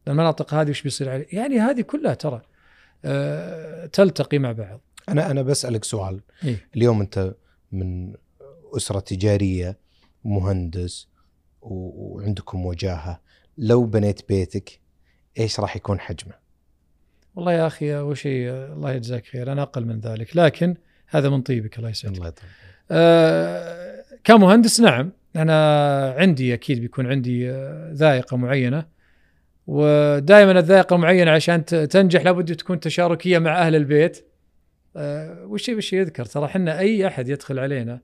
المناطق 0.08 0.54
هذه 0.54 0.70
وش 0.70 0.82
بيصير 0.82 1.10
عليه 1.10 1.26
يعني 1.32 1.60
هذه 1.60 1.80
كلها 1.80 2.14
ترى 2.14 2.42
آه 3.04 3.86
تلتقي 3.86 4.38
مع 4.38 4.52
بعض. 4.52 4.80
أنا 5.08 5.30
أنا 5.30 5.42
بسألك 5.42 5.84
سؤال. 5.84 6.20
إيه؟ 6.44 6.68
اليوم 6.76 7.00
أنت 7.00 7.34
من 7.72 8.14
أسرة 8.76 9.00
تجارية 9.00 9.78
مهندس 10.24 11.08
وعندكم 11.62 12.66
وجاهة. 12.66 13.20
لو 13.58 13.84
بنيت 13.84 14.28
بيتك 14.28 14.80
إيش 15.38 15.60
راح 15.60 15.76
يكون 15.76 16.00
حجمه؟ 16.00 16.34
والله 17.34 17.52
يا 17.52 17.66
أخي 17.66 17.98
أول 17.98 18.16
شيء 18.16 18.50
الله 18.50 18.92
يجزاك 18.92 19.26
خير. 19.26 19.52
أنا 19.52 19.62
أقل 19.62 19.84
من 19.84 20.00
ذلك 20.00 20.36
لكن 20.36 20.76
هذا 21.06 21.28
من 21.28 21.42
طيبك 21.42 21.78
الله 21.78 21.90
يسعدك. 21.90 22.16
الله 22.16 22.28
يطول 22.28 22.48
آه 22.90 24.04
كمهندس 24.24 24.80
نعم. 24.80 25.12
أنا 25.36 26.14
عندي 26.18 26.54
أكيد 26.54 26.80
بيكون 26.80 27.06
عندي 27.06 27.50
آه، 27.50 27.92
ذائقة 27.92 28.36
معينة. 28.36 28.86
ودائما 29.66 30.58
الذائقة 30.58 30.96
المعينه 30.96 31.30
عشان 31.30 31.64
تنجح 31.64 32.22
لابد 32.22 32.56
تكون 32.56 32.80
تشاركية 32.80 33.38
مع 33.38 33.66
أهل 33.66 33.76
البيت. 33.76 34.26
آه 34.96 35.44
وش 35.44 35.68
وش 35.68 35.92
يذكر؟ 35.92 36.24
ترى 36.24 36.44
إحنا 36.44 36.78
أي 36.78 37.06
أحد 37.06 37.28
يدخل 37.28 37.58
علينا 37.58 38.00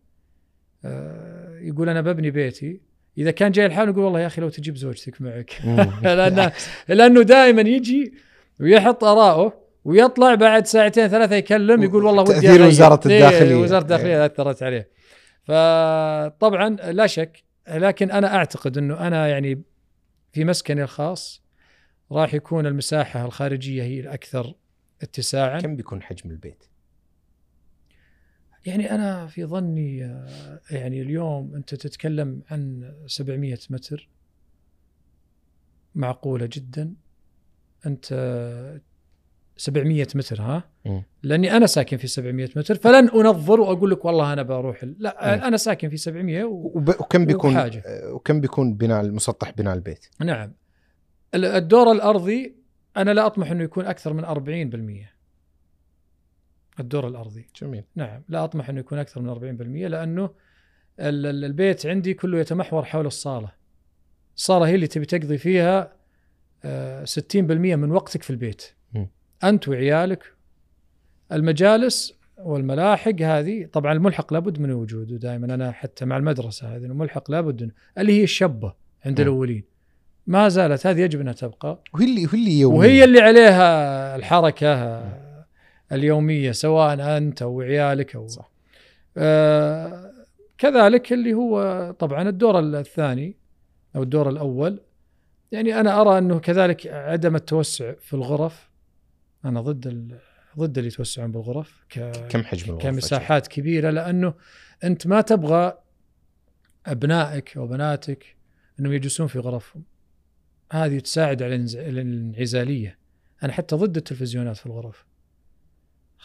آه 0.84 1.59
يقول 1.59 1.88
أنا 1.88 2.00
ببني 2.00 2.30
بيتي 2.30 2.80
إذا 3.18 3.30
كان 3.30 3.52
جاي 3.52 3.66
الحال 3.66 3.88
نقول 3.88 4.04
والله 4.04 4.20
يا 4.20 4.26
أخي 4.26 4.40
لو 4.40 4.48
تجيب 4.48 4.76
زوجتك 4.76 5.22
معك. 5.22 5.52
لأنه 6.02 6.52
لأنه 6.88 7.22
دائما 7.22 7.62
يجي 7.62 8.14
ويحط 8.60 9.04
آراءه 9.04 9.66
ويطلع 9.84 10.34
بعد 10.34 10.66
ساعتين 10.66 11.08
ثلاثة 11.08 11.36
يكلم 11.36 11.82
يقول 11.82 12.04
والله 12.04 12.22
ودي 12.22 12.32
تأثير 12.32 12.50
أغير. 12.50 12.66
وزارة 12.66 13.08
إيه، 13.08 13.26
الداخلية. 13.26 13.56
وزارة 13.56 13.82
الداخلية 13.82 14.26
أثرت 14.26 14.62
عليه 14.62 14.88
فطبعا 15.44 16.68
لا 16.68 17.06
شك 17.06 17.44
لكن 17.68 18.10
أنا 18.10 18.36
أعتقد 18.36 18.78
إنه 18.78 19.06
أنا 19.06 19.28
يعني 19.28 19.62
في 20.32 20.44
مسكني 20.44 20.82
الخاص 20.82 21.42
راح 22.12 22.34
يكون 22.34 22.66
المساحة 22.66 23.24
الخارجية 23.26 23.82
هي 23.82 24.00
الأكثر 24.00 24.54
اتساعا 25.02 25.60
كم 25.60 25.76
بيكون 25.76 26.02
حجم 26.02 26.30
البيت؟ 26.30 26.64
يعني 28.66 28.90
أنا 28.90 29.26
في 29.26 29.44
ظني 29.44 29.98
يعني 30.70 31.02
اليوم 31.02 31.54
أنت 31.54 31.74
تتكلم 31.74 32.42
عن 32.50 32.92
700 33.06 33.58
متر 33.70 34.08
معقولة 35.94 36.48
جدا 36.52 36.94
أنت 37.86 38.06
700 39.56 40.06
متر 40.14 40.42
ها. 40.42 40.64
لأني 41.22 41.56
أنا 41.56 41.66
ساكن 41.66 41.96
في 41.96 42.06
700 42.06 42.48
متر 42.56 42.74
فلن 42.74 43.08
أنظر 43.08 43.60
وأقول 43.60 43.90
لك 43.90 44.04
والله 44.04 44.32
أنا 44.32 44.42
بروح 44.42 44.84
لا. 44.98 45.46
أنا 45.48 45.56
ساكن 45.56 45.88
في 45.88 45.96
700 45.96 46.44
و... 46.44 46.50
وب- 46.74 46.88
وكم 47.00 47.26
بيكون 47.26 47.52
وحاجة. 47.56 47.82
وكم 48.12 48.40
بيكون 48.40 48.74
بناء 48.74 49.00
المسطح 49.04 49.50
بناء 49.50 49.74
البيت؟ 49.74 50.06
نعم 50.20 50.52
ال- 51.34 51.44
الدور 51.44 51.92
الأرضي 51.92 52.56
أنا 52.96 53.10
لا 53.10 53.26
أطمح 53.26 53.50
إنه 53.50 53.64
يكون 53.64 53.84
أكثر 53.86 54.12
من 54.12 54.24
40% 54.24 55.15
الدور 56.80 57.08
الأرضي 57.08 57.46
جميل 57.62 57.84
نعم 57.94 58.22
لا 58.28 58.44
أطمح 58.44 58.68
أنه 58.68 58.80
يكون 58.80 58.98
أكثر 58.98 59.22
من 59.22 59.28
40% 59.30 59.86
لأنه 59.88 60.24
ال- 61.00 61.26
ال- 61.26 61.44
البيت 61.44 61.86
عندي 61.86 62.14
كله 62.14 62.38
يتمحور 62.38 62.84
حول 62.84 63.06
الصالة. 63.06 63.48
الصالة 64.36 64.66
هي 64.66 64.74
اللي 64.74 64.86
تبي 64.86 65.04
تقضي 65.06 65.38
فيها 65.38 65.92
آه، 66.64 67.04
60% 67.04 67.76
من 67.76 67.90
وقتك 67.90 68.22
في 68.22 68.30
البيت. 68.30 68.62
م. 68.94 69.04
أنت 69.44 69.68
وعيالك 69.68 70.32
المجالس 71.32 72.14
والملاحق 72.38 73.14
هذه 73.22 73.66
طبعا 73.72 73.92
الملحق 73.92 74.32
لابد 74.32 74.58
من 74.60 74.70
وجوده 74.72 75.16
دائما 75.16 75.54
أنا 75.54 75.72
حتى 75.72 76.04
مع 76.04 76.16
المدرسة 76.16 76.76
هذه 76.76 76.84
الملحق 76.84 77.30
لابد 77.30 77.66
إنه- 77.70 77.98
اللي 78.00 78.12
هي 78.18 78.24
الشبه 78.24 78.74
عند 79.06 79.20
م. 79.20 79.22
الأولين. 79.22 79.64
ما 80.26 80.48
زالت 80.48 80.86
هذه 80.86 81.00
يجب 81.00 81.20
أنها 81.20 81.32
تبقى 81.32 81.82
وهي 81.94 82.04
اللي 82.04 82.24
وهي 82.26 82.34
اللي 82.40 82.64
وهي 82.64 83.04
اللي 83.04 83.20
عليها 83.20 84.16
الحركة 84.16 84.98
اليومية 85.93 86.53
سواء 86.53 87.16
أنت 87.16 87.43
أو 87.43 87.61
عيالك 87.61 88.16
أو 88.16 88.28
صح. 88.28 88.51
آه 89.16 90.12
كذلك 90.59 91.12
اللي 91.12 91.34
هو 91.34 91.91
طبعا 91.99 92.28
الدور 92.28 92.59
الثاني 92.61 93.37
أو 93.97 94.03
الدور 94.03 94.28
الأول 94.28 94.80
يعني 95.53 95.80
أنا 95.80 96.01
أرى 96.01 96.18
أنه 96.18 96.39
كذلك 96.39 96.87
عدم 96.87 97.37
التوسع 97.37 97.93
في 97.93 98.14
الغرف 98.14 98.70
أنا 99.45 99.61
ضد. 99.61 100.18
ضد 100.59 100.78
اللي 100.78 100.89
يتوسعون 100.89 101.32
بالغرف 101.32 101.84
ك... 101.91 102.12
كم 102.28 102.43
حجم 102.43 102.64
الغرفة؟ 102.64 102.91
كمساحات 102.91 103.47
كبيرة 103.47 103.91
لأنه 103.91 104.34
أنت 104.84 105.07
ما 105.07 105.20
تبغى 105.20 105.78
أبنائك 106.87 107.57
أو 107.57 107.66
بناتك 107.66 108.37
أنهم 108.80 108.93
يجلسون 108.93 109.26
في 109.26 109.39
غرفهم 109.39 109.82
هذه 110.72 110.99
تساعد 110.99 111.43
على 111.43 111.55
الانعزالية 111.74 112.99
أنا 113.43 113.53
حتى 113.53 113.76
ضد 113.76 113.97
التلفزيونات 113.97 114.57
في 114.57 114.66
الغرف 114.66 115.05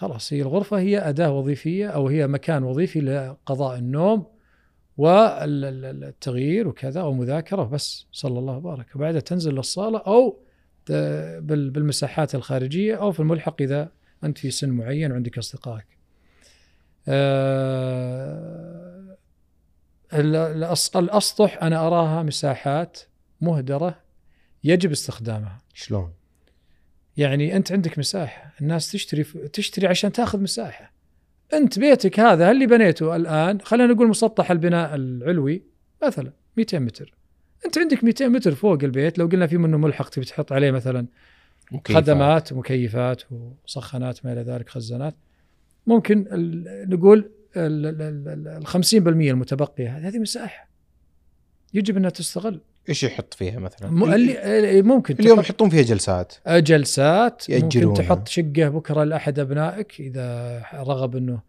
خلاص 0.02 0.34
هي 0.34 0.42
الغرفة 0.42 0.80
هي 0.80 0.98
أداة 0.98 1.32
وظيفية 1.32 1.88
أو 1.88 2.08
هي 2.08 2.28
مكان 2.28 2.64
وظيفي 2.64 3.02
لقضاء 3.02 3.78
النوم 3.78 4.26
والتغيير 4.98 6.68
وكذا 6.68 7.02
أو 7.02 7.14
مذاكرة 7.14 7.64
بس 7.64 8.06
صلى 8.12 8.40
الله 8.40 8.58
وبارك 8.58 8.96
وبعدها 8.96 9.20
تنزل 9.22 9.56
ت- 10.86 10.92
بال- 11.42 11.70
بالمساحات 11.70 12.36
الخارجية 12.36 12.96
أو 12.96 13.12
في 13.12 13.20
الملحق 13.20 13.62
إذا 13.62 13.92
أنت 14.24 14.38
في 14.38 14.52
سن 14.52 14.70
معين 14.70 15.12
وعندك 15.12 15.38
أصدقائك. 15.38 15.88
آه، 17.08 19.18
ال- 20.14 20.76
الأس- 20.76 20.96
الأسطح 20.96 21.64
أنا 21.64 21.88
أراها 21.88 22.24
مساحات 22.24 23.00
مهدرة 23.42 24.00
يجب 24.64 24.92
استخدامها. 24.92 25.62
شلون؟ 25.74 26.14
يعني 27.18 27.56
أنت 27.56 27.72
عندك 27.72 28.00
مساحة، 28.00 28.54
الناس 28.62 28.92
تشتري 28.92 29.24
تشتري 29.54 29.88
عشان 29.88 30.12
تاخذ 30.12 30.40
مساحة. 30.42 30.94
أنت 31.54 31.80
بيتك 31.80 32.20
هذا 32.20 32.52
اللي 32.52 32.66
بنيته 32.66 33.16
الآن 33.16 33.62
خلينا 33.62 33.94
نقول 33.94 34.08
مسطح 34.08 34.52
البناء 34.52 34.96
العلوي 34.96 35.64
مثلا 36.04 36.32
200 36.58 36.80
متر. 36.80 37.14
أنت 37.66 37.78
عندك 37.78 38.04
200 38.04 38.28
متر 38.28 38.56
فوق 38.56 38.84
البيت 38.84 39.18
لو 39.20 39.26
قلنا 39.28 39.48
في 39.48 39.58
منه 39.58 39.78
ملحق 39.78 40.10
تبي 40.10 40.26
تحط 40.26 40.52
عليه 40.52 40.72
مثلا 40.72 41.08
مكيفات. 41.72 42.04
خدمات 42.04 42.52
ومكيفات 42.52 43.22
ومسخنات 43.32 44.26
ما 44.26 44.34
إلى 44.34 44.42
ذلك 44.42 44.70
خزانات 44.70 45.16
ممكن 45.88 46.26
ال- 46.32 46.90
نقول 46.90 47.32
ال- 47.58 47.86
ال- 47.86 48.02
ال- 48.28 48.48
ال 48.48 48.68
50% 48.68 49.32
المتبقية 49.32 49.98
هذه 49.98 50.08
هذه 50.08 50.20
مساحة 50.20 50.70
يجب 51.74 51.98
أنها 51.98 52.10
تستغل 52.10 52.62
إيش 52.92 53.04
يحط 53.04 53.34
فيها 53.34 53.60
مثلا؟ 53.60 53.92
م- 53.92 54.14
اللي 54.14 54.82
ممكن 54.82 55.16
اليوم 55.20 55.38
تحط 55.38 55.46
يحطون 55.50 55.70
فيها 55.70 55.82
جلسات. 55.82 56.34
جلسات 56.50 57.44
ممكن 57.50 57.64
يأجرونها. 57.64 57.96
تحط 58.02 58.28
شقة 58.28 58.70
بكرة 58.70 59.04
لأحد 59.04 59.40
أبنائك 59.40 60.00
إذا 60.00 60.62
رغب 60.74 61.16
إنه 61.16 61.42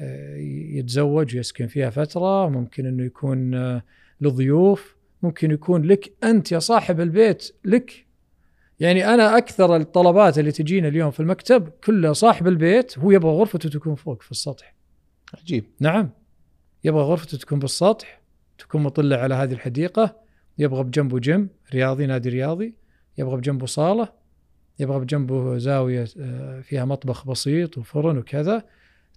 آه، 0.00 0.36
يتزوج 0.78 1.36
ويسكن 1.36 1.66
فيها 1.66 1.90
فترة 1.90 2.48
ممكن 2.48 2.86
إنه 2.86 3.04
يكون 3.04 3.54
آه، 3.54 3.82
لضيوف 4.20 4.96
ممكن 5.22 5.50
يكون 5.50 5.82
لك 5.82 6.12
أنت 6.24 6.52
يا 6.52 6.58
صاحب 6.58 7.00
البيت 7.00 7.50
لك. 7.64 8.06
يعني 8.80 9.14
أنا 9.14 9.38
أكثر 9.38 9.76
الطلبات 9.76 10.38
اللي 10.38 10.52
تجينا 10.52 10.88
اليوم 10.88 11.10
في 11.10 11.20
المكتب 11.20 11.68
كل 11.84 12.16
صاحب 12.16 12.46
البيت 12.48 12.98
هو 12.98 13.10
يبغى 13.10 13.30
غرفته 13.30 13.68
تكون 13.68 13.94
فوق 13.94 14.22
في 14.22 14.30
السطح. 14.30 14.74
عجيب. 15.42 15.64
نعم. 15.80 16.10
يبغى 16.84 17.02
غرفته 17.02 17.38
تكون 17.38 17.58
بالسطح 17.58 18.20
تكون 18.58 18.82
مطلة 18.82 19.16
على 19.16 19.34
هذه 19.34 19.52
الحديقة. 19.52 20.25
يبغى 20.58 20.82
بجنبه 20.84 21.18
جيم 21.18 21.48
رياضي 21.74 22.06
نادي 22.06 22.28
رياضي. 22.28 22.74
يبغى 23.18 23.36
بجنبه 23.36 23.66
صالة. 23.66 24.12
يبغى 24.78 25.00
بجنبه 25.00 25.58
زاوية 25.58 26.08
آه، 26.20 26.60
فيها 26.60 26.84
مطبخ 26.84 27.26
بسيط 27.26 27.78
وفرن 27.78 28.18
وكذا. 28.18 28.62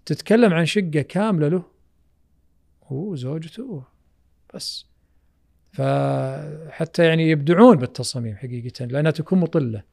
تتكلم 0.05 0.53
عن 0.53 0.65
شقة 0.65 1.01
كاملة 1.01 1.47
له. 1.47 1.63
هو 2.83 2.97
وزوجته 3.11 3.83
بس. 4.53 4.85
فحتى 5.71 7.05
يعني 7.05 7.29
يبدعون 7.29 7.77
بالتصاميم 7.77 8.35
حقيقة 8.35 8.85
لأنها 8.85 9.11
تكون 9.11 9.39
مطلة. 9.39 9.83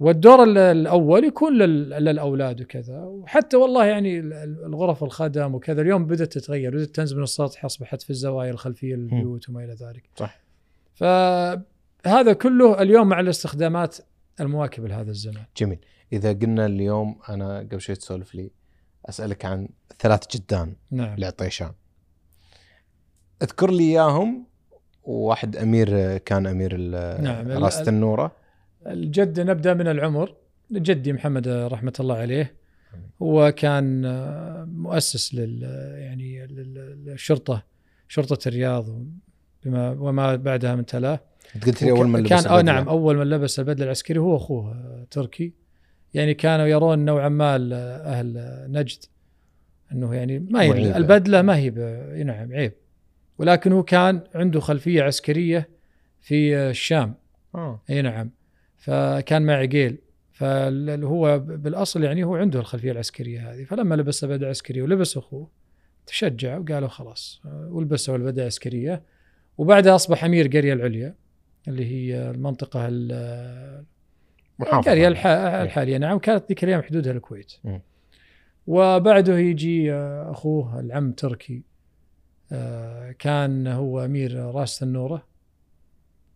والدور 0.00 0.42
ال- 0.42 0.58
الأول 0.58 1.24
يكون 1.24 1.58
لل- 1.58 1.90
للأولاد 1.90 2.60
وكذا. 2.60 2.98
وحتى 3.02 3.56
والله 3.56 3.84
يعني 3.84 4.18
ال- 4.18 4.32
ال- 4.32 4.64
الغرف 4.64 5.04
الخدم 5.04 5.54
وكذا. 5.54 5.82
اليوم 5.82 6.06
بدأت 6.06 6.32
تتغير 6.32 6.70
بدأت 6.74 6.88
تنزل 6.88 7.16
من 7.16 7.22
السطح 7.22 7.64
أصبحت 7.64 8.02
في 8.02 8.10
الزوايا 8.10 8.50
الخلفية 8.50 8.94
للبيوت 8.94 9.48
وما 9.48 9.64
إلى 9.64 9.72
ذلك. 9.74 10.02
صح. 10.16 10.45
فهذا 10.96 12.32
كله 12.42 12.82
اليوم 12.82 13.08
مع 13.08 13.20
الاستخدامات 13.20 13.96
المواكبة 14.40 14.88
لهذا 14.88 15.10
الزمان 15.10 15.44
جميل. 15.56 15.78
إذا 16.12 16.32
قلنا 16.32 16.66
اليوم 16.66 17.18
أنا 17.28 17.58
قبل 17.58 17.80
شوي 17.80 17.94
تسولف 17.96 18.34
لي 18.34 18.50
أسألك 19.08 19.44
عن 19.44 19.68
ثلاث 19.98 20.36
جدان 20.36 20.76
نعم. 20.90 21.16
لعطيشان. 21.18 21.72
اذكر 23.42 23.70
لي 23.70 23.82
إياهم 23.84 24.46
واحد 25.04 25.56
أمير 25.56 26.18
كان 26.18 26.46
أمير 26.46 26.70
ال- 26.74 27.24
نعم. 27.24 27.50
ال- 27.50 27.62
راس 27.62 27.80
ال- 27.80 27.86
تنورة. 27.86 28.32
الجد 28.86 29.40
نبدأ 29.40 29.74
من 29.74 29.88
العمر. 29.88 30.34
جدي 30.72 31.12
محمد 31.12 31.48
رحمة 31.48 31.92
الله 32.00 32.16
عليه. 32.16 32.54
هو 33.22 33.52
كان 33.52 34.04
آه، 34.04 34.64
مؤسس 34.64 35.34
لل 35.34 35.62
يعني 35.98 36.46
لل- 36.46 37.04
للشرطة 37.04 37.62
شرطة 38.08 38.48
الرياض 38.48 39.06
بما 39.64 39.90
وما 39.90 40.36
بعدها 40.36 40.74
من 40.74 40.86
تلاه. 40.86 41.20
قلت 41.66 41.82
لي 41.82 41.90
أول 41.90 42.08
من 42.08 42.20
لبس 42.20 42.28
كان 42.28 42.38
البدلة. 42.38 42.62
نعم 42.62 42.88
أول 42.88 43.16
من 43.16 43.30
لبس 43.30 43.58
البدلة 43.60 43.84
العسكري 43.84 44.18
هو 44.18 44.36
أخوه 44.36 44.72
آه، 44.72 45.06
تركي. 45.10 45.52
يعني 46.14 46.34
كانوا 46.34 46.66
يرون 46.66 46.98
نوعا 47.04 47.28
ما 47.28 47.54
أهل 48.04 48.32
نجد. 48.70 48.98
إنه 49.92 50.14
يعني 50.14 50.38
ما 50.38 50.62
هي. 50.62 50.96
البدلة 50.96 51.42
ما 51.42 51.56
هي 51.56 51.70
ب- 51.70 52.22
نعم 52.26 52.52
عيب. 52.52 52.72
ولكن 53.38 53.72
هو 53.72 53.82
كان 53.82 54.20
عنده 54.34 54.60
خلفية 54.60 55.02
عسكرية 55.02 55.68
في 56.20 56.56
آه، 56.56 56.70
الشام. 56.70 57.14
آه. 57.54 57.82
إي 57.90 58.02
نعم. 58.02 58.30
فكان 58.76 59.42
مع 59.42 59.52
عقيل 59.54 59.98
فهو 60.32 61.38
بالأصل 61.38 62.04
يعني 62.04 62.24
هو 62.24 62.36
عنده 62.36 62.60
الخلفية 62.60 62.92
العسكرية 62.92 63.52
هذه. 63.52 63.64
فلما 63.64 63.94
لبس 63.94 64.24
بدله 64.24 64.48
عسكريه 64.48 64.82
ولبس 64.82 65.16
أخوه 65.16 65.48
تشجع 66.06 66.58
وقالوا 66.58 66.88
خلاص 66.88 67.40
آه، 67.46 67.68
ولبسوا 67.72 68.16
البدلة 68.16 68.42
العسكرية. 68.42 69.02
وبعدها 69.58 69.94
أصبح 69.94 70.24
أمير 70.24 70.46
قرية 70.48 70.72
العليا 70.72 71.14
اللي 71.68 71.86
هي 71.86 72.30
المنطقة. 72.30 72.88
القرية 74.60 75.08
الح- 75.08 75.26
الحالية 75.26 75.96
نعم 75.98 76.18
كانت 76.18 76.44
ذيك 76.48 76.64
الأيام 76.64 76.82
حدودها 76.82 77.12
الكويت 77.12 77.52
مم. 77.64 77.80
وبعده 78.66 79.38
يجي 79.38 79.92
آه، 79.92 80.30
أخوه 80.30 80.80
العم 80.80 81.12
تركي 81.12 81.62
آه، 82.52 83.12
كان 83.12 83.66
هو 83.66 84.04
أمير 84.04 84.36
راس 84.36 84.82
النورة 84.82 85.26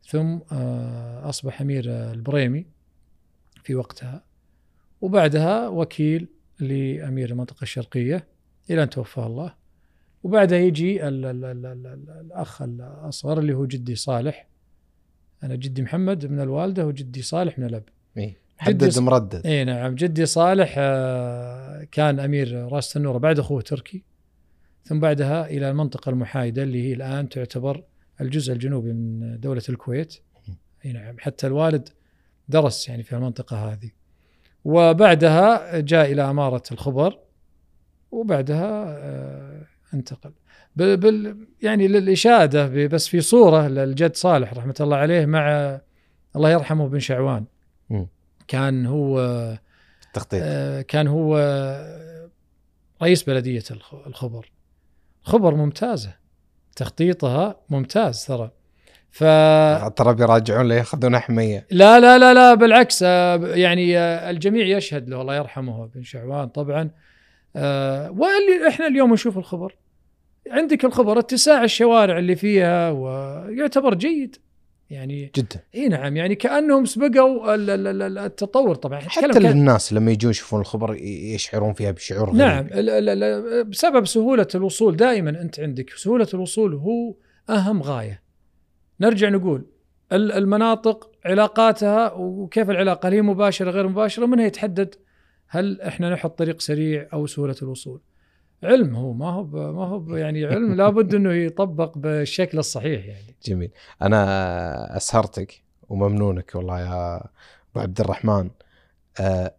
ثم 0.08 0.38
آه، 0.52 1.28
أصبح 1.28 1.60
أمير 1.60 1.84
البريمي 1.86 2.66
في 3.62 3.74
وقتها 3.74 4.24
وبعدها 5.00 5.68
وكيل 5.68 6.28
لأمير 6.60 7.30
المنطقة 7.30 7.62
الشرقية 7.62 8.26
إلى 8.70 8.82
أن 8.82 8.90
توفاه 8.90 9.26
الله 9.26 9.54
وبعدها 10.22 10.58
يجي 10.58 11.08
ال 11.08 11.24
ال 11.24 11.44
ال 11.44 11.66
ال 11.66 11.86
ال 11.86 12.10
الأخ 12.20 12.62
الأصغر 12.62 13.38
اللي 13.38 13.54
هو 13.54 13.66
جدي 13.66 13.94
صالح. 13.94 14.46
أنا 15.42 15.54
جدي 15.54 15.82
محمد 15.82 16.26
من 16.26 16.40
الوالدة 16.40 16.86
وجدي 16.86 17.22
صالح 17.22 17.58
من 17.58 17.66
الأب. 17.66 17.84
إيه. 18.16 18.36
حدد 18.58 18.98
مردد. 18.98 19.46
اي 19.46 19.64
نعم. 19.64 19.94
جدي 19.94 20.26
صالح 20.26 20.74
آه، 20.78 21.86
كان 21.92 22.20
أمير 22.20 22.72
راس 22.72 22.96
النوره 22.96 23.18
بعد 23.18 23.38
أخوه 23.38 23.60
تركي. 23.60 24.02
ثم 24.84 25.00
بعدها 25.00 25.46
إلى 25.46 25.70
المنطقة 25.70 26.10
المحايدة 26.10 26.62
اللي 26.62 26.88
هي 26.88 26.92
الآن 26.92 27.28
تعتبر 27.28 27.84
الجزء 28.20 28.52
الجنوبي 28.52 28.92
من 28.92 29.40
دولة 29.40 29.62
الكويت. 29.68 30.16
إي 30.84 30.92
نعم. 30.92 31.16
حتى 31.18 31.46
الوالد 31.46 31.88
درس 32.48 32.88
يعني 32.88 33.02
في 33.02 33.16
المنطقة 33.16 33.72
هذه. 33.72 33.90
وبعدها 34.64 35.80
جاء 35.80 36.12
إلى 36.12 36.22
أمارة 36.22 36.62
الخبر. 36.72 37.18
وبعدها 38.10 38.84
آه، 38.98 39.66
انتقل. 39.94 40.32
بال 40.76 41.46
يعني 41.62 41.88
للإشادة 41.88 42.86
بس 42.86 43.08
في 43.08 43.20
صورة 43.20 43.68
للجد 43.68 44.16
صالح 44.16 44.52
رحمة 44.52 44.74
الله 44.80 44.96
عليه 44.96 45.26
مع 45.26 45.78
الله 46.36 46.50
يرحمه 46.50 46.88
بن 46.88 46.98
شعوان. 46.98 47.44
م. 47.90 48.04
كان 48.48 48.86
هو 48.86 49.20
التخطيط 50.06 50.42
آه، 50.44 50.82
كان 50.82 51.06
هو 51.06 51.36
رئيس 53.02 53.22
بلدية 53.22 53.62
الخبر. 54.06 54.52
خبر 55.22 55.54
ممتازة. 55.54 56.14
تخطيطها 56.76 57.60
ممتاز 57.70 58.24
ترى. 58.24 58.50
ف 59.10 59.24
ترى 59.96 60.14
بيراجعون 60.14 60.68
له 60.68 60.74
ياخذون 60.74 61.18
حميه 61.18 61.66
لا 61.70 62.00
لا 62.00 62.18
لا 62.18 62.34
لا 62.34 62.54
بالعكس 62.54 63.02
آه، 63.02 63.36
يعني 63.36 63.98
آه، 63.98 64.30
الجميع 64.30 64.66
يشهد 64.66 65.08
له 65.08 65.20
الله 65.20 65.36
يرحمه 65.36 65.86
بن 65.86 66.02
شعوان 66.02 66.48
طبعا. 66.48 66.90
واللي 67.54 68.68
إحنا 68.68 68.86
اليوم 68.86 69.12
نشوف 69.12 69.38
الخبر. 69.38 69.76
عندك 70.50 70.84
الخبر 70.84 71.18
اتساع 71.18 71.64
الشوارع 71.64 72.18
اللي 72.18 72.36
فيها 72.36 72.90
ويعتبر 72.90 73.94
جيد. 73.94 74.36
يعني 74.90 75.32
جدا. 75.36 75.60
إي 75.74 75.88
نعم 75.88 76.16
يعني 76.16 76.34
كأنهم 76.34 76.84
سبقوا 76.84 77.54
التطور 78.26 78.74
طبعا. 78.74 79.00
حتى 79.00 79.50
الناس 79.50 79.92
لما 79.92 80.10
يجون 80.10 80.30
يشوفون 80.30 80.60
الخبر 80.60 80.94
يشعرون 81.34 81.72
فيها 81.72 81.90
بشعور 81.90 82.28
غريب. 82.28 82.36
نعم 82.36 82.66
بسبب 83.70 84.06
سهولة 84.06 84.46
الوصول 84.54 84.96
دائما 84.96 85.30
أنت 85.30 85.60
عندك 85.60 85.90
سهولة 85.90 86.28
الوصول 86.34 86.74
هو 86.74 87.14
أهم 87.50 87.82
غاية. 87.82 88.22
نرجع 89.00 89.28
نقول 89.28 89.66
المناطق 90.12 91.10
علاقاتها 91.24 92.12
وكيف 92.12 92.70
العلاقة 92.70 93.08
هي 93.08 93.22
مباشرة 93.22 93.70
غير 93.70 93.88
مباشرة 93.88 94.26
منها 94.26 94.46
يتحدد 94.46 94.94
هل 95.52 95.80
إحنا 95.80 96.10
نحط 96.10 96.38
طريق 96.38 96.60
سريع 96.60 97.08
أو 97.12 97.26
سهولة 97.26 97.56
الوصول؟ 97.62 98.00
علم 98.62 98.96
هو 98.96 99.12
ما 99.12 99.30
هو 99.30 99.44
ما 99.72 99.86
هو 99.86 100.16
يعني 100.16 100.44
علم 100.44 100.74
لابد 100.80 101.14
إنه 101.14 101.32
يطبق 101.32 101.98
بالشكل 101.98 102.58
الصحيح 102.58 103.06
يعني. 103.06 103.36
جميل. 103.44 103.70
أنا 104.02 104.96
أسهرتك 104.96 105.62
وممنونك 105.88 106.54
والله 106.54 106.80
يا 106.80 107.16
أبو 107.16 107.80
عبد 107.80 108.00
الرحمن. 108.00 108.50
أه 109.20 109.54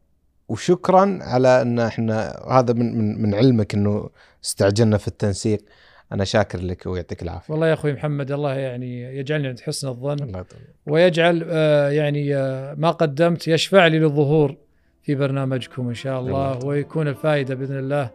وشكرا 0.47 1.19
على 1.22 1.61
إن 1.61 1.80
إحنا 1.80 2.43
هذا 2.51 2.73
من 2.73 2.97
من 2.97 3.22
من 3.22 3.35
علمك 3.35 3.73
إنه 3.73 4.09
استعجلنا 4.43 4.97
في 4.97 5.07
التنسيق. 5.07 5.65
أنا 6.11 6.23
شاكر 6.23 6.61
لك 6.61 6.85
ويعطيك 6.85 7.22
العافية. 7.22 7.53
والله 7.53 7.68
يا 7.68 7.73
أخوي 7.73 7.93
محمد 7.93 8.31
الله 8.31 8.53
يعني 8.53 9.01
يجعلني 9.18 9.47
عند 9.47 9.59
حسن 9.59 9.88
الظن. 9.88 10.23
الله 10.23 10.45
ويجعل 10.85 11.45
آه 11.49 11.89
يعني 11.89 12.35
آه 12.35 12.73
ما 12.77 12.91
قدمت 12.91 13.47
يشفع 13.47 13.88
لي 13.88 13.99
للظهور. 13.99 14.55
في 15.03 15.15
برنامجكم 15.15 15.88
إن 15.88 15.94
شاء 15.94 16.19
الله 16.19 16.65
ويكون 16.65 17.07
الفائدة 17.07 17.56
بإذن 17.56 17.80
الله 17.80 18.11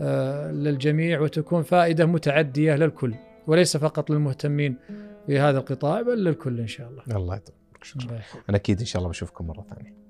آه، 0.00 0.52
للجميع 0.52 1.20
وتكون 1.20 1.62
فائدة 1.62 2.06
متعدية 2.06 2.76
للكل 2.76 3.14
وليس 3.46 3.76
فقط 3.76 4.10
للمهتمين 4.10 4.76
بهذا 5.28 5.58
القطاع 5.58 6.02
بل 6.02 6.24
للكل 6.24 6.60
إن 6.60 6.66
شاء 6.66 6.88
الله. 6.88 7.02
الله 7.16 7.36
يطول 7.36 7.54
أنا 8.48 8.56
أكيد 8.56 8.80
إن 8.80 8.86
شاء 8.86 9.00
الله 9.00 9.10
بشوفكم 9.10 9.46
مرة 9.46 9.66
ثانية. 9.74 10.03